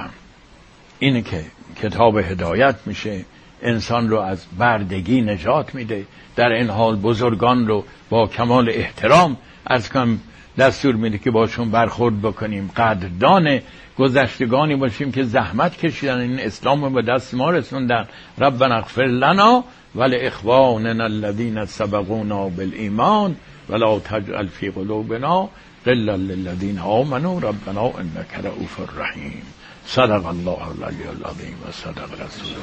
اینه 0.99 1.21
که 1.21 1.45
کتاب 1.81 2.17
هدایت 2.17 2.75
میشه 2.85 3.25
انسان 3.61 4.09
رو 4.09 4.19
از 4.19 4.45
بردگی 4.57 5.21
نجات 5.21 5.75
میده. 5.75 6.05
در 6.35 6.49
این 6.49 6.69
حال 6.69 6.95
بزرگان 6.95 7.67
رو 7.67 7.85
با 8.09 8.27
کمال 8.27 8.69
احترام 8.69 9.37
از 9.65 9.89
کم 9.89 10.17
دستور 10.57 10.95
میده 10.95 11.17
که 11.17 11.31
باشون 11.31 11.71
برخورد 11.71 12.21
بکنیم. 12.21 12.71
قدردان 12.77 13.59
گذشتگانی 13.97 14.75
باشیم 14.75 15.11
که 15.11 15.23
زحمت 15.23 15.77
کشیدن. 15.77 16.19
این 16.19 16.39
اسلام 16.39 16.83
رو 16.83 16.89
به 16.89 17.01
دست 17.01 17.33
ما 17.33 17.49
رسوندن. 17.49 18.07
ربنا 18.37 18.75
اغفر 18.75 19.01
لنا 19.01 19.63
ولی 19.95 20.15
اخواننا 20.15 21.03
الذین 21.03 21.65
سبقونا 21.65 22.49
بالایمان 22.49 23.35
ولا 23.69 23.99
تجعل 23.99 24.47
فی 24.47 24.69
قلوبنا 24.69 25.49
غلا 25.85 26.15
للذین 26.15 26.79
آمنوا. 26.79 27.39
ربنا 27.39 27.81
انك 27.81 28.45
رؤوف 28.45 28.79
رحیم 28.97 29.43
صدق 29.85 30.25
الله 30.25 30.61
العلی 30.67 31.03
العظیم 31.03 31.57
و 31.67 31.71
صدق 31.71 32.13
رسول 32.13 32.55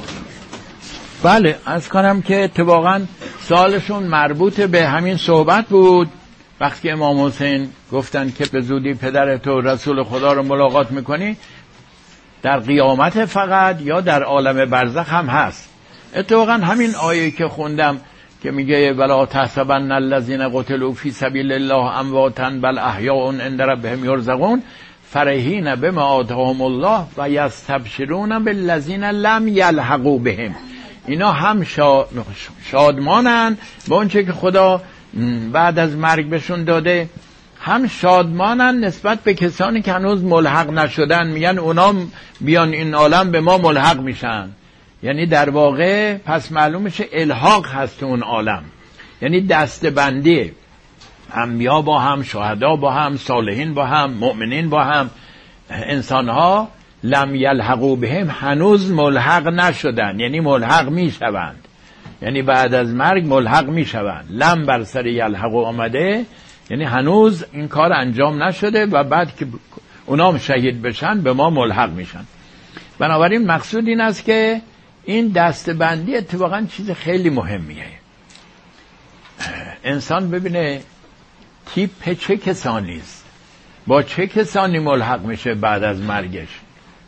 بله 1.23 1.57
از 1.67 1.89
کنم 1.89 2.23
که 2.23 2.45
اتفاقا 2.45 3.03
سالشون 3.41 4.03
مربوط 4.03 4.61
به 4.61 4.89
همین 4.89 5.17
صحبت 5.17 5.67
بود. 5.69 6.09
وقتی 6.61 6.91
امام 6.91 7.27
حسین 7.27 7.69
گفتن 7.93 8.31
که 8.31 8.45
به 8.47 8.61
زودی 8.61 8.95
پدر 8.95 9.37
تو 9.37 9.61
رسول 9.61 10.03
خدا 10.03 10.33
رو 10.33 10.43
ملاقات 10.43 10.91
می‌کنی 10.91 11.37
در 12.43 12.59
قیامت 12.59 13.25
فقط 13.25 13.81
یا 13.81 14.01
در 14.01 14.23
عالم 14.23 14.71
برزخ 14.71 15.09
هم 15.09 15.27
هست؟ 15.27 15.70
اتفاقا 16.17 16.53
همین 16.53 16.95
آیه 16.95 17.31
که 17.31 17.49
خوندم 17.49 18.01
که 18.43 18.51
میگه 18.51 18.93
ولا 18.93 19.27
تحسبن 19.27 19.93
الذين 19.93 20.49
قتلوا 20.49 20.93
فی 20.93 21.11
سبیل 21.11 21.53
الله 21.53 21.99
امواتا 21.99 22.51
بل 22.51 22.79
احیاء 22.79 23.33
عند 23.33 23.63
ربهم 23.63 24.05
یرزقون 24.05 24.63
فرحین 25.11 25.75
بما 25.75 26.03
آتاهم 26.03 26.63
الله 26.63 27.05
و 27.17 27.31
یستبشرون 27.31 28.45
بالذین 28.45 29.05
لم 29.05 29.49
یلحقوا 29.49 30.19
بهم. 30.19 30.55
اینا 31.07 31.33
هم 31.33 31.65
شادمانن. 32.71 33.59
با 33.89 33.97
اونچه 33.97 34.25
که 34.25 34.33
خدا 34.33 34.83
بعد 35.53 35.79
از 35.79 35.97
مرگ 35.97 36.29
بهشون 36.29 36.65
داده 36.65 37.09
هم 37.61 37.87
شادمانن 37.87 38.85
نسبت 38.85 39.21
به 39.21 39.35
کسانی 39.35 39.83
که 39.83 39.93
هنوز 39.93 40.25
ملحق 40.25 40.71
نشدن. 40.71 41.27
میگن 41.29 41.59
اونا 41.59 41.95
بیان 42.41 42.73
این 42.73 42.95
عالم 42.95 43.31
به 43.31 43.41
ما 43.41 43.59
ملحق 43.59 44.01
میشن. 44.01 44.49
یعنی 45.03 45.27
در 45.27 45.51
واقع 45.51 46.15
پس 46.15 46.53
معلوم 46.53 46.83
میشه 46.83 47.05
الحاق 47.13 47.67
هست 47.67 48.03
اون 48.03 48.23
عالم. 48.23 48.63
یعنی 49.23 49.41
دست 49.41 49.87
بندی 49.87 50.53
انبیا 51.33 51.81
با 51.81 51.99
هم 51.99 52.23
شهدا 52.23 52.77
با 52.77 52.91
هم 52.91 53.17
صالحین 53.17 53.75
با 53.75 53.87
هم 53.87 54.11
مؤمنین 54.13 54.71
با 54.71 54.85
هم. 54.85 55.11
انسان 55.71 56.29
ها 56.29 56.69
لم 57.05 57.35
یلحقو 57.35 57.97
بهم 57.97 58.31
هنوز 58.31 58.91
ملحق 58.91 59.49
نشدن 59.49 60.21
یعنی 60.21 60.41
ملحق 60.41 60.89
می‌شوند. 60.89 61.69
یعنی 62.23 62.43
بعد 62.43 62.75
از 62.75 62.95
مرگ 62.95 63.27
ملحق 63.27 63.69
می‌شوند. 63.69 64.27
لم 64.31 64.67
بر 64.67 64.85
سر 64.85 65.07
یلحقو 65.07 65.65
آمده 65.65 66.25
یعنی 66.71 66.85
هنوز 66.85 67.45
این 67.53 67.69
کار 67.69 67.93
انجام 67.93 68.43
نشده 68.43 68.87
و 68.87 69.05
بعد 69.05 69.37
که 69.37 69.47
اونام 70.07 70.39
شهید 70.39 70.83
بشن 70.83 71.21
به 71.21 71.33
ما 71.33 71.51
ملحق 71.51 71.91
میشن. 71.91 72.25
بنابراین 72.99 73.47
مقصود 73.47 73.89
این 73.89 74.01
است 74.01 74.25
که 74.25 74.61
این 75.05 75.29
دستبندی 75.29 76.17
اتفاقا 76.17 76.67
چیز 76.71 76.91
خیلی 76.91 77.31
مهمیه. 77.31 77.87
انسان 79.85 80.31
ببینه 80.31 80.81
تیپ 81.67 82.13
چه 82.13 82.37
کسانی 82.37 82.99
است. 82.99 83.25
با 83.87 84.03
چه 84.03 84.27
کسانی 84.27 84.79
ملحق 84.79 85.25
میشه 85.25 85.55
بعد 85.55 85.85
از 85.85 86.01
مرگش؟ 86.01 86.49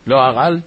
لاقل 0.07 0.61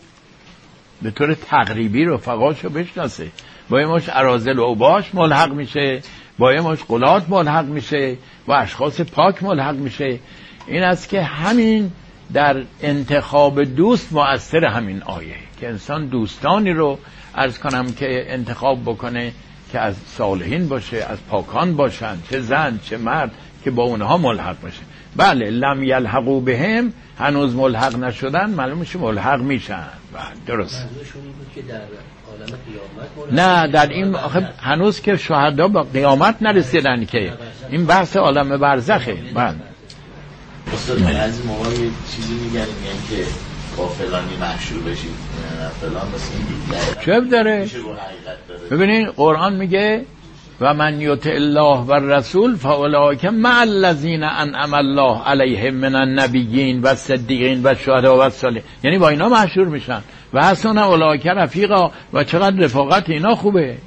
به 1.01 1.11
طور 1.11 1.33
تقریبی 1.33 2.05
رفقاشو 2.05 2.69
بشناسه. 2.69 3.27
با 3.69 3.81
یه 3.81 3.87
مش 3.87 4.03
ارازل 4.09 4.59
و 4.59 4.61
اوباش 4.61 5.15
ملحق 5.15 5.53
میشه 5.53 6.01
با 6.37 6.53
یه 6.53 6.61
مش 6.61 6.79
قلات 6.83 7.29
ملحق 7.29 7.65
میشه 7.65 8.17
با 8.45 8.55
اشخاص 8.55 9.01
پاک 9.01 9.43
ملحق 9.43 9.75
میشه. 9.75 10.19
این 10.67 10.83
است 10.83 11.09
که 11.09 11.21
همین 11.21 11.91
در 12.33 12.63
انتخاب 12.81 13.63
دوست 13.63 14.13
مؤثر 14.13 14.65
همین 14.65 15.03
آیه. 15.03 15.35
که 15.65 15.69
انسان 15.69 16.07
دوستانی 16.07 16.71
رو 16.71 16.99
ارز 17.35 17.57
کنم 17.57 17.91
که 17.91 18.33
انتخاب 18.33 18.81
بکنه 18.81 19.31
که 19.71 19.79
از 19.79 19.95
صالحین 20.17 20.67
باشه 20.67 21.05
از 21.09 21.17
پاکان 21.29 21.75
باشن 21.75 22.17
چه 22.29 22.39
زن 22.39 22.79
چه 22.83 22.97
مرد 22.97 23.31
که 23.63 23.71
با 23.71 23.83
اونها 23.83 24.17
ملحق 24.17 24.61
باشه. 24.61 24.81
بله 25.15 25.49
لم 25.49 25.83
یلحقو 25.83 26.41
بهم 26.41 26.93
هنوز 27.19 27.55
ملحق 27.55 27.95
نشدن 27.95 28.49
معلوم 28.49 28.77
میشه 28.77 28.99
ملحق 28.99 29.41
میشن. 29.41 29.87
بله 30.13 30.23
درست. 30.47 30.85
نه 33.31 33.67
در 33.67 33.89
این 33.89 34.15
آخه 34.15 34.49
هنوز 34.61 35.01
که 35.01 35.17
شهدا 35.17 35.67
با 35.67 35.83
قیامت 35.83 36.35
نرسیدن 36.41 37.05
که 37.05 37.33
این 37.69 37.85
بحث 37.85 38.17
عالم 38.17 38.57
برزخه. 38.57 39.17
بله. 39.33 39.55
استاد 40.73 41.03
از 41.03 41.41
چیزی 42.15 42.33
میگن 42.33 42.65
که 43.09 43.25
با 43.77 43.87
فلانی 43.87 44.37
محشور 44.41 44.79
بشید 44.79 45.15
فلان 45.81 46.07
چه 47.05 47.21
داره؟ 47.21 47.69
ببینین 48.71 49.11
قرآن 49.11 49.55
میگه 49.55 50.05
و 50.61 50.73
من 50.73 51.01
یطع 51.01 51.29
الله 51.29 51.77
و 51.77 51.93
رسول 51.93 52.55
فاولئک 52.55 53.25
مع 53.25 53.59
الذین 53.59 54.23
انعم 54.23 54.73
الله 54.73 55.21
علیهم 55.23 55.73
من 55.73 55.95
النبیین 55.95 56.81
و 56.81 56.95
صدیقین 56.95 57.61
و 57.63 57.75
شهدا 57.75 58.27
و 58.27 58.29
صالحین 58.29 58.63
یعنی 58.83 58.97
با 58.97 59.09
اینا 59.09 59.29
محشور 59.29 59.65
میشن. 59.65 60.01
و 60.33 60.45
حسن 60.45 60.77
اولئک 60.77 61.27
رفیقا. 61.27 61.91
و 62.13 62.23
چقدر 62.23 62.63
رفاقت 62.63 63.09
اینا 63.09 63.35
خوبه. 63.35 63.77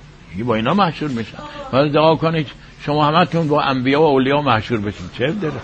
با 0.44 0.54
اینا 0.54 0.74
محشور 0.74 1.08
میشن. 1.08 1.38
حالا 1.72 1.88
دعا 1.88 2.16
کنید 2.16 2.46
شما 2.86 3.06
همتون 3.06 3.48
با 3.48 3.62
انبیا 3.62 4.02
و 4.02 4.04
اولیا 4.04 4.42
محشور 4.42 4.78
بشین. 4.78 5.06
چه 5.18 5.32
داره؟ 5.32 5.54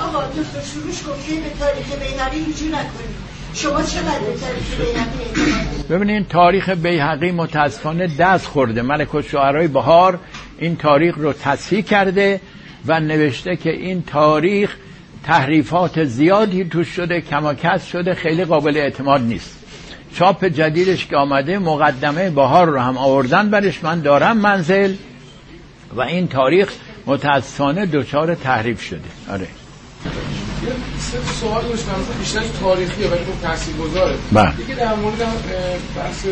آقا 0.00 0.24
دکتر 0.24 0.60
شروعش 0.72 1.02
گفتی 1.08 1.34
به 1.40 1.50
تاریخ 1.58 1.92
بیهقی 1.92 2.44
هیچی 2.44 2.66
نکنید 2.66 3.27
شما 3.54 3.80
ببینین 5.90 6.24
تاریخ 6.24 6.68
بیهقی 6.68 7.30
متاسفانه 7.30 8.06
دست 8.06 8.46
خورده. 8.46 8.82
ملک 8.82 9.20
شعرهای 9.20 9.68
بهار 9.68 10.18
این 10.58 10.76
تاریخ 10.76 11.14
رو 11.18 11.32
تصحیح 11.32 11.82
کرده 11.82 12.40
و 12.86 13.00
نوشته 13.00 13.56
که 13.56 13.70
این 13.70 14.02
تاریخ 14.02 14.76
تحریفات 15.24 16.04
زیادی 16.04 16.64
توش 16.64 16.88
شده 16.88 17.20
کماکس 17.20 17.84
شده 17.84 18.14
خیلی 18.14 18.44
قابل 18.44 18.76
اعتماد 18.76 19.20
نیست. 19.20 19.58
چاپ 20.14 20.44
جدیدش 20.44 21.06
که 21.06 21.16
آمده 21.16 21.58
مقدمه 21.58 22.30
بهار 22.30 22.68
رو 22.68 22.78
هم 22.78 22.98
آوردن 22.98 23.50
برش 23.50 23.84
من 23.84 24.00
دارم 24.00 24.36
منزل 24.36 24.94
و 25.96 26.00
این 26.00 26.28
تاریخ 26.28 26.72
متاسفانه 27.06 27.86
دچار 27.86 28.34
تحریف 28.34 28.82
شده. 28.82 29.00
آره. 29.30 29.46
سوال 31.40 31.64
داشتم 31.64 31.92
بیشتر 32.18 32.42
تاریخیه 32.60 33.08
ولی 33.08 33.24
خب 33.24 33.48
تاثیرگذاره. 33.48 34.14
بله. 34.32 34.50
دیگه 34.52 34.74
در 34.74 34.94
مورد 34.94 35.18
بحث 35.96 36.26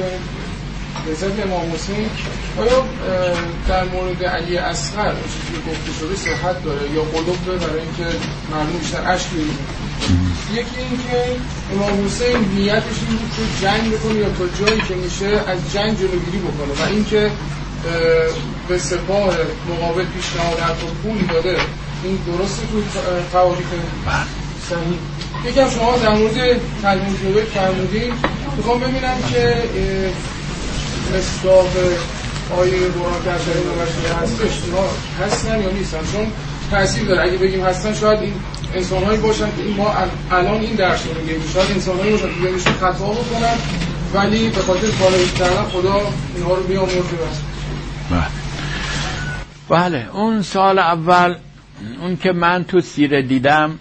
رضایت 1.10 1.46
امام 1.46 1.72
حسین 1.74 2.08
آیا 2.58 2.84
در 3.68 3.84
مورد 3.84 4.24
علی 4.24 4.56
اصغر 4.56 5.12
چیزی 5.12 5.52
که 5.52 5.70
گفته 5.70 5.92
شده 6.00 6.16
صحت 6.16 6.64
داره 6.64 6.90
یا 6.90 7.02
قلوب 7.02 7.44
داره 7.46 7.58
برای 7.58 7.80
اینکه 7.80 8.18
معلوم 8.50 8.78
بیشتر 8.78 8.98
عشق 8.98 9.26
یکی 10.52 10.80
اینکه 10.88 11.40
امام 11.72 12.06
حسین 12.06 12.38
نیتش 12.54 12.98
این 13.08 13.18
بود 13.18 13.30
که 13.36 13.66
جنگ 13.66 13.92
بکنه 13.92 14.14
یا 14.14 14.28
تا 14.28 14.64
جایی 14.64 14.80
که 14.88 14.94
میشه 14.94 15.26
از 15.26 15.72
جنگ 15.72 15.98
جلوگیری 15.98 16.38
بکنه 16.38 16.84
و 16.86 16.88
اینکه 16.90 17.30
به 18.68 18.78
سپاه 18.78 19.34
مقابل 19.70 20.04
پیشنهاد 20.04 20.58
حتی 20.58 20.86
پول 21.02 21.26
داده. 21.32 21.56
این 22.06 22.18
درسته 22.26 22.62
تو 22.62 22.82
تواریخ 23.32 23.66
صحیح. 24.68 24.98
یکم 25.44 25.70
شما 25.70 25.96
در 25.96 26.14
مورد 26.14 26.60
تلمود 26.82 27.24
نوبت 27.24 27.44
فرمودین 27.44 28.12
می‌خوام 28.56 28.80
ببینم 28.80 29.16
که 29.32 29.62
مصداق 31.16 31.68
آیه 32.58 32.78
قرآن 32.78 33.24
که 33.24 33.30
اثر 33.30 33.52
نوشته 33.52 34.14
هستش 34.22 34.54
هستن 35.20 35.62
یا 35.62 35.70
نیستن؟ 35.70 35.98
چون 36.12 36.26
تاثیر 36.70 37.04
داره. 37.04 37.22
اگه 37.22 37.38
بگیم 37.38 37.64
هستن 37.64 37.94
شاید 37.94 38.20
این 38.20 38.34
انسان 38.74 39.04
هایی 39.04 39.18
باشن 39.18 39.46
که 39.46 39.62
ما 39.76 39.94
الان 40.30 40.60
این 40.60 40.74
درس 40.74 41.00
رو 41.06 41.20
میگیم. 41.20 41.42
شاید 41.54 41.70
انسان 41.70 41.98
هایی 41.98 42.12
باشن 42.12 42.28
که 42.28 42.72
خطا 42.80 43.06
بکنن 43.06 43.56
ولی 44.14 44.48
به 44.48 44.62
خاطر 44.62 44.86
کارایی 45.00 45.28
کردن 45.38 45.64
خدا 45.64 46.00
اینها 46.36 46.54
رو 46.54 46.62
بیامرزه 46.62 47.00
بله. 48.10 48.26
بله. 49.68 50.08
اون 50.12 50.42
سال 50.42 50.78
اول 50.78 51.34
اون 52.00 52.16
که 52.16 52.32
من 52.32 52.64
تو 52.64 52.80
سیره 52.80 53.22
دیدم 53.22 53.78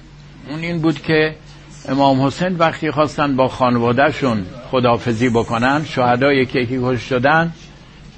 اون 0.49 0.59
این 0.59 0.81
بود 0.81 1.01
که 1.01 1.35
امام 1.89 2.21
حسین 2.21 2.57
وقتی 2.57 2.91
خواستن 2.91 3.35
با 3.35 3.47
خانوادهشون 3.47 4.45
خدافزی 4.71 5.29
بکنن 5.29 5.85
شهدای 5.85 6.45
که 6.45 6.59
یکی 6.59 6.79
کش 6.83 7.01
شدن 7.01 7.53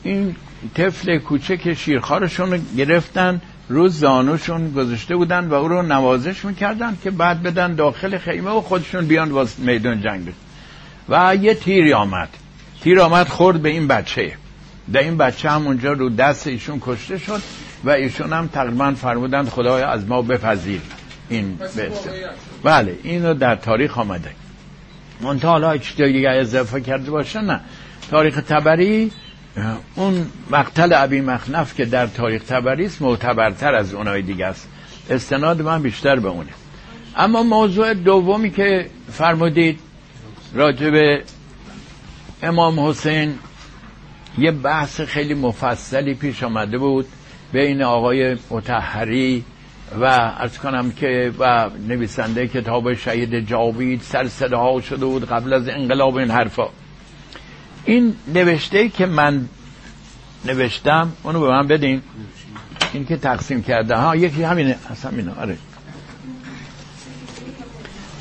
این 0.04 0.36
طفل 0.76 1.18
کوچک 1.18 1.74
شیرخارشون 1.74 2.52
رو 2.52 2.60
گرفتن 2.78 3.42
روز 3.70 4.00
زانوشون 4.00 4.72
گذاشته 4.72 5.16
بودن 5.16 5.48
و 5.48 5.54
او 5.54 5.68
رو 5.68 5.82
نوازش 5.82 6.46
می‌کردن 6.46 6.98
که 7.04 7.12
بعد 7.12 7.44
بدن 7.44 7.76
داخل 7.76 8.18
خیمه 8.18 8.52
و 8.52 8.62
خودشون 8.62 9.08
بیان 9.08 9.32
واسه 9.32 9.62
میدان 9.62 10.02
جنگ 10.02 10.34
و 11.10 11.36
یه 11.42 11.54
تیری 11.54 11.94
آمد. 11.94 12.30
تیر 12.82 13.00
آمد 13.02 13.28
خورد 13.28 13.62
به 13.62 13.70
این 13.70 13.88
بچه. 13.88 14.34
در 14.94 15.00
این 15.00 15.18
بچه 15.18 15.50
هم 15.50 15.68
اونجا 15.68 15.94
رو 15.94 16.10
دست 16.10 16.48
ایشون 16.48 16.78
کشته 16.82 17.18
شد. 17.18 17.42
و 17.88 17.90
ایشون 17.90 18.34
هم 18.34 18.48
تقریبا 18.48 18.94
فرمودند 18.94 19.50
خدای 19.50 19.84
از 19.84 20.08
ما 20.08 20.22
بپذیر 20.22 20.82
این 21.30 21.60
بله 22.64 22.96
اینو 23.04 23.34
در 23.34 23.56
تاریخ 23.56 23.98
آمده. 23.98 24.32
منتها 25.22 25.52
حالا 25.52 25.78
دیگه 25.78 26.30
اضافه 26.30 26.82
کرده 26.82 27.12
باشه 27.12 27.42
نه. 27.42 27.60
تاریخ 28.12 28.42
تبری 28.42 29.12
اون 29.96 30.28
مقتل 30.52 30.94
ابی 30.94 31.22
مخنف 31.22 31.76
که 31.76 31.86
در 31.86 32.08
تاریخ 32.08 32.44
تبری 32.44 32.86
است 32.86 33.02
معتبرتر 33.02 33.76
از 33.76 33.94
اونای 33.94 34.22
دیگه 34.22 34.46
است. 34.46 34.68
استناد 35.10 35.62
من 35.62 35.82
بیشتر 35.82 36.20
به 36.20 36.28
اونه. 36.28 36.52
اما 37.16 37.44
موضوع 37.44 37.94
دومی 37.94 38.52
که 38.52 38.90
فرمودید 39.12 39.80
راجب 40.54 41.22
امام 42.44 42.80
حسین 42.80 43.36
یه 44.38 44.52
بحث 44.52 45.02
خیلی 45.02 45.34
مفصلی 45.34 46.14
پیش 46.14 46.44
آمده 46.44 46.78
بود. 46.78 47.08
بین 47.58 47.82
آقای 47.82 48.38
متحری 48.50 49.44
و 50.00 50.06
از 50.40 50.60
کنم 50.60 50.92
که 50.92 51.34
و 51.40 51.70
نویسنده 51.88 52.48
کتاب 52.48 52.94
شهید 52.94 53.48
جاوید 53.48 54.02
سر 54.02 54.28
صداها 54.28 54.82
شده 54.82 55.06
بود 55.06 55.30
قبل 55.30 55.54
از 55.54 55.68
انقلاب 55.68 56.16
این 56.16 56.32
حرفا. 56.32 56.70
این 57.86 58.16
نوشته 58.34 58.90
که 58.90 59.06
من 59.06 59.46
نوشتم 60.46 61.12
اونو 61.24 61.40
به 61.40 61.48
من 61.48 61.68
بدین. 61.68 62.02
این 62.94 63.06
که 63.06 63.18
تقسیم 63.18 63.64
کرده. 63.64 63.96
ها 63.96 64.16
یکی 64.16 64.44
همینه 64.44 64.76
اصلا 64.92 65.12
اینه 65.12 65.32
آره. 65.42 65.58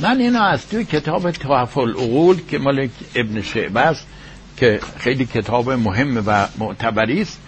من 0.01 0.21
اینو 0.21 0.43
از 0.43 0.69
توی 0.69 0.85
کتاب 0.85 1.31
تحف 1.31 1.79
العقول 1.79 2.41
که 2.49 2.59
مال 2.59 2.89
ابن 3.15 3.43
شعبه 3.43 3.81
است 3.81 4.07
که 4.57 4.81
خیلی 4.99 5.27
کتاب 5.27 5.71
مهم 5.71 6.23
و 6.27 6.49
معتبری 6.59 7.23
است. 7.23 7.41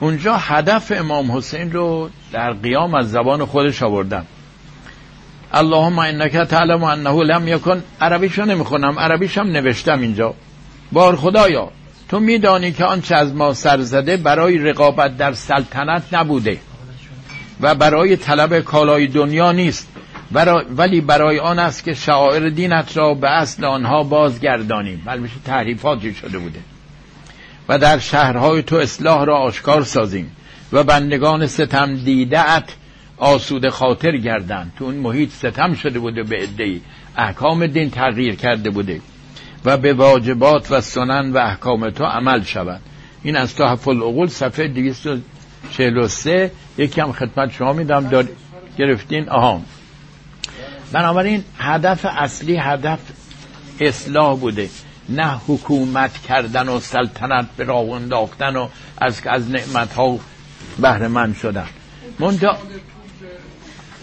اونجا 0.00 0.36
هدف 0.36 0.92
امام 0.96 1.32
حسین 1.32 1.72
رو 1.72 2.10
در 2.32 2.52
قیام 2.52 2.94
از 2.94 3.10
زبان 3.10 3.44
خودش 3.44 3.82
آوردم 3.82 4.26
اللهم 5.52 5.98
انک 5.98 6.36
تعلم 6.36 6.84
انه 6.84 7.22
لم 7.22 7.48
یکن. 7.48 7.82
عربیشو 8.00 8.44
نمی‌خونم 8.44 8.98
عربیشم 8.98 9.40
نوشتم 9.40 10.00
اینجا. 10.00 10.34
بار 10.92 11.16
خدایا 11.16 11.70
تو 12.08 12.20
میدانی 12.20 12.72
که 12.72 12.84
آنچه 12.84 13.14
از 13.14 13.34
ما 13.34 13.54
سر 13.54 13.80
زده 13.80 14.16
برای 14.16 14.58
رقابت 14.58 15.16
در 15.16 15.32
سلطنت 15.32 16.02
نبوده 16.12 16.58
و 17.60 17.74
برای 17.74 18.16
طلب 18.16 18.60
کالای 18.60 19.06
دنیا 19.06 19.52
نیست. 19.52 19.88
ولی 20.76 21.00
برای 21.00 21.38
آن 21.38 21.58
است 21.58 21.84
که 21.84 21.94
شعائر 21.94 22.48
دینت 22.48 22.96
را 22.96 23.14
به 23.14 23.30
اصل 23.30 23.64
آنها 23.64 24.02
بازگردانیم 24.02 25.02
البته 25.06 25.32
تحریفاتی 25.44 26.14
شده 26.14 26.38
بوده. 26.38 26.58
و 27.68 27.78
در 27.78 27.98
شهرهای 27.98 28.62
تو 28.62 28.76
اصلاح 28.76 29.24
را 29.24 29.36
آشکار 29.36 29.84
سازیم 29.84 30.36
و 30.72 30.84
بندگان 30.84 31.46
ستم 31.46 31.94
دیدهت 31.96 32.74
آسود 33.16 33.68
خاطر 33.68 34.16
گردند 34.16 34.72
تو 34.78 34.84
اون 34.84 34.94
محیط 34.94 35.30
ستم 35.30 35.74
شده 35.74 35.98
بوده 35.98 36.22
به 36.22 36.36
عدهای. 36.36 36.80
احکام 37.16 37.66
دین 37.66 37.90
تغییر 37.90 38.34
کرده 38.34 38.70
بوده 38.70 39.00
و 39.64 39.76
به 39.76 39.92
واجبات 39.92 40.72
و 40.72 40.80
سنن 40.80 41.32
و 41.32 41.36
احکام 41.36 41.90
تو 41.90 42.04
عمل 42.04 42.42
شود. 42.42 42.80
این 43.22 43.36
از 43.36 43.54
تحف 43.54 43.88
العقول 43.88 44.28
صفحه 44.28 44.68
243 44.68 46.50
یکی 46.78 47.00
هم 47.00 47.12
خدمت 47.12 47.52
شما 47.52 47.72
میدم. 47.72 48.08
دار 48.08 48.28
گرفتین؟ 48.78 49.28
آها. 49.28 49.60
بنابراین 50.92 51.44
هدف 51.58 52.06
اصلی 52.08 52.56
هدف 52.56 52.98
اصلاح 53.80 54.38
بوده. 54.38 54.68
نه 55.08 55.40
حکومت 55.46 56.18
کردن 56.18 56.68
و 56.68 56.80
سلطنت 56.80 57.46
به 57.56 57.64
راه 57.64 57.90
انداختن 57.90 58.56
و 58.56 58.68
از 58.98 59.20
از 59.26 59.50
نعمت 59.50 59.92
ها 59.92 60.18
بهره 60.78 61.08
من 61.08 61.34
شدن. 61.34 61.66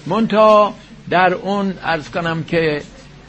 منتها 0.05 0.73
در 1.09 1.33
اون 1.33 1.73
ارز 1.83 2.09
کنم 2.09 2.43
که 2.43 2.81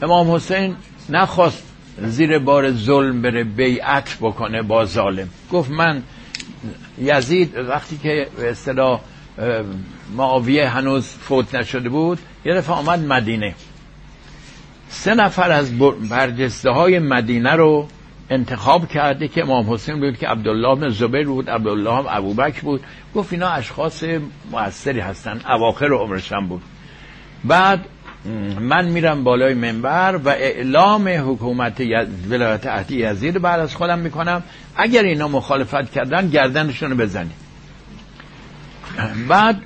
امام 0.03 0.31
حسین 0.31 0.77
نخواست 1.09 1.63
زیر 1.99 2.39
بار 2.39 2.73
ظلم 2.73 3.23
بره 3.23 3.45
بیعت 3.45 4.17
بکنه 4.21 4.63
با 4.63 4.85
ظالم. 4.85 5.29
گفت 5.53 5.71
من 5.71 6.03
یزید 6.99 7.57
وقتی 7.57 7.99
که 7.99 8.29
به 8.37 8.51
اصطلاح 8.51 9.01
معاویه 10.17 10.69
هنوز 10.69 11.07
فوت 11.07 11.55
نشده 11.55 11.89
بود 11.89 12.19
یه 12.45 12.55
دفعه 12.55 12.75
آمد 12.75 12.99
مدینه. 12.99 13.55
سه 14.93 15.15
نفر 15.15 15.51
از 15.51 15.79
برجسته 16.11 16.71
های 16.71 16.99
مدینه 16.99 17.53
رو 17.53 17.89
انتخاب 18.31 18.89
کرده 18.89 19.29
که 19.29 19.43
امام 19.43 19.73
حسین 19.73 20.01
بود 20.01 20.19
که 20.19 20.29
عبدالله 20.29 20.75
بن 20.75 20.89
زبیر 20.89 21.27
بود 21.27 21.51
عبدالله 21.51 21.95
هم 21.95 22.05
ابوبکر 22.09 22.61
بود. 22.61 22.81
گفت 23.15 23.33
اینا 23.33 23.49
اشخاص 23.49 24.05
موثری 24.51 25.01
هستن 25.01 25.41
اواخر 25.49 25.93
عمرشم 25.93 26.47
بود. 26.47 26.63
بعد 27.45 27.85
من 28.61 28.85
میرم 28.85 29.25
بالای 29.25 29.55
منبر 29.55 30.21
و 30.25 30.29
اعلام 30.29 31.09
حکومت 31.09 31.83
ولایت 32.31 32.67
عهدی 32.67 32.97
یزید 32.97 33.43
بعد 33.43 33.61
از 33.61 33.77
خودم 33.77 33.99
می‌کنم 33.99 34.43
اگر 34.77 35.03
اینا 35.03 35.29
مخالفت 35.29 35.93
کردن 35.93 36.29
گردنشون 36.29 36.91
رو 36.91 36.97
بزنیم 36.97 37.37
بعد 39.29 39.63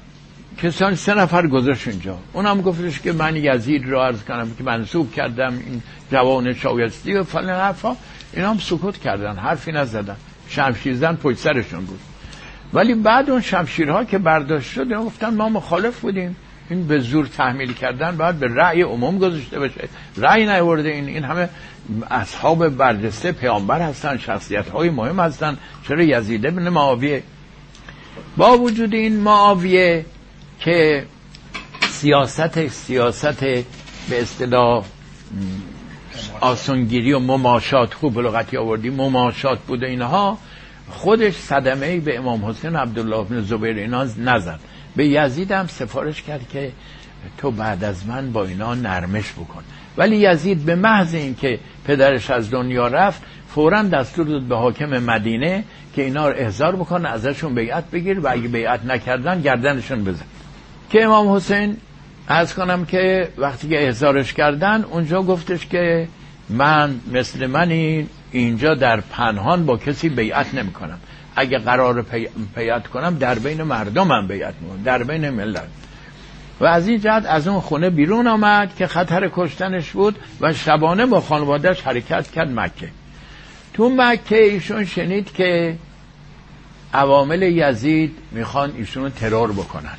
کسان 0.62 0.94
سه 0.94 1.14
نفر 1.14 1.46
گذاشت 1.46 1.88
اونجا 1.88 2.18
اونم 2.32 2.60
گفتش 2.62 3.00
که 3.00 3.12
من 3.12 3.36
یزید 3.36 3.88
رو 3.88 4.00
عرض 4.00 4.24
کنم 4.24 4.50
که 4.58 4.64
منصوب 4.64 5.12
کردم 5.12 5.52
این 5.66 5.82
جوان 6.12 6.54
شایستی 6.54 7.14
و 7.14 7.24
فلان 7.24 7.60
حرفا. 7.60 7.96
اینا 8.32 8.50
هم 8.50 8.58
سکوت 8.58 8.98
کردن 8.98 9.36
حرفی 9.36 9.72
نزدن. 9.72 10.16
شمشیر 10.48 10.94
زن 10.94 11.16
پشت 11.16 11.38
سرشون 11.38 11.84
بود. 11.84 12.00
ولی 12.72 12.94
بعد 12.94 13.30
اون 13.30 13.40
شمشیرها 13.40 14.04
که 14.04 14.18
برداشت 14.18 14.72
شد 14.72 14.92
گفتن 14.92 15.34
ما 15.34 15.48
مخالف 15.48 16.00
بودیم. 16.00 16.36
این 16.70 16.86
به 16.86 16.98
زور 16.98 17.26
تحمیل 17.26 17.72
کردن 17.72 18.16
باید 18.16 18.38
به 18.38 18.48
رأی 18.54 18.82
عموم 18.82 19.18
گذاشته 19.18 19.60
بشه. 19.60 19.88
رأی 20.16 20.46
نیورده 20.46 20.88
این. 20.88 21.08
این 21.08 21.24
همه 21.24 21.48
اصحاب 22.10 22.68
برجسته 22.68 23.32
پیامبر 23.32 23.80
هستن 23.80 24.16
شخصیت 24.16 24.68
های 24.68 24.90
مهم 24.90 25.20
هستن. 25.20 25.56
چرا 25.88 26.02
یزید 26.02 26.46
ابن 26.46 26.68
معاویه؟ 26.68 27.22
با 28.36 28.58
وجود 28.58 28.94
این 28.94 29.16
معاویه 29.16 30.04
که 30.60 31.04
سیاست 31.88 32.68
سیاست 32.68 33.40
به 33.40 34.22
اصطلاح 34.22 34.84
آسونگیری 36.40 37.12
و 37.12 37.18
مماشات 37.18 37.94
خوب 37.94 38.18
لغتی 38.18 38.56
آوردی 38.56 38.90
مماشات 38.90 39.58
بود 39.58 39.84
اینها 39.84 40.38
خودش 40.90 41.34
صدمه 41.34 42.00
به 42.00 42.18
امام 42.18 42.44
حسین 42.44 42.76
عبدالله 42.76 43.24
بن 43.24 43.40
زبیر 43.40 43.76
اینا 43.76 44.04
نزد. 44.04 44.60
به 44.96 45.06
یزید 45.06 45.52
هم 45.52 45.66
سفارش 45.66 46.22
کرد 46.22 46.48
که 46.48 46.72
تو 47.38 47.50
بعد 47.50 47.84
از 47.84 48.06
من 48.06 48.32
با 48.32 48.44
اینا 48.44 48.74
نرمش 48.74 49.32
بکن. 49.32 49.62
ولی 49.96 50.16
یزید 50.16 50.64
به 50.64 50.74
محض 50.74 51.14
اینکه 51.14 51.58
پدرش 51.84 52.30
از 52.30 52.50
دنیا 52.50 52.86
رفت 52.86 53.22
فورا 53.48 53.82
دستور 53.82 54.26
داد 54.26 54.42
به 54.42 54.56
حاکم 54.56 54.98
مدینه 54.98 55.64
که 55.94 56.02
اینا 56.02 56.28
رو 56.28 56.34
احضار 56.38 56.76
بکنه 56.76 57.08
ازشون 57.08 57.54
بیعت 57.54 57.90
بگیر 57.90 58.20
و 58.20 58.28
اگه 58.30 58.48
بیعت 58.48 58.84
نکردن 58.84 59.40
گردنشون 59.40 60.04
بزن. 60.04 60.24
که 60.90 61.04
امام 61.04 61.32
حسین 61.32 61.76
از 62.28 62.54
کنم 62.54 62.84
که 62.84 63.28
وقتی 63.38 63.68
که 63.68 63.84
احضارش 63.84 64.32
کردن 64.32 64.84
اونجا 64.90 65.22
گفتش 65.22 65.66
که 65.66 66.08
من 66.48 67.00
مثل 67.12 67.46
من 67.46 67.70
اینجا 68.32 68.74
در 68.74 69.00
پنهان 69.00 69.66
با 69.66 69.76
کسی 69.76 70.08
بیعت 70.08 70.54
نمی 70.54 70.72
کنم 70.72 70.98
اگه 71.36 71.58
قرار 71.58 72.06
بیعت 72.56 72.86
کنم 72.86 73.18
در 73.18 73.38
بین 73.38 73.62
مردمم 73.62 74.26
بیعت 74.26 74.54
می‌کنم 74.60 74.82
در 74.82 75.02
بین 75.02 75.30
ملت. 75.30 75.68
و 76.60 76.64
از 76.64 76.88
این 76.88 77.00
جهت 77.00 77.26
از 77.26 77.48
اون 77.48 77.60
خونه 77.60 77.90
بیرون 77.90 78.26
آمد 78.26 78.76
که 78.76 78.86
خطر 78.86 79.30
کشتنش 79.34 79.90
بود 79.90 80.18
و 80.40 80.52
شبانه 80.52 81.06
با 81.06 81.20
خانوادهش 81.20 81.80
حرکت 81.80 82.30
کرد 82.30 82.50
مکه. 82.60 82.88
تو 83.74 83.88
مکه 83.96 84.44
ایشون 84.44 84.84
شنید 84.84 85.32
که 85.32 85.76
عوامل 86.94 87.42
یزید 87.42 88.18
می‌خوان 88.32 88.72
ایشون 88.76 89.02
رو 89.02 89.08
ترور 89.08 89.52
بکنن. 89.52 89.98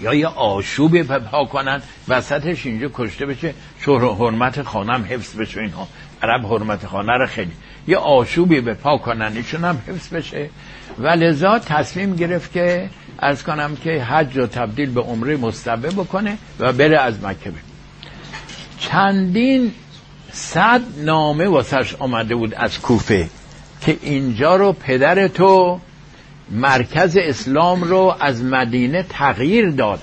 یا 0.00 0.14
یه 0.14 0.26
آشوبی 0.26 1.02
پا 1.02 1.44
کنن 1.44 1.82
وسطش 2.08 2.66
اینجا 2.66 2.90
کشته 2.94 3.26
بشه 3.26 3.54
شهر 3.80 4.04
حرمت 4.14 4.62
خانم 4.62 5.04
حفظ 5.04 5.36
بشه 5.36 5.60
اینها. 5.60 5.88
عرب 6.22 6.46
حرمت 6.46 6.86
خانه 6.86 7.12
رو 7.12 7.26
خیلی. 7.26 7.52
یه 7.86 7.96
آشوبی 7.96 8.60
به 8.60 8.74
پا 8.74 8.98
کنن 8.98 9.32
ایشون 9.36 9.64
هم 9.64 9.82
حفظ 9.88 10.08
بشه. 10.08 10.50
و 10.98 11.08
لذا 11.08 11.58
تصمیم 11.58 12.16
گرفت 12.16 12.52
که 12.52 12.90
از 13.18 13.44
کنم 13.44 13.76
که 13.76 14.02
حج 14.02 14.38
رو 14.38 14.46
تبدیل 14.46 14.90
به 14.90 15.00
عمره 15.00 15.36
مستبه 15.36 15.90
بکنه 15.90 16.38
و 16.58 16.72
بره 16.72 16.98
از 16.98 17.24
مکه 17.24 17.50
بره. 17.50 17.62
چندین 18.78 19.72
صد 20.32 20.80
نامه 20.96 21.48
واسش 21.48 21.94
آمده 21.94 22.34
بود 22.34 22.54
از 22.54 22.80
کوفه 22.80 23.30
که 23.80 23.98
اینجا 24.02 24.56
رو 24.56 24.72
پدر 24.72 25.28
تو 25.28 25.80
مرکز 26.50 27.16
اسلام 27.16 27.82
رو 27.84 28.14
از 28.20 28.44
مدینه 28.44 29.02
تغییر 29.02 29.70
داد. 29.70 30.02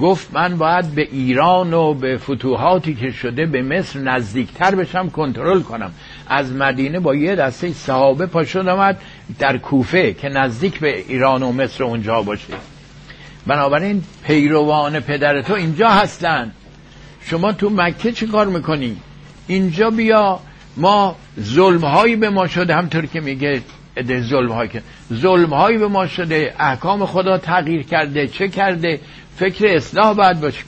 گفت 0.00 0.28
من 0.32 0.56
باید 0.56 0.94
به 0.94 1.08
ایران 1.12 1.72
و 1.72 1.94
به 1.94 2.18
فتوحاتی 2.18 2.94
که 2.94 3.10
شده 3.10 3.46
به 3.46 3.62
مصر 3.62 3.98
نزدیکتر 3.98 4.74
بشم 4.74 5.10
کنترل 5.10 5.60
کنم. 5.60 5.90
از 6.26 6.52
مدینه 6.52 7.00
با 7.00 7.14
یه 7.14 7.36
دسته 7.36 7.72
صحابه 7.72 8.26
پاشد 8.26 8.68
آمد 8.68 9.00
در 9.38 9.58
کوفه 9.58 10.12
که 10.12 10.28
نزدیک 10.28 10.80
به 10.80 10.98
ایران 10.98 11.42
و 11.42 11.52
مصر 11.52 11.84
اونجا 11.84 12.22
باشه. 12.22 12.54
بنابراین 13.46 14.04
پیروان 14.24 15.00
پدر 15.00 15.42
تو 15.42 15.54
اینجا 15.54 15.88
هستن. 15.88 16.52
شما 17.22 17.52
تو 17.52 17.70
مکه 17.70 18.12
چی 18.12 18.26
کار 18.26 18.46
می‌کنی؟ 18.46 18.96
اینجا 19.46 19.90
بیا 19.90 20.40
ما 20.76 21.16
ظلم 21.40 21.84
هایی 21.84 22.16
به 22.16 22.30
ما 22.30 22.46
شده 22.46 22.74
همطور 22.74 23.06
که 23.06 23.20
میگه 23.20 23.62
ظلم 24.02 24.52
هایی 24.52 24.70
که 24.70 24.82
ظلم 25.14 25.54
هایی 25.54 25.78
به 25.78 25.88
ما 25.88 26.06
شده 26.06 26.54
احکام 26.58 27.06
خدا 27.06 27.38
تغییر 27.38 27.82
کرده 27.82 28.28
چه 28.28 28.48
کرده 28.48 29.00
فکر 29.36 29.66
اصلاح 29.66 30.14
باید 30.14 30.40
باشه. 30.40 30.64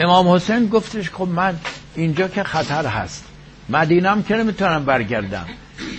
امام 0.00 0.28
حسین 0.28 0.66
گفتش 0.66 1.10
خب 1.10 1.28
من 1.28 1.54
اینجا 1.94 2.28
که 2.28 2.42
خطر 2.42 2.86
هست. 2.86 3.24
مدینم 3.68 4.22
که 4.22 4.36
نمی‌تونم 4.36 4.84
برگردم. 4.84 5.46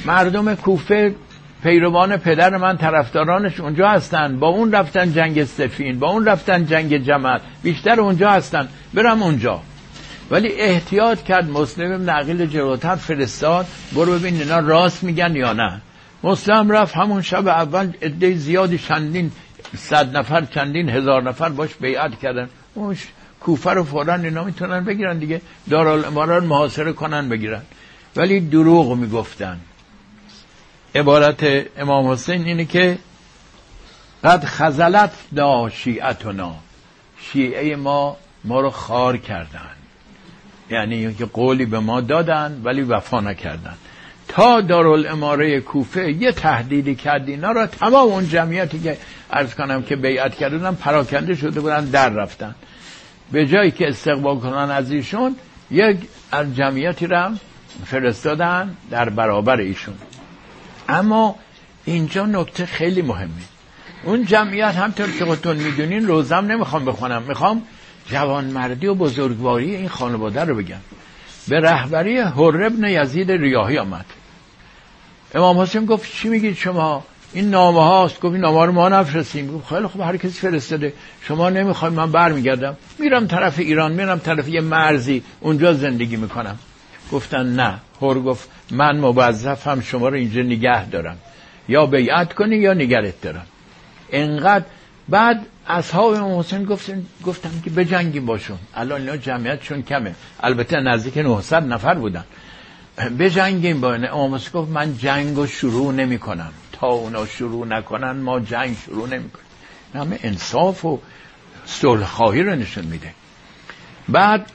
مردم 0.05 0.55
کوفه 0.55 1.15
پیروان 1.63 2.17
پدر 2.17 2.57
من 2.57 2.77
طرفدارانش 2.77 3.59
اونجا 3.59 3.89
هستن. 3.89 4.39
با 4.39 4.47
اون 4.47 4.71
رفتن 4.71 5.13
جنگ 5.13 5.43
سفین 5.43 5.99
با 5.99 6.09
اون 6.09 6.25
رفتن 6.25 6.65
جنگ 6.65 6.97
جمل. 6.97 7.39
بیشتر 7.63 7.99
اونجا 7.99 8.31
هستن. 8.31 8.67
برم 8.93 9.23
اونجا. 9.23 9.61
ولی 10.31 10.61
احتیاط 10.61 11.23
کرد 11.23 11.49
مسلم 11.49 12.09
نقیل 12.09 12.45
جلوتر 12.45 12.95
فرستاد. 12.95 13.65
برو 13.95 14.19
ببین 14.19 14.41
اینا 14.41 14.59
راست 14.59 15.03
میگن 15.03 15.35
یا 15.35 15.53
نه. 15.53 15.81
مسلم 16.23 16.71
رفت 16.71 16.95
همون 16.95 17.21
شب 17.21 17.47
اول 17.47 17.93
عده 18.01 18.35
زیادی 18.35 18.77
چندین 18.77 19.31
صد 19.77 20.17
نفر 20.17 20.45
چندین 20.45 20.89
هزار 20.89 21.23
نفر 21.23 21.49
باش 21.49 21.69
بیعت 21.75 22.19
کردن. 22.19 22.49
اون 22.73 22.97
کوفه 23.39 23.69
رو 23.69 23.83
فورا 23.83 24.15
اینا 24.15 24.43
می‌تونن 24.43 24.85
بگیرن 24.85 25.17
دیگه. 25.19 25.41
دارالامارا 25.69 26.37
رو 26.37 26.45
محاصره 26.45 26.93
کنن 26.93 27.29
بگیرن. 27.29 27.61
ولی 28.15 28.39
دروغ 28.39 28.93
می‌گفتن. 28.97 29.59
عبارت 30.95 31.45
امام 31.77 32.11
حسین 32.11 32.45
اینه 32.45 32.65
که 32.65 32.97
قد 34.23 34.45
خزلت 34.45 35.11
دا 35.35 35.69
شیعتنا. 35.69 36.55
شیعه 37.21 37.75
ما 37.75 38.17
ما 38.43 38.59
رو 38.61 38.69
خار 38.69 39.17
کردن. 39.17 39.74
یعنی 40.69 41.13
که 41.13 41.25
قولی 41.25 41.65
به 41.65 41.79
ما 41.79 42.01
دادن 42.01 42.61
ولی 42.63 42.81
وفا 42.81 43.21
نکردن. 43.21 43.73
تا 44.27 44.61
دارالاماره 44.61 45.59
کوفه 45.59 46.11
یه 46.11 46.31
تهدیدی 46.31 46.95
کرد 46.95 47.29
اینا 47.29 47.51
را 47.51 47.67
تمام 47.67 48.09
اون 48.09 48.29
جمعیتی 48.29 48.79
که 48.79 48.97
ارز 49.31 49.53
کنم 49.53 49.83
که 49.83 49.95
بیعت 49.95 50.35
کردن 50.35 50.75
پراکنده 50.75 51.35
شده 51.35 51.59
بودن 51.59 51.85
در 51.85 52.09
رفتن. 52.09 52.55
به 53.31 53.45
جایی 53.45 53.71
که 53.71 53.87
استقبال 53.87 54.39
کنن 54.39 54.71
از 54.71 54.91
ایشون 54.91 55.35
یک 55.71 55.97
از 56.31 56.55
جمعیتی 56.55 57.07
را 57.07 57.31
فرستادن 57.85 58.75
در 58.91 59.09
برابر 59.09 59.57
ایشون. 59.57 59.95
اما 60.89 61.35
اینجا 61.85 62.25
نکته 62.25 62.65
خیلی 62.65 63.01
مهمه. 63.01 63.29
اون 64.03 64.25
جمعیت 64.25 64.75
همطور 64.75 65.11
که 65.11 65.25
خودتون 65.25 65.57
می‌دونین 65.57 66.07
روزم 66.07 66.35
نمی‌خوام 66.35 66.85
بخونم. 66.85 67.21
می‌خوام 67.21 67.61
جوانمردی 68.07 68.87
و 68.87 68.93
بزرگواری 68.93 69.75
این 69.75 69.89
خانواده 69.89 70.43
رو 70.43 70.55
بگم. 70.55 70.79
به 71.47 71.59
رهبری 71.59 72.17
هر 72.17 72.63
ابن 72.65 72.83
یزید 72.83 73.31
ریاهی 73.31 73.77
آمد. 73.77 74.05
امام 75.35 75.59
حسین 75.59 75.85
گفت 75.85 76.13
چی 76.15 76.29
میگید 76.29 76.55
شما؟ 76.55 77.03
این 77.33 77.49
نامه 77.49 77.83
هاست. 77.83 78.15
گفت 78.15 78.33
این 78.33 78.41
نامه 78.41 78.65
رو 78.65 78.71
ما 78.71 78.89
نفرستیم. 78.89 79.57
گفت 79.57 79.67
خیلی 79.73 79.87
خب 79.87 80.01
هر 80.01 80.17
کسی 80.17 80.29
فرستاده. 80.29 80.93
شما 81.21 81.49
نمی‌خواید 81.49 81.93
من 81.93 82.11
برمیگردم. 82.11 82.77
میرم 82.99 83.27
طرف 83.27 83.59
ایران 83.59 83.91
میرم 83.91 84.19
طرف 84.19 84.49
یه 84.49 84.61
مرزی. 84.61 85.23
اونجا 85.39 85.73
زندگی 85.73 86.15
می‌کنم. 86.15 86.59
گفتن 87.11 87.55
نه. 87.55 87.79
هر 88.01 88.19
گفت 88.19 88.49
من 88.71 88.97
موظفم 88.97 89.81
شما 89.81 90.09
رو 90.09 90.15
اینجا 90.15 90.41
نگه 90.41 90.89
دارم. 90.89 91.17
یا 91.67 91.85
بیعت 91.85 92.33
کنی 92.33 92.55
یا 92.55 92.73
نگرت 92.73 93.21
دارم. 93.21 93.45
انقدر 94.11 94.65
بعد 95.09 95.45
اصحاب 95.67 96.13
امام 96.13 96.39
حسین 96.39 96.63
گفتن 96.63 97.05
گفتم 97.25 97.61
که 97.63 97.69
بجنگیم 97.69 98.25
باشون. 98.25 98.57
الان 98.75 99.01
اینا 99.01 99.17
جمعیتشون 99.17 99.81
کمه. 99.81 100.15
البته 100.39 100.79
نزدیک 100.79 101.17
900 101.17 101.63
نفر 101.63 101.93
بودن. 101.93 102.23
بجنگیم 103.19 103.81
با 103.81 103.93
امام 103.93 104.35
حسین 104.35 104.51
گفت 104.53 104.71
من 104.71 104.97
جنگ 104.97 105.35
رو 105.35 105.47
شروع 105.47 105.93
نمی 105.93 106.19
کنم 106.19 106.51
تا 106.71 106.87
اونا 106.87 107.25
شروع 107.25 107.67
نکنن 107.67 108.11
ما 108.11 108.39
جنگ 108.39 108.77
شروع 108.85 109.09
نمی 109.09 109.29
کنیم 109.29 109.45
همه 109.95 110.19
انصاف 110.23 110.85
و 110.85 110.99
صلح 111.65 112.05
خواهی 112.05 112.43
رو 112.43 112.55
نشون 112.55 112.85
میده. 112.85 113.11
بعد 114.09 114.51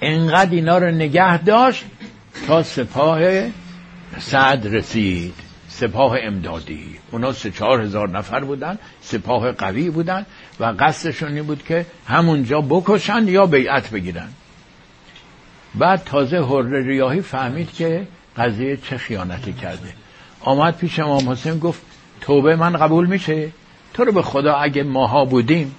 انقدر 0.00 0.50
اینا 0.50 0.78
رو 0.78 0.90
نگه 0.90 1.42
داشت 1.42 1.84
تا 2.46 2.62
سپاه 2.62 3.20
سعد 4.18 4.74
رسید. 4.74 5.47
سپاه 5.80 6.16
امدادی. 6.22 6.98
اونا 7.10 7.32
سه 7.32 7.50
چهار 7.50 7.80
هزار 7.80 8.08
نفر 8.08 8.40
بودن 8.44 8.78
سپاه 9.00 9.52
قوی 9.52 9.90
بودن 9.90 10.26
و 10.60 10.74
قصدشون 10.78 11.34
این 11.34 11.42
بود 11.42 11.64
که 11.64 11.86
همونجا 12.06 12.60
بکشن 12.60 13.28
یا 13.28 13.46
بیعت 13.46 13.90
بگیرن. 13.90 14.28
بعد 15.74 16.02
تازه 16.04 16.44
هر 16.44 16.62
ریاهی 16.62 17.20
فهمید 17.20 17.72
که 17.72 18.06
قضیه 18.36 18.76
چه 18.76 18.98
خیانتی 18.98 19.52
کرده. 19.52 19.92
آمد 20.40 20.76
پیش 20.76 20.98
امام 20.98 21.30
حسین 21.30 21.58
گفت 21.58 21.82
توبه 22.20 22.56
من 22.56 22.72
قبول 22.72 23.06
میشه؟ 23.06 23.48
تو 23.94 24.04
رو 24.04 24.12
به 24.12 24.22
خدا 24.22 24.54
اگه 24.54 24.82
ماها 24.82 25.24
بودیم 25.24 25.74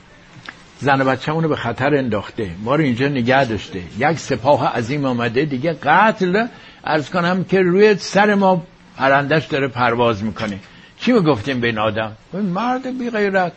زن 0.79 1.03
بچه 1.03 1.31
رو 1.31 1.49
به 1.49 1.55
خطر 1.55 1.95
انداخته. 1.95 2.51
ما 2.63 2.75
رو 2.75 2.83
اینجا 2.83 3.07
نگه 3.07 3.45
داشته. 3.45 3.81
یک 3.99 4.19
سپاه 4.19 4.77
عظیم 4.77 5.05
آمده 5.05 5.45
دیگه 5.45 5.73
قتل 5.73 6.47
ارز 6.83 7.09
کنم 7.09 7.43
که 7.43 7.61
روی 7.61 7.95
سر 7.95 8.35
ما 8.35 8.63
پرندش 8.99 9.45
داره 9.45 9.67
پرواز 9.67 10.23
می‌کنه. 10.23 10.59
چی 10.99 11.11
می‌گفتیم 11.11 11.59
به 11.59 11.67
این 11.67 11.77
آدم؟ 11.77 12.11
مرد 12.33 12.99
بی 12.99 13.09
غیرت. 13.09 13.51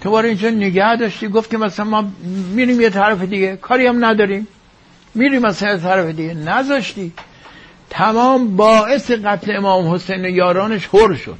تو 0.00 0.10
بار 0.10 0.24
اینجا 0.24 0.50
نگه 0.50 0.96
داشتی؟ 0.96 1.28
گفت 1.28 1.50
که 1.50 1.58
مثلا 1.58 1.84
ما 1.84 2.12
میریم 2.54 2.80
یه 2.80 2.90
طرف 2.90 3.22
دیگه. 3.22 3.56
کاری 3.56 3.86
هم 3.86 4.04
نداریم. 4.04 4.48
میریم 5.14 5.42
مثلا 5.42 5.72
یه 5.72 5.78
طرف 5.78 6.06
دیگه. 6.06 6.34
نذاشتی. 6.34 7.12
تمام 7.90 8.56
باعث 8.56 9.10
قتل 9.10 9.56
امام 9.56 9.94
حسین 9.94 10.24
یارانش 10.24 10.88
هر 10.94 11.14
شد. 11.14 11.38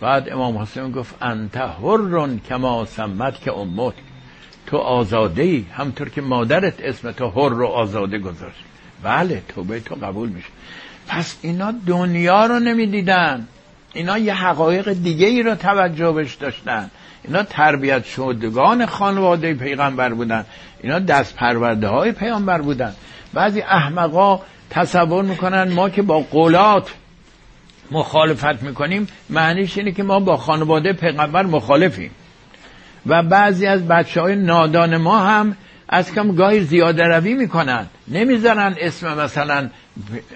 بعد 0.00 0.32
امام 0.32 0.58
حسین 0.58 0.92
گفت 0.92 1.14
انت 1.22 1.56
هرون 1.56 2.40
کما 2.48 2.84
سمت 2.84 3.40
که 3.40 3.52
امت. 3.52 3.94
تو 4.66 4.76
آزاده 4.76 5.42
ای 5.42 5.64
همطور 5.76 6.08
که 6.08 6.20
مادرت 6.20 6.74
اسم 6.80 7.12
تو 7.12 7.28
هر 7.28 7.48
رو 7.48 7.66
آزاده 7.66 8.18
گذاشت. 8.18 8.64
بله 9.02 9.42
توبه 9.48 9.80
تو 9.80 9.94
قبول 9.94 10.28
میشه. 10.28 10.48
پس 11.12 11.36
اینا 11.42 11.72
دنیا 11.86 12.46
رو 12.46 12.58
نمی‌دیدن. 12.58 13.46
اینا 13.92 14.18
یه 14.18 14.34
حقایق 14.34 14.92
دیگه 14.92 15.26
ای 15.26 15.42
رو 15.42 15.54
توجه 15.54 16.12
بش 16.12 16.34
داشتن. 16.34 16.90
اینا 17.24 17.42
تربیت 17.42 18.04
شدگان 18.04 18.86
خانواده 18.86 19.54
پیغمبر 19.54 20.14
بودن. 20.14 20.44
اینا 20.82 20.98
دست 20.98 21.36
پرورده 21.36 21.88
های 21.88 22.12
پیغمبر 22.12 22.60
بودن. 22.60 22.92
بعضی 23.32 23.60
احمقا 23.60 24.40
تصور 24.70 25.24
می‌کنن 25.24 25.72
ما 25.72 25.90
که 25.90 26.02
با 26.02 26.20
قولات 26.20 26.90
مخالفت 27.90 28.62
می‌کنیم 28.62 29.08
معنیش 29.30 29.78
اینه 29.78 29.92
که 29.92 30.02
ما 30.02 30.20
با 30.20 30.36
خانواده 30.36 30.92
پیغمبر 30.92 31.46
مخالفیم. 31.46 32.10
و 33.06 33.22
بعضی 33.22 33.66
از 33.66 33.88
بچه 33.88 34.20
های 34.20 34.36
نادان 34.36 34.96
ما 34.96 35.18
هم 35.18 35.56
از 35.92 36.12
کم 36.12 36.34
گاهی 36.34 36.60
زیاده 36.60 37.04
روی 37.04 37.34
می‌کنن 37.34 37.86
نمی‌ذارن 38.08 38.76
اسم 38.80 39.20
مثلا 39.20 39.68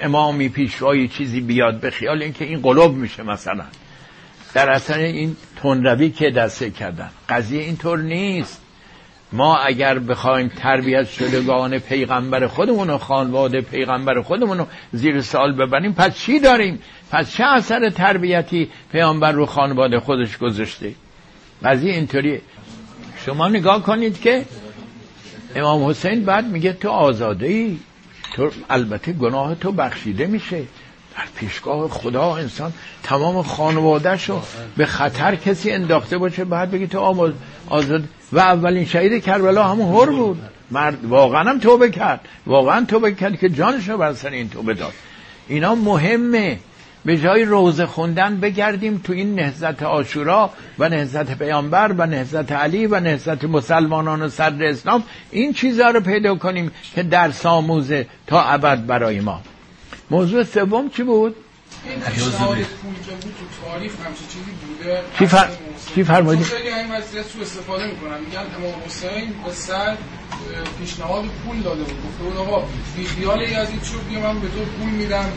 امامی 0.00 0.48
پیشوایی 0.48 1.08
چیزی 1.08 1.40
بیاد 1.40 1.80
به 1.80 1.90
خیال 1.90 2.22
اینکه 2.22 2.44
این 2.44 2.60
قلوب 2.60 2.94
میشه 2.94 3.22
مثلا. 3.22 3.64
در 4.54 4.70
اصل 4.70 5.00
این 5.00 5.36
تندروی 5.62 6.10
که 6.10 6.30
دسته 6.30 6.70
کردن. 6.70 7.10
قضیه 7.28 7.62
اینطور 7.62 7.98
نیست. 7.98 8.62
ما 9.32 9.56
اگر 9.56 9.98
بخوایم 9.98 10.48
تربیت 10.48 11.08
شدگان 11.08 11.78
پیغمبر 11.78 12.46
خودمون 12.46 12.90
و 12.90 12.98
خانواده 12.98 13.60
پیغمبر 13.60 14.22
خودمون 14.22 14.58
رو 14.58 14.66
زیر 14.92 15.20
سال 15.20 15.52
ببریم 15.52 15.92
پس 15.92 16.18
چی 16.18 16.40
داریم؟ 16.40 16.78
پس 17.10 17.32
چه 17.32 17.44
اثر 17.44 17.90
تربیتی 17.90 18.70
پیغمبر 18.92 19.32
رو 19.32 19.46
خانواده 19.46 20.00
خودش 20.00 20.38
گذاشته؟ 20.38 20.94
قضیه 21.64 21.92
اینطوری 21.92 22.40
شما 23.26 23.48
نگاه 23.48 23.82
کنید 23.82 24.20
که 24.20 24.44
امام 25.56 25.84
حسین 25.90 26.24
بعد 26.24 26.46
میگه 26.46 26.72
تو 26.72 26.88
آزاده 26.88 27.46
ای 27.46 27.76
تو 28.34 28.50
البته 28.70 29.12
گناه 29.12 29.54
تو 29.54 29.72
بخشیده 29.72 30.26
میشه. 30.26 30.62
در 31.16 31.24
پیشگاه 31.36 31.88
خدا 31.88 32.36
انسان 32.36 32.72
تمام 33.02 33.42
خانوادهشو 33.42 34.42
به 34.76 34.86
خطر 34.86 35.34
کسی 35.34 35.70
انداخته 35.70 36.18
باشه 36.18 36.44
بعد 36.44 36.70
بگی 36.70 36.86
تو 36.86 37.32
آزاد. 37.68 38.04
و 38.32 38.38
اولین 38.38 38.84
شهید 38.84 39.24
کربلا 39.24 39.64
همون 39.64 39.94
هر 39.94 40.10
بود. 40.10 40.38
مرد 40.70 41.04
واقعا 41.04 41.50
هم 41.50 41.58
توبه 41.58 41.90
کرد. 41.90 42.20
واقعا 42.46 42.84
توبه 42.84 43.14
کرد 43.14 43.38
که 43.38 43.48
جانشو 43.48 43.96
بر 43.98 44.12
سر 44.12 44.30
این 44.30 44.48
توبه 44.48 44.74
داد. 44.74 44.92
اینا 45.48 45.74
مهمه. 45.74 46.58
به 47.06 47.18
جای 47.18 47.44
روزه 47.44 47.86
خوندن 47.86 48.40
بگردیم 48.40 49.00
تو 49.04 49.12
این 49.12 49.34
نهزت 49.34 49.82
آشورا 49.82 50.50
و 50.78 50.88
نهزت 50.88 51.38
پیامبر 51.38 51.92
و 51.92 52.06
نهزت 52.06 52.52
علی 52.52 52.86
و 52.86 53.00
نهزت 53.00 53.44
مسلمانان 53.44 54.22
و 54.22 54.28
صدر 54.28 54.66
اسلام 54.66 55.02
این 55.30 55.52
چیزها 55.52 55.90
رو 55.90 56.00
پیدا 56.00 56.34
کنیم 56.34 56.70
که 56.94 57.02
در 57.02 57.30
ساموزه 57.30 58.06
تا 58.26 58.42
ابد 58.42 58.86
برای 58.86 59.20
ما. 59.20 59.42
موضوع 60.10 60.44
سوم 60.44 60.90
چی 60.90 61.02
بود؟ 61.02 61.36
چی, 65.18 65.26
فر... 65.26 65.48
چی 65.94 66.04
فرمایدی؟ 66.04 66.44
خیلی 66.44 66.68
این 66.68 66.90
وضعیت 66.90 67.26
سو 67.26 67.40
استفاده 67.40 67.86
می‌کنن. 67.86 68.18
میگن 68.20 68.38
امام 68.38 68.74
حسین 68.86 69.32
به 69.44 69.52
سر 69.52 69.96
پیشنهاد 70.78 71.24
پول 71.24 71.60
داده 71.60 71.82
بود. 71.82 71.96
گفته 72.06 72.24
بود 72.24 72.36
آقا 72.36 72.64
بی 72.96 73.04
خیال 73.04 73.42
یزید 73.42 73.82
شد 73.82 74.18
من 74.22 74.40
به 74.40 74.48
تو 74.48 74.64
پول 74.78 74.90
میدم. 74.90 75.32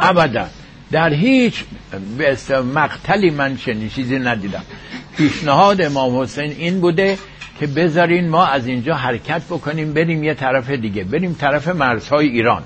ابدا. 0.00 0.46
در 0.92 1.12
هیچ 1.12 1.64
مقتلی 2.74 3.30
من 3.30 3.56
چنین 3.56 3.88
چیزی 3.88 4.18
ندیدم. 4.18 4.62
پیشنهاد 5.16 5.80
امام 5.80 6.20
حسین 6.20 6.50
این 6.58 6.80
بوده 6.80 7.18
که 7.60 7.66
بذارین 7.66 8.28
ما 8.28 8.46
از 8.46 8.66
اینجا 8.66 8.94
حرکت 8.94 9.42
بکنیم 9.42 9.92
بریم 9.92 10.24
یه 10.24 10.34
طرف 10.34 10.70
دیگه 10.70 11.04
بریم 11.04 11.32
طرف 11.34 11.68
مرزهای 11.68 12.28
ایران. 12.28 12.62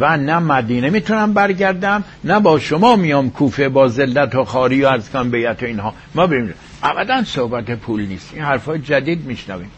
و 0.00 0.16
نه 0.16 0.38
مدینه 0.38 0.90
می‌تونم 0.90 1.34
برگردم 1.34 2.04
نه 2.24 2.40
با 2.40 2.58
شما 2.58 2.96
میام 2.96 3.30
کوفه 3.30 3.68
با 3.68 3.88
ذلت 3.88 4.34
و 4.34 4.44
خاری 4.44 4.82
و 4.82 4.86
از 4.86 5.12
بیت 5.16 5.62
و 5.62 5.66
اینها. 5.66 5.94
ما 6.14 6.26
بریم. 6.26 6.54
ابدا 6.82 7.24
صحبت 7.24 7.70
پول 7.70 8.06
نیست. 8.06 8.30
این 8.34 8.42
حرفای 8.42 8.78
جدید 8.78 9.24
میشنویم. 9.24 9.70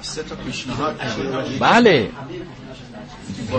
سه 0.00 0.22
تا 0.22 0.34
پیشنهاد 0.34 1.00
بله. 1.60 2.08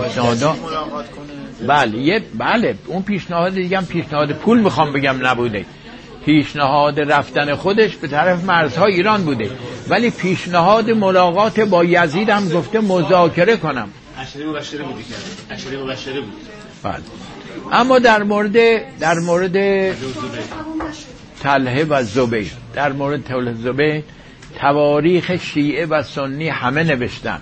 پیشنهادا 0.04 0.52
ملاقات 0.52 1.10
کنه. 1.10 1.66
بله 1.66 1.98
یه 1.98 2.22
بله 2.34 2.74
اون 2.86 3.02
پیشنهاد 3.02 3.54
دیگه 3.54 3.80
پیشنهاد 3.80 4.32
پول 4.32 4.60
می‌خوام 4.60 4.92
بگم 4.92 5.26
نبوده. 5.26 5.64
پیشنهاد 6.26 7.00
رفتن 7.00 7.54
خودش 7.54 7.96
به 7.96 8.08
طرف 8.08 8.44
مرزهای 8.44 8.94
ایران 8.94 9.24
بوده. 9.24 9.50
ولی 9.88 10.10
پیشنهاد 10.10 10.90
ملاقات 10.90 11.60
با 11.60 11.84
یزید 11.84 12.28
هم 12.28 12.48
گفته 12.48 12.80
مذاکره 12.80 13.56
کنم. 13.56 13.88
اشری 14.18 14.44
مبشره 14.46 14.82
بودی 14.82 15.02
کرد 15.02 15.22
اشری 15.50 15.76
مبشره 15.76 16.20
بود. 16.20 16.32
بله. 16.82 17.02
اما 17.72 17.98
در 17.98 18.22
مورد 18.22 18.56
در 18.98 19.14
مورد 19.18 19.56
طلحه 21.42 21.84
و 21.84 22.02
زبیر. 22.02 22.52
در 22.74 22.92
مورد 22.92 23.22
طلحه 23.22 23.54
و 23.54 23.62
زبیر 23.62 24.02
تواریخ 24.60 25.36
شیعه 25.36 25.86
و 25.86 26.02
سنی 26.02 26.48
همه 26.48 26.84
نوشتن. 26.84 27.40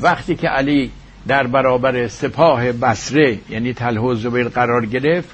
وقتی 0.00 0.36
که 0.36 0.48
علی 0.48 0.90
در 1.28 1.46
برابر 1.46 2.08
سپاه 2.08 2.72
بسره 2.72 3.38
یعنی 3.50 3.72
طلحه 3.72 4.02
و 4.02 4.14
زبیر 4.14 4.48
قرار 4.48 4.86
گرفت 4.86 5.28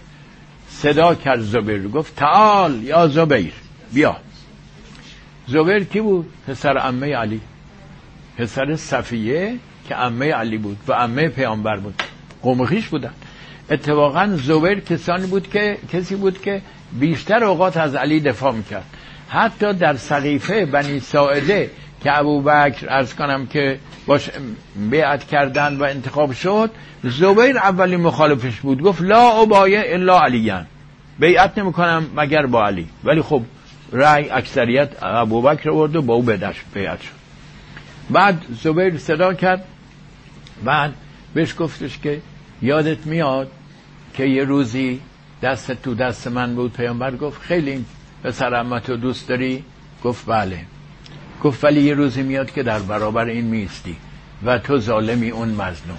صدا 0.69 1.15
کرد 1.15 1.41
زبیر 1.41 1.89
گفت 1.89 2.17
تعال 2.17 2.83
یا 2.83 3.09
زبیر 3.09 3.53
بیا. 3.93 4.17
زبیر 5.47 5.85
کی 5.85 6.01
بود؟ 6.01 6.33
پسر 6.49 6.79
امه 6.79 7.17
علی 7.17 7.41
پسر 8.39 8.77
صفیه 8.77 9.55
که 9.89 9.97
امه 9.97 10.33
علی 10.33 10.59
بود 10.59 10.77
و 10.89 10.93
امه 10.93 11.29
پیامبر 11.29 11.77
بود. 11.77 12.03
قوم 12.43 12.67
خویش 12.67 12.89
بودن. 12.89 13.13
اتفاقا 13.71 14.27
زبیر 14.37 14.81
کسانی 14.81 15.27
بود 15.27 15.51
که 15.51 15.79
کسی 15.93 16.17
بود 16.17 16.43
که 16.43 16.63
بیشتر 16.93 17.45
اوقات 17.45 17.77
از 17.77 17.95
علی 17.95 18.21
دفاع 18.21 18.53
می‌کرد. 18.53 18.85
حتی 19.29 19.73
در 19.73 19.97
سقیفه 19.97 20.67
بنی 20.67 21.01
ساعده 21.01 21.71
که 22.05 22.19
ابو 22.19 22.43
بکر 22.43 22.87
ارز 22.91 23.15
کنم 23.15 23.47
که 23.47 23.79
باش 24.07 24.31
بیعت 24.91 25.25
کردن 25.25 25.77
و 25.77 25.83
انتخاب 25.83 26.33
شد 26.33 26.71
زبیر 27.05 27.59
اولی 27.59 27.97
مخالفش 27.97 28.61
بود. 28.61 28.83
گفت 28.83 29.03
لا 29.03 29.43
ابایه 29.43 29.85
الا 29.87 30.21
علیان. 30.21 30.67
بیعت 31.19 31.59
نمی‌کنم 31.59 32.07
مگر 32.17 32.47
با 32.47 32.67
علی. 32.67 32.89
ولی 33.05 33.23
خب 33.23 33.43
رأی 33.93 34.31
اکثریت 34.31 35.03
ابو 35.03 35.43
بکر 35.43 35.71
آورد 35.71 35.97
و 35.97 36.03
با 36.03 36.15
او 36.15 36.23
بدش 36.23 36.57
بیعت 36.75 37.03
شد. 37.03 37.25
بعد 38.11 38.43
زبیر 38.63 38.99
صدا 38.99 39.35
کرد. 39.35 39.65
بعد 40.65 40.95
بهش 41.35 41.55
گفتش 41.59 41.99
که 41.99 42.21
یادت 42.63 43.07
میاد 43.07 43.51
که 44.15 44.25
یه 44.25 44.45
روزی 44.45 45.01
دست 45.43 45.73
تو 45.73 45.95
دست 45.95 46.29
من 46.29 46.55
بود 46.55 46.73
پیامبر 46.73 47.17
گفت 47.17 47.43
خیلی 47.43 47.85
پسر 48.25 48.55
امتو 48.55 48.97
دوست 48.97 49.29
داری؟ 49.29 49.65
گفت 50.05 50.27
بله. 50.27 50.74
گفت 51.43 51.64
ولی 51.64 51.80
یه 51.80 51.95
روزی 51.95 52.22
میاد 52.22 52.51
که 52.51 52.62
در 52.62 52.78
برابر 52.78 53.24
این 53.24 53.45
میستی 53.45 53.97
و 54.45 54.59
تو 54.59 54.78
ظالمی 54.78 55.30
اون 55.30 55.49
مظلوم. 55.49 55.99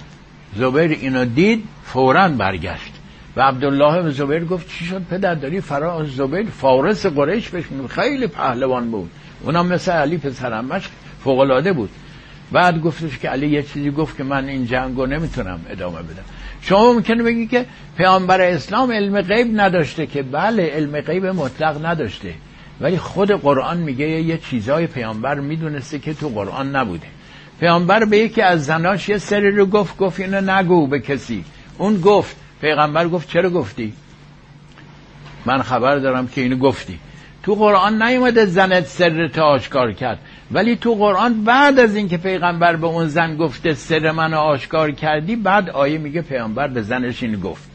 زبیر 0.56 0.90
اینو 0.90 1.24
دید 1.24 1.64
فورا 1.84 2.28
برگشت. 2.28 2.92
و 3.36 3.40
عبدالله 3.42 4.02
بن 4.02 4.10
زبیر 4.10 4.44
گفت 4.44 4.68
چی 4.68 4.84
شد 4.84 5.02
پدر 5.10 5.34
داری؟ 5.34 5.60
فرا 5.60 6.04
زبیر 6.04 6.46
فارس 6.46 7.06
قریش 7.06 7.48
بهش 7.48 7.64
خیلی 7.88 8.26
پهلوان 8.26 8.90
بود. 8.90 9.10
اونم 9.42 9.66
مثل 9.66 9.92
علی 9.92 10.18
پسر 10.18 10.52
امش 10.52 10.88
فوق 11.24 11.72
بود. 11.72 11.90
بعد 12.52 12.80
گفتش 12.80 13.18
که 13.18 13.28
علی 13.28 13.48
یه 13.48 13.62
چیزی 13.62 13.90
گفت 13.90 14.16
که 14.16 14.24
من 14.24 14.48
این 14.48 14.66
جنگو 14.66 15.06
نمی‌تونم 15.06 15.60
ادامه 15.70 16.02
بدم. 16.02 16.24
شما 16.60 16.92
ممکنه 16.92 17.22
بگی 17.22 17.46
که 17.46 17.66
پیامبر 17.96 18.40
اسلام 18.40 18.92
علم 18.92 19.20
غیب 19.20 19.60
نداشته 19.60 20.06
که 20.06 20.22
بله 20.22 20.66
علم 20.66 21.00
غیب 21.00 21.26
مطلق 21.26 21.86
نداشته. 21.86 22.34
ولی 22.80 22.98
خود 22.98 23.30
قرآن 23.30 23.76
میگه 23.76 24.08
یه 24.08 24.38
چیزای 24.38 24.86
پیامبر 24.86 25.34
می‌دونسته 25.40 25.98
که 25.98 26.14
تو 26.14 26.28
قرآن 26.28 26.76
نبوده. 26.76 27.06
پیامبر 27.60 28.04
به 28.04 28.18
یکی 28.18 28.42
از 28.42 28.64
زناش 28.64 29.08
یه 29.08 29.18
سری 29.18 29.50
رو 29.50 29.66
گفت 29.66 29.96
گفت 29.96 30.20
اینو 30.20 30.40
نگو 30.40 30.86
به 30.86 31.00
کسی. 31.00 31.44
اون 31.78 32.00
گفت 32.00 32.36
پیغمبر 32.60 33.08
گفت 33.08 33.28
چرا 33.28 33.50
گفتی؟ 33.50 33.92
من 35.46 35.62
خبر 35.62 35.96
دارم 35.98 36.28
که 36.28 36.40
اینو 36.40 36.56
گفتی. 36.56 36.98
تو 37.42 37.54
قرآن 37.54 38.02
نیومده 38.02 38.46
زنت 38.46 38.86
سر 38.86 39.28
تو 39.28 39.42
آشکار 39.42 39.92
کرد. 39.92 40.18
ولی 40.52 40.76
تو 40.76 40.94
قرآن 40.94 41.44
بعد 41.44 41.78
از 41.78 41.96
اینکه 41.96 42.16
پیغمبر 42.16 42.76
به 42.76 42.86
اون 42.86 43.08
زن 43.08 43.36
گفته 43.36 43.74
سر 43.74 44.10
من 44.10 44.34
آشکار 44.34 44.90
کردی 44.90 45.36
بعد 45.36 45.70
آیه 45.70 45.98
میگه 45.98 46.22
پیغمبر 46.22 46.68
به 46.68 46.82
زنش 46.82 47.22
این 47.22 47.40
گفت. 47.40 47.70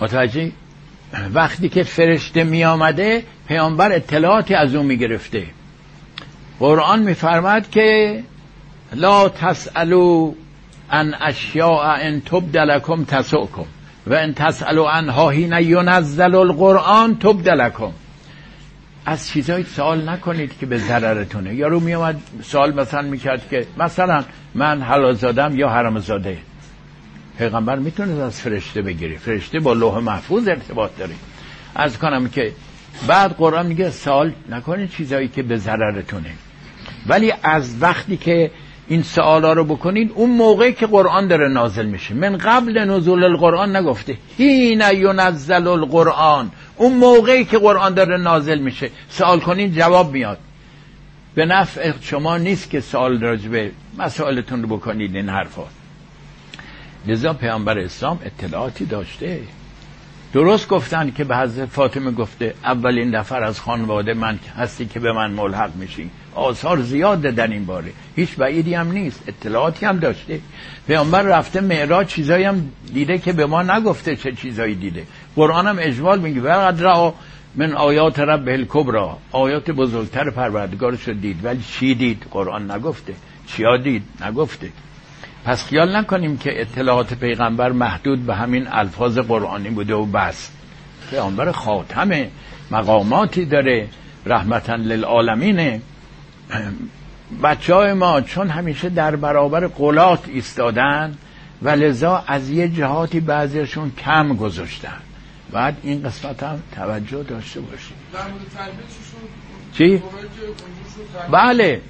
متوجه 0.00 0.52
وقتی 1.34 1.68
که 1.68 1.82
فرشته 1.82 2.44
می 2.44 2.64
آمده 2.64 3.22
پیامبر 3.48 3.92
اطلاعاتی 3.92 4.54
از 4.54 4.74
اون 4.74 4.86
می 4.86 4.96
گرفته 4.96 5.46
قرآن 6.60 7.02
میفرماد 7.02 7.70
که 7.70 8.22
لا 8.94 9.28
تسالو 9.28 10.34
ان 10.90 11.14
اشیاء 11.20 11.96
ان 12.00 12.20
تبدلکم 12.20 13.04
تسؤکم 13.04 13.64
و 14.06 14.14
ان 14.14 14.34
تسالو 14.34 14.84
عنها 14.84 15.30
حین 15.30 15.52
ینزل 15.52 16.34
القرآن 16.34 17.18
تبدلکم 17.18 17.92
از 19.06 19.28
چیزایی 19.28 19.64
سوال 19.64 20.08
نکنید 20.08 20.58
که 20.58 20.66
به 20.66 20.78
ضررتونه. 20.78 21.54
یارو 21.54 21.80
میومد 21.80 22.20
سوال 22.42 22.74
مثلا 22.74 23.02
می‌کرد 23.02 23.48
که 23.48 23.66
مثلا 23.78 24.24
من 24.54 24.82
حلال 24.82 25.14
زادم 25.14 25.58
یا 25.58 25.68
حرام 25.68 25.98
زاده؟ 25.98 26.38
پیغمبر 27.38 27.78
می‌تونه 27.78 28.22
از 28.22 28.40
فرشته 28.40 28.82
بگیری 28.82 29.16
فرشته 29.16 29.60
با 29.60 29.72
لوح 29.72 29.98
محفوظ 29.98 30.48
ارتباط 30.48 30.90
داره. 30.98 31.14
از 31.74 31.98
کنم 31.98 32.28
که 32.28 32.52
بعد 33.06 33.32
قرآن 33.36 33.66
میگه 33.66 33.90
سوال 33.90 34.32
نکنید 34.48 34.90
چیزایی 34.90 35.28
که 35.28 35.42
به 35.42 35.56
ضررتونه. 35.56 36.30
ولی 37.06 37.32
از 37.42 37.82
وقتی 37.82 38.16
که 38.16 38.50
این 38.88 39.02
سوالا 39.02 39.52
رو 39.52 39.64
بکنید 39.64 40.12
اون 40.14 40.30
موقعی 40.30 40.72
که 40.72 40.86
قرآن 40.86 41.28
داره 41.28 41.48
نازل 41.48 41.86
میشه. 41.86 42.14
من 42.14 42.36
قبل 42.36 42.78
نزول 42.78 43.24
القرآن 43.24 43.76
نگفته. 43.76 44.18
هین 44.36 44.82
ینزل 44.94 45.66
القرآن. 45.66 46.50
اون 46.76 46.92
موقعی 46.92 47.44
که 47.44 47.58
قرآن 47.58 47.94
داره 47.94 48.16
نازل 48.16 48.58
میشه. 48.58 48.90
سوال 49.08 49.40
کنین 49.40 49.72
جواب 49.72 50.12
میاد. 50.12 50.38
به 51.34 51.46
نفع 51.46 51.92
شما 52.00 52.38
نیست 52.38 52.70
که 52.70 52.80
سوال 52.80 53.20
راجبه 53.20 53.70
مسائلتون 53.98 54.62
رو 54.62 54.68
بکنید 54.76 55.16
این 55.16 55.28
حرفا. 55.28 55.62
لذا 57.06 57.32
پیامبر 57.32 57.78
اسلام 57.78 58.18
اطلاعاتی 58.24 58.84
داشته. 58.84 59.40
درست 60.32 60.68
گفتن 60.68 61.10
که 61.10 61.24
به 61.24 61.36
حضرت 61.36 61.68
فاطمه 61.68 62.10
گفته 62.10 62.54
اولین 62.64 63.14
نفر 63.14 63.44
از 63.44 63.60
خانواده 63.60 64.14
من 64.14 64.38
هستی 64.56 64.86
که 64.86 65.00
به 65.00 65.12
من 65.12 65.30
ملحق 65.30 65.76
میشی. 65.76 66.10
آثار 66.34 66.82
زیاده 66.82 67.30
در 67.30 67.46
این 67.46 67.64
باره. 67.66 67.92
هیچ 68.16 68.36
بعیدی 68.36 68.74
هم 68.74 68.92
نیست. 68.92 69.22
اطلاعاتی 69.26 69.86
هم 69.86 69.98
داشته. 69.98 70.40
پیامبر 70.86 71.22
رفته 71.22 71.60
معراج 71.60 72.06
چیزایی 72.06 72.44
هم 72.44 72.70
دیده 72.94 73.18
که 73.18 73.32
به 73.32 73.46
ما 73.46 73.62
نگفته 73.62 74.16
چه 74.16 74.32
چیزایی 74.32 74.74
دیده. 74.74 75.06
قرآن 75.36 75.66
هم 75.66 75.76
اجمال 75.80 76.20
میگه 76.20 76.40
وقد 76.40 77.14
من 77.54 77.72
آیات 77.72 78.18
رب 78.18 78.48
الکبرا 78.48 79.18
آیات 79.32 79.70
بزرگتر 79.70 80.30
پروردگارش 80.30 81.08
رو 81.08 81.14
دید. 81.14 81.44
ولی 81.44 81.62
چی 81.62 81.94
دید؟ 81.94 82.26
قرآن 82.30 82.70
نگفته. 82.70 83.14
چیا 83.46 83.76
دید؟ 83.76 84.02
نگفته. 84.20 84.68
پس 85.44 85.64
خیال 85.64 85.96
نکنیم 85.96 86.36
که 86.36 86.60
اطلاعات 86.60 87.14
پیغمبر 87.14 87.72
محدود 87.72 88.26
به 88.26 88.34
همین 88.34 88.68
الفاظ 88.68 89.18
قرآنی 89.18 89.70
بوده 89.70 89.94
و 89.94 90.06
بس. 90.06 90.50
پیغمبر 91.10 91.52
خاتمه 91.52 92.30
مقاماتی 92.70 93.44
داره 93.44 93.88
رحمتا 94.26 94.74
للعالمینه 94.74 95.80
بچه 97.42 97.74
های 97.74 97.92
ما 97.92 98.20
چون 98.20 98.50
همیشه 98.50 98.88
در 98.88 99.16
برابر 99.16 99.66
قلات 99.66 100.28
ایستادن 100.28 101.14
و 101.62 101.68
لذا 101.68 102.24
از 102.26 102.50
یه 102.50 102.68
جهاتی 102.68 103.20
بعضیشون 103.20 103.92
کم 104.04 104.36
گذاشتن. 104.36 104.98
بعد 105.52 105.76
این 105.82 106.02
قسمت 106.02 106.42
هم 106.42 106.62
توجه 106.76 107.22
داشته 107.22 107.60
باشیم 107.60 107.96
چی؟ 109.72 110.02
بله. 111.30 111.80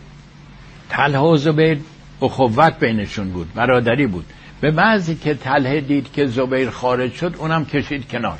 تله 0.91 1.19
و 1.19 1.37
زبیر 1.37 1.79
اخوت 2.25 2.79
بینشون 2.79 3.31
بود 3.31 3.55
برادری 3.55 4.07
بود. 4.07 4.25
به 4.61 4.71
بعضی 4.71 5.15
که 5.15 5.35
تله 5.35 5.81
دید 5.81 6.13
که 6.13 6.27
زبیر 6.27 6.71
خارج 6.71 7.13
شد 7.13 7.35
اونم 7.39 7.65
کشید 7.65 8.09
کنار. 8.09 8.39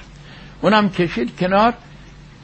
اونم 0.63 0.91
کشید 0.91 1.37
کنار. 1.37 1.75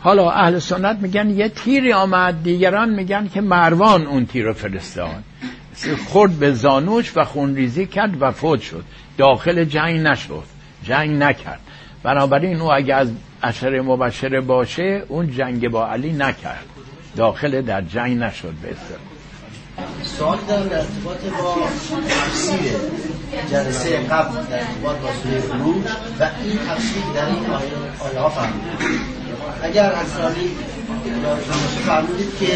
حالا 0.00 0.30
اهل 0.30 0.58
سنت 0.58 0.98
میگن 0.98 1.30
یه 1.30 1.48
تیری 1.48 1.92
آمد 1.92 2.42
دیگران 2.42 2.88
میگن 2.90 3.28
که 3.28 3.40
مروان 3.40 4.06
اون 4.06 4.26
تیر 4.26 4.44
رو 4.44 4.52
فرستاد. 4.52 5.24
خورد 6.08 6.32
به 6.32 6.52
زانوش 6.52 7.12
و 7.16 7.24
خونریزی 7.24 7.86
کرد 7.86 8.22
و 8.22 8.30
فوت 8.30 8.60
شد. 8.60 8.84
داخل 9.18 9.64
جنگ 9.64 10.00
نشد 10.00 10.44
جنگ 10.84 11.22
نکرد. 11.22 11.60
بنابراین 12.02 12.60
او 12.60 12.72
اگه 12.72 12.94
از 12.94 13.10
اشر 13.42 13.80
مبشره 13.80 14.40
باشه 14.40 15.02
اون 15.08 15.30
جنگ 15.30 15.68
با 15.68 15.88
علی 15.88 16.12
نکرد. 16.12 16.64
داخل 17.16 17.62
در 17.62 17.80
جنگ 17.82 18.18
نشد 18.18 18.54
به 18.62 18.68
سوال 20.18 20.38
دارم 20.48 20.68
در 20.68 20.78
ارتباط 20.78 21.18
با 21.42 21.56
تفسیر 22.08 22.72
جلسه 23.50 23.96
قبل 23.96 24.34
در 24.34 24.58
ارتباط 24.58 24.96
با 24.96 25.08
سوره 25.22 25.40
بروج 25.40 25.84
و 26.20 26.28
این 26.44 26.58
تفسیر 26.68 27.02
در 27.14 27.26
این 27.26 27.46
آیه, 27.46 28.10
آیه 28.10 28.20
ها 28.20 28.28
فهمید 28.28 28.62
اگر 29.62 29.92
انصاری 29.92 30.50
فرمودید 31.86 32.38
که 32.40 32.46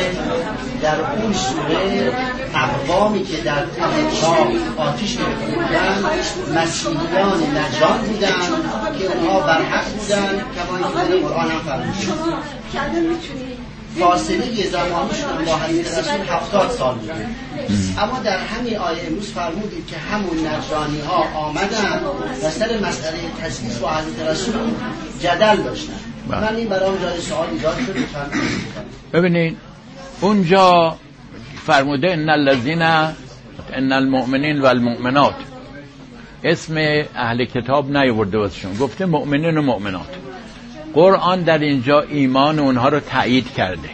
در 0.83 1.01
اون 1.01 1.33
سوره 1.33 2.13
اقوامی 2.55 3.25
که 3.25 3.37
در 3.37 3.63
اتاق 3.63 4.49
آتیش 4.77 5.17
گرفته 5.17 5.47
بودن 5.47 6.03
مسیحیان 6.61 7.43
نجات 7.59 8.01
بودن 8.01 8.33
که 8.99 9.17
اونها 9.17 9.41
برحق 9.41 9.85
بودن 9.93 10.27
کما 10.29 10.79
که 10.79 11.09
در 11.09 11.17
قرآن 11.17 11.51
هم 11.51 11.59
فرمود 11.59 13.54
فاصله 14.01 14.67
زمانیشون 14.71 15.45
با 15.47 15.57
حضرت 15.57 15.99
رسول 15.99 16.21
هفتاد 16.29 16.71
سال 16.71 16.95
بوده 16.95 17.15
اما 17.99 18.19
در 18.19 18.39
همین 18.39 18.77
آیه 18.77 18.99
امروز 19.07 19.33
فرمودید 19.33 19.87
که 19.87 19.97
همون 19.97 20.39
نجرانی 20.39 21.01
ها 21.01 21.39
آمدن 21.39 22.01
و 22.45 22.51
سر 22.51 22.79
مسئله 22.89 23.19
تسلیس 23.43 23.79
با 23.79 23.91
حضرت 23.91 24.29
رسول 24.29 24.55
جدل 25.21 25.57
داشتن. 25.57 25.93
من 26.29 26.57
این 26.57 26.69
برام 26.69 26.97
جای 26.97 27.21
سوال 27.21 27.49
ایجاد 27.51 27.77
شد 27.77 27.95
ببینید 29.13 29.57
اونجا 30.21 30.97
فرموده 31.67 32.13
ان 32.13 32.29
الذین 32.31 32.83
ان 32.83 33.93
المؤمنین 33.93 34.61
و 34.61 34.67
المؤمنات 34.67 35.35
اسم 36.45 36.77
اهل 37.15 37.45
کتاب 37.45 37.97
نیورده 37.97 38.39
واسشون. 38.39 38.77
گفته 38.77 39.07
مؤمنین 39.07 39.59
و 39.59 39.63
مؤمنات. 39.63 40.09
قرآن 40.95 41.43
در 41.43 41.59
اینجا 41.59 42.01
ایمان 42.01 42.59
اونها 42.59 42.89
رو 42.89 43.01
تایید 43.01 43.53
کرده. 43.53 43.91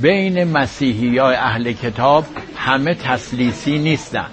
بین 0.00 0.44
مسیحی 0.44 1.06
یا 1.06 1.30
اهل 1.30 1.72
کتاب 1.72 2.24
همه 2.56 2.94
تسلیسی 2.94 3.78
نیستن. 3.78 4.26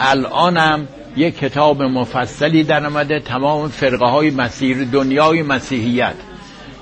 الانم 0.00 0.88
یک 1.16 1.38
کتاب 1.38 1.82
مفصلی 1.82 2.64
در 2.64 2.86
آمده 2.86 3.20
تمام 3.20 3.68
فرقه 3.68 4.06
های 4.06 4.30
مسیر 4.30 4.84
دنیای 4.84 5.42
مسیحیت. 5.42 6.14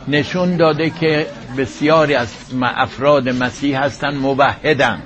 نشون 0.09 0.57
داده 0.57 0.91
که 0.91 1.27
بسیاری 1.59 2.15
از 2.15 2.35
افراد 2.63 3.29
مسیح 3.29 3.81
هستن 3.81 4.15
موحدن. 4.15 5.03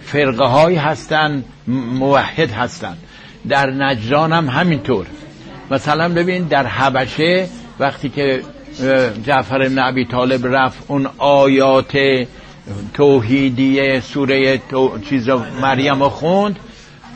فرقه 0.00 0.44
های 0.44 0.76
هستن 0.76 1.44
موحد 1.66 2.50
هستن. 2.50 2.96
در 3.48 3.70
نجران 3.70 4.32
هم 4.32 4.48
همینطور. 4.48 5.06
مثلا 5.70 6.08
ببین 6.08 6.44
در 6.44 6.66
حبشه 6.66 7.48
وقتی 7.78 8.08
که 8.08 8.42
جعفر 9.26 9.62
ابن 9.62 9.78
عبی 9.78 10.04
طالب 10.04 10.46
رفت 10.46 10.84
اون 10.88 11.08
آیات 11.18 11.98
توحیدی 12.94 14.00
سوره 14.00 14.58
تو... 14.58 14.98
چیز 15.08 15.28
مریم 15.62 16.08
خوند 16.08 16.58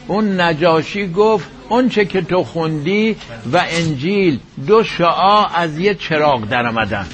اون 0.08 0.40
نجاشی 0.40 1.12
گفت 1.12 1.48
اون 1.68 1.88
چه 1.88 2.04
که 2.04 2.22
تو 2.22 2.44
خوندی 2.44 3.16
و 3.52 3.62
انجیل 3.68 4.38
دو 4.66 4.84
شعا 4.84 5.46
از 5.46 5.78
یه 5.78 5.94
چراغ 5.94 6.44
در 6.44 6.66
آمدن. 6.66 7.06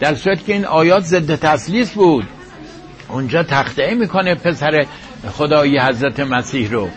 در 0.00 0.14
صورت 0.14 0.44
که 0.44 0.52
این 0.52 0.64
آیات 0.64 1.02
ضد 1.02 1.34
تسلیس 1.34 1.90
بود. 1.92 2.24
اونجا 3.08 3.42
تخته 3.42 3.94
می‌کنه 3.94 4.34
پسر 4.34 4.86
خدایی 5.32 5.78
حضرت 5.78 6.20
مسیح 6.20 6.70
رو. 6.70 6.88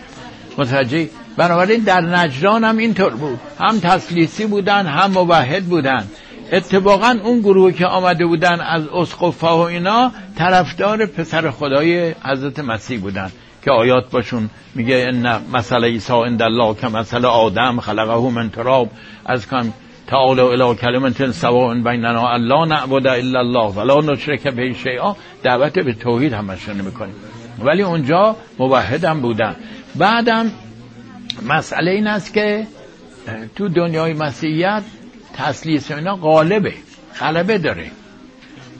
متوجه 0.58 1.08
بنابراین 1.36 1.80
در 1.80 2.00
نجران 2.00 2.64
هم 2.64 2.76
اینطور 2.78 3.10
بود. 3.10 3.40
هم 3.60 3.80
تسلیسی 3.80 4.46
بودن 4.46 4.86
هم 4.86 5.10
موحد 5.10 5.64
بودن. 5.64 6.06
اتفاقا 6.52 7.18
اون 7.24 7.40
گروه 7.40 7.72
که 7.72 7.86
آمده 7.86 8.26
بودن 8.26 8.60
از 8.60 8.88
اسقفا 8.88 9.58
و 9.58 9.60
اینا 9.60 10.12
طرفدار 10.38 11.06
پسر 11.06 11.50
خدای 11.50 12.14
حضرت 12.24 12.58
مسیح 12.58 13.00
بودن 13.00 13.30
که 13.64 13.70
آیات 13.70 14.10
باشون 14.10 14.50
میگه 14.74 15.06
ان 15.08 15.42
مسئله 15.52 15.86
عیسی 15.86 16.12
عند 16.12 16.42
الله 16.42 16.74
که 16.74 16.88
مسئله 16.88 17.28
آدم 17.28 17.80
خلقه 17.80 18.30
من 18.30 18.50
تراب. 18.50 18.90
از 19.26 19.48
کم 19.48 19.72
تعالی 20.06 20.40
الی 20.40 20.74
کلمت 20.74 21.30
سواء 21.30 21.74
بیننا 21.74 22.28
الله 22.28 22.68
نعبد 22.68 23.06
الا 23.06 23.38
الله 23.38 23.74
ولا 23.74 24.00
نشرک 24.00 24.48
به 24.48 24.72
شیئا. 24.72 25.16
دعوت 25.42 25.78
به 25.78 25.92
توحید 25.92 26.32
همشون 26.32 26.76
می‌کنیم. 26.76 27.14
ولی 27.64 27.82
اونجا 27.82 28.36
موحد 28.58 29.04
هم 29.04 29.20
بودن. 29.20 29.56
بعدم 29.94 30.50
مسئله 31.42 31.90
این 31.90 32.06
است 32.06 32.32
که 32.32 32.66
تو 33.56 33.68
دنیای 33.68 34.12
مسیحیت 34.12 34.82
تسلیس 35.34 35.90
اینا 35.90 36.16
غالبه 36.16 36.74
غلبه 37.20 37.58
داره. 37.58 37.90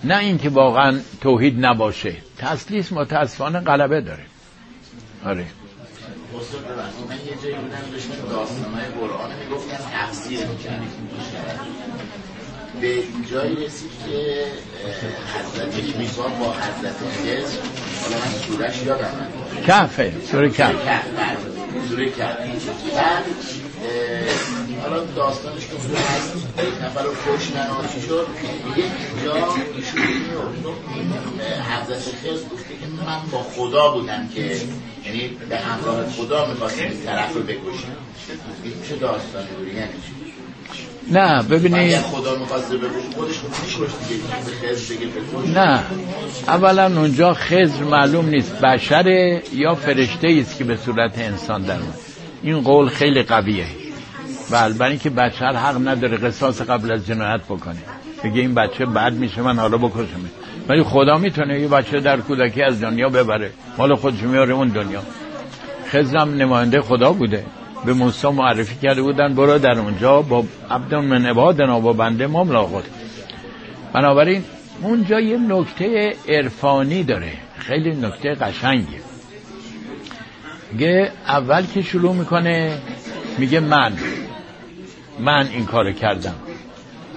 نه 0.05 0.19
اینکه 0.19 0.49
واقعا 0.49 1.01
توحید 1.21 1.67
نباشه 1.67 2.17
تسلیس 2.39 2.93
متاسفانه 2.93 3.61
غلبه 3.61 4.01
داره. 4.01 4.25
آره. 5.25 5.47
من 7.09 7.17
یه 7.17 7.43
جایی 7.43 7.55
بودم 7.55 7.93
داشتم 7.93 8.29
داستانهای 8.31 8.85
قرآن 8.85 9.31
می‌گفتن 9.45 9.77
تفسیر 9.93 10.39
به 12.81 13.03
جایی 13.31 13.57
رسید 13.57 13.91
که 14.07 14.47
حضرت 15.35 15.75
عیسی 15.75 16.21
با 16.41 16.53
حضرت 16.53 16.97
خضر 16.97 17.59
حالا 18.03 18.19
من 18.19 18.33
سورش 18.47 18.83
یادم 18.83 19.29
کفه 19.67 20.13
سوره 20.31 20.51
کف 20.51 20.73
سوره 21.89 22.11
کف 22.11 22.39
بعد 22.97 23.25
حالا 24.83 25.05
داستانش 25.05 25.67
که 25.67 25.73
اونجا 25.73 25.99
هست 25.99 26.37
یک 26.59 26.85
نفر 26.85 27.03
رو 27.03 27.11
کشتن 27.11 27.71
و 27.71 27.89
چی 27.95 28.01
شد. 28.01 28.27
میگه 28.69 28.91
اینجا 29.15 29.35
ایشون 29.77 30.03
حضرت 31.63 31.99
خضر 31.99 32.49
گفته 32.53 32.75
که 32.75 32.87
من 33.07 33.21
با 33.33 33.43
خدا 33.43 33.93
بودم 33.93 34.29
که 34.35 34.57
یعنی 35.07 35.29
به 35.49 35.59
همراه 35.59 36.11
خدا 36.11 36.47
می‌خواستم 36.47 36.83
این 36.83 37.05
طرف 37.05 37.35
رو 37.35 37.43
بکشم 37.43 37.97
این 38.65 38.75
چه 38.89 38.97
داستانی 38.97 39.49
بود؟ 39.59 39.69
یعنی 39.69 39.93
چی؟ 39.93 40.33
نه 41.11 41.43
ببینید 41.43 41.97
خدا 41.97 42.37
نه. 45.55 45.83
اولا 46.49 46.87
اونجا 46.87 47.35
خضر 47.35 47.85
معلوم 47.85 48.29
نیست. 48.29 48.61
بشره 48.61 49.43
یا 49.53 49.75
فرشته 49.75 50.29
است 50.41 50.59
که 50.59 50.65
به 50.65 50.77
صورت 50.77 51.19
انسان 51.19 51.63
در. 51.63 51.79
این 52.43 52.61
قول 52.61 52.89
خیلی 52.89 53.23
قویه. 53.23 53.67
بله 54.51 54.75
برای 54.75 54.99
که 54.99 55.11
بشر 55.11 55.53
حق 55.53 55.89
نداره 55.89 56.17
قصاص 56.17 56.61
قبل 56.61 56.93
از 56.93 57.07
جنایت 57.07 57.41
بکنه. 57.45 57.83
بگه 58.25 58.41
این 58.41 58.55
بچه 58.55 58.87
بد 58.87 59.13
میشه 59.13 59.43
من 59.43 59.59
حالا 59.59 59.79
بکشم 59.79 60.31
ولی 60.69 60.83
خدا 60.83 61.19
می‌تونه 61.19 61.61
یه 61.61 61.69
بچه 61.69 62.01
در 62.01 62.17
کودکی 62.17 62.63
از 62.63 62.81
دنیا 62.81 63.09
ببره. 63.09 63.51
مال 63.79 63.95
خودش 63.95 64.21
میاره 64.21 64.55
اون 64.55 64.69
دنیا. 64.69 65.03
خضرم 65.93 66.35
نماینده 66.35 66.81
خدا 66.81 67.13
بوده. 67.13 67.45
به 67.85 67.93
موسی 67.93 68.29
معرفی 68.29 68.77
کرده 68.83 69.03
بودن 69.03 69.35
برو 69.35 69.59
در 69.59 69.79
اونجا 69.79 70.23
با 70.23 70.45
عبد 70.71 70.95
من 70.95 71.27
عبادنا 71.27 71.81
با 71.81 71.93
بنده 71.93 72.27
ما 72.27 72.45
ملاقات 72.45 72.85
بنابراین 73.93 74.45
اونجا 74.83 75.21
یه 75.21 75.37
نکته 75.37 76.17
عرفانی 76.29 77.05
داره 77.05 77.33
خیلی 77.59 77.91
نکته 77.91 78.35
قشنگه 78.35 79.01
میگه 80.73 81.13
اول 81.29 81.67
که 81.67 81.83
شروع 81.83 82.15
می‌کنه 82.15 82.79
میگه 83.39 83.61
من 83.61 83.93
من 85.21 85.49
این 85.53 85.67
کار 85.67 85.93
کردم. 85.93 86.35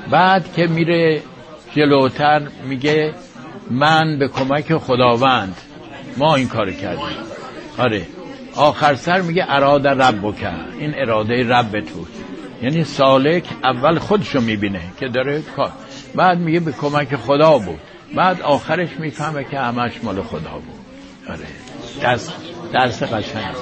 بعد 0.09 0.53
که 0.53 0.67
میره 0.67 1.21
جلوتر 1.75 2.47
میگه 2.67 3.13
من 3.71 4.19
به 4.19 4.27
کمک 4.27 4.77
خداوند 4.77 5.57
ما 6.17 6.35
این 6.35 6.47
کار 6.47 6.71
کردیم. 6.71 7.17
آره. 7.77 8.07
آخر 8.59 8.95
سر 8.95 9.21
میگه 9.21 9.45
اراده 9.47 9.89
رب 9.89 10.19
بکن 10.19 10.55
این 10.79 10.93
اراده 10.95 11.49
رب 11.49 11.79
تو. 11.79 12.05
یعنی 12.61 12.83
سالک 12.83 13.43
اول 13.63 13.99
خودشو 13.99 14.41
می‌بینه 14.41 14.81
که 14.99 15.07
داره 15.07 15.41
کار. 15.41 15.71
بعد 16.15 16.39
میگه 16.39 16.59
به 16.59 16.71
کمک 16.71 17.15
خدا 17.15 17.57
بود. 17.57 17.79
بعد 18.15 18.41
آخرش 18.41 18.89
می‌فهمه 18.99 19.43
که 19.43 19.59
همش 19.59 19.91
مال 20.03 20.21
خدا 20.21 20.51
بود. 20.53 20.79
آره. 21.29 21.39
درس 22.01 22.29
درس 22.73 23.03
قشنگ. 23.03 23.55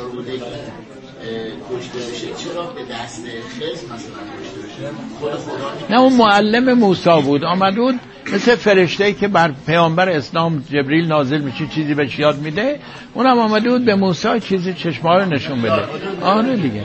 قرار 1.27 1.55
بوده 1.69 1.69
که 1.69 1.73
اه، 1.73 1.79
کشته 1.79 1.97
بشه. 1.97 2.27
چرا 2.43 2.63
به 2.63 2.81
دست 2.81 3.25
خضر 3.25 3.93
مثلا 3.93 4.23
کشته 4.41 4.59
بشه؟ 4.67 4.89
خود 5.19 5.31
خدا 5.31 5.87
نه 5.89 5.99
اون 5.99 6.13
معلم 6.13 6.73
موسی 6.73 7.21
بود. 7.21 7.43
آمد 7.43 7.75
بود 7.75 7.95
مثل 8.33 8.55
فرشته 8.55 9.13
که 9.13 9.27
بر 9.27 9.51
پیامبر 9.65 10.09
اسلام 10.09 10.63
جبریل 10.71 11.07
نازل 11.07 11.41
میشه 11.41 11.67
چیزی 11.67 11.93
بهش 11.93 12.19
یاد 12.19 12.39
میده. 12.39 12.79
اونم 13.13 13.39
آمده 13.39 13.69
بود 13.69 13.85
به 13.85 13.95
موسی 13.95 14.39
چیزی 14.39 14.73
چشما 14.73 15.17
رو 15.17 15.25
نشون 15.25 15.61
بده. 15.61 15.83
آره 16.21 16.55
دیگه. 16.55 16.83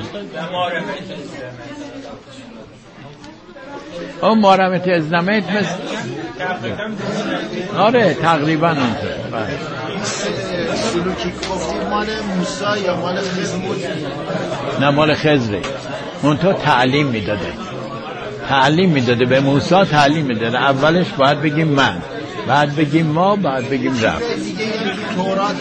اون 4.23 4.39
مارمت 4.39 4.89
ازنمت 4.89 5.44
مثل 5.51 5.74
آره 7.78 8.15
تقریبا 8.15 8.69
اونطور 8.69 9.11
بله. 9.32 9.59
سلوکی 10.74 11.32
گفتید 11.51 11.82
مال 11.90 12.07
نه 14.81 14.90
مال 14.90 15.15
خزره 15.15 15.62
تو 16.23 16.53
تعلیم 16.53 17.07
می‌داده. 17.07 17.53
تعلیم 18.49 18.90
می‌داده. 18.90 19.24
به 19.24 19.40
موسی 19.40 19.85
تعلیم 19.85 20.27
می‌داده. 20.27 20.59
اولش 20.59 21.07
باید 21.19 21.40
بگیم 21.40 21.69
من. 21.69 22.03
بعد 22.49 22.77
بگیم 22.77 23.07
ما 23.07 23.36
بعد 23.36 23.70
بگیم 23.70 24.01
رفت 24.03 24.23
تورات 25.16 25.57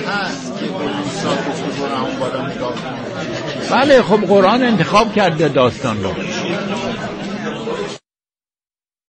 بله 3.72 4.02
خب 4.02 4.22
قرآن 4.28 4.64
انتخاب 4.64 5.14
کرده 5.14 5.48
داستان 5.48 6.04
رو. 6.04 6.14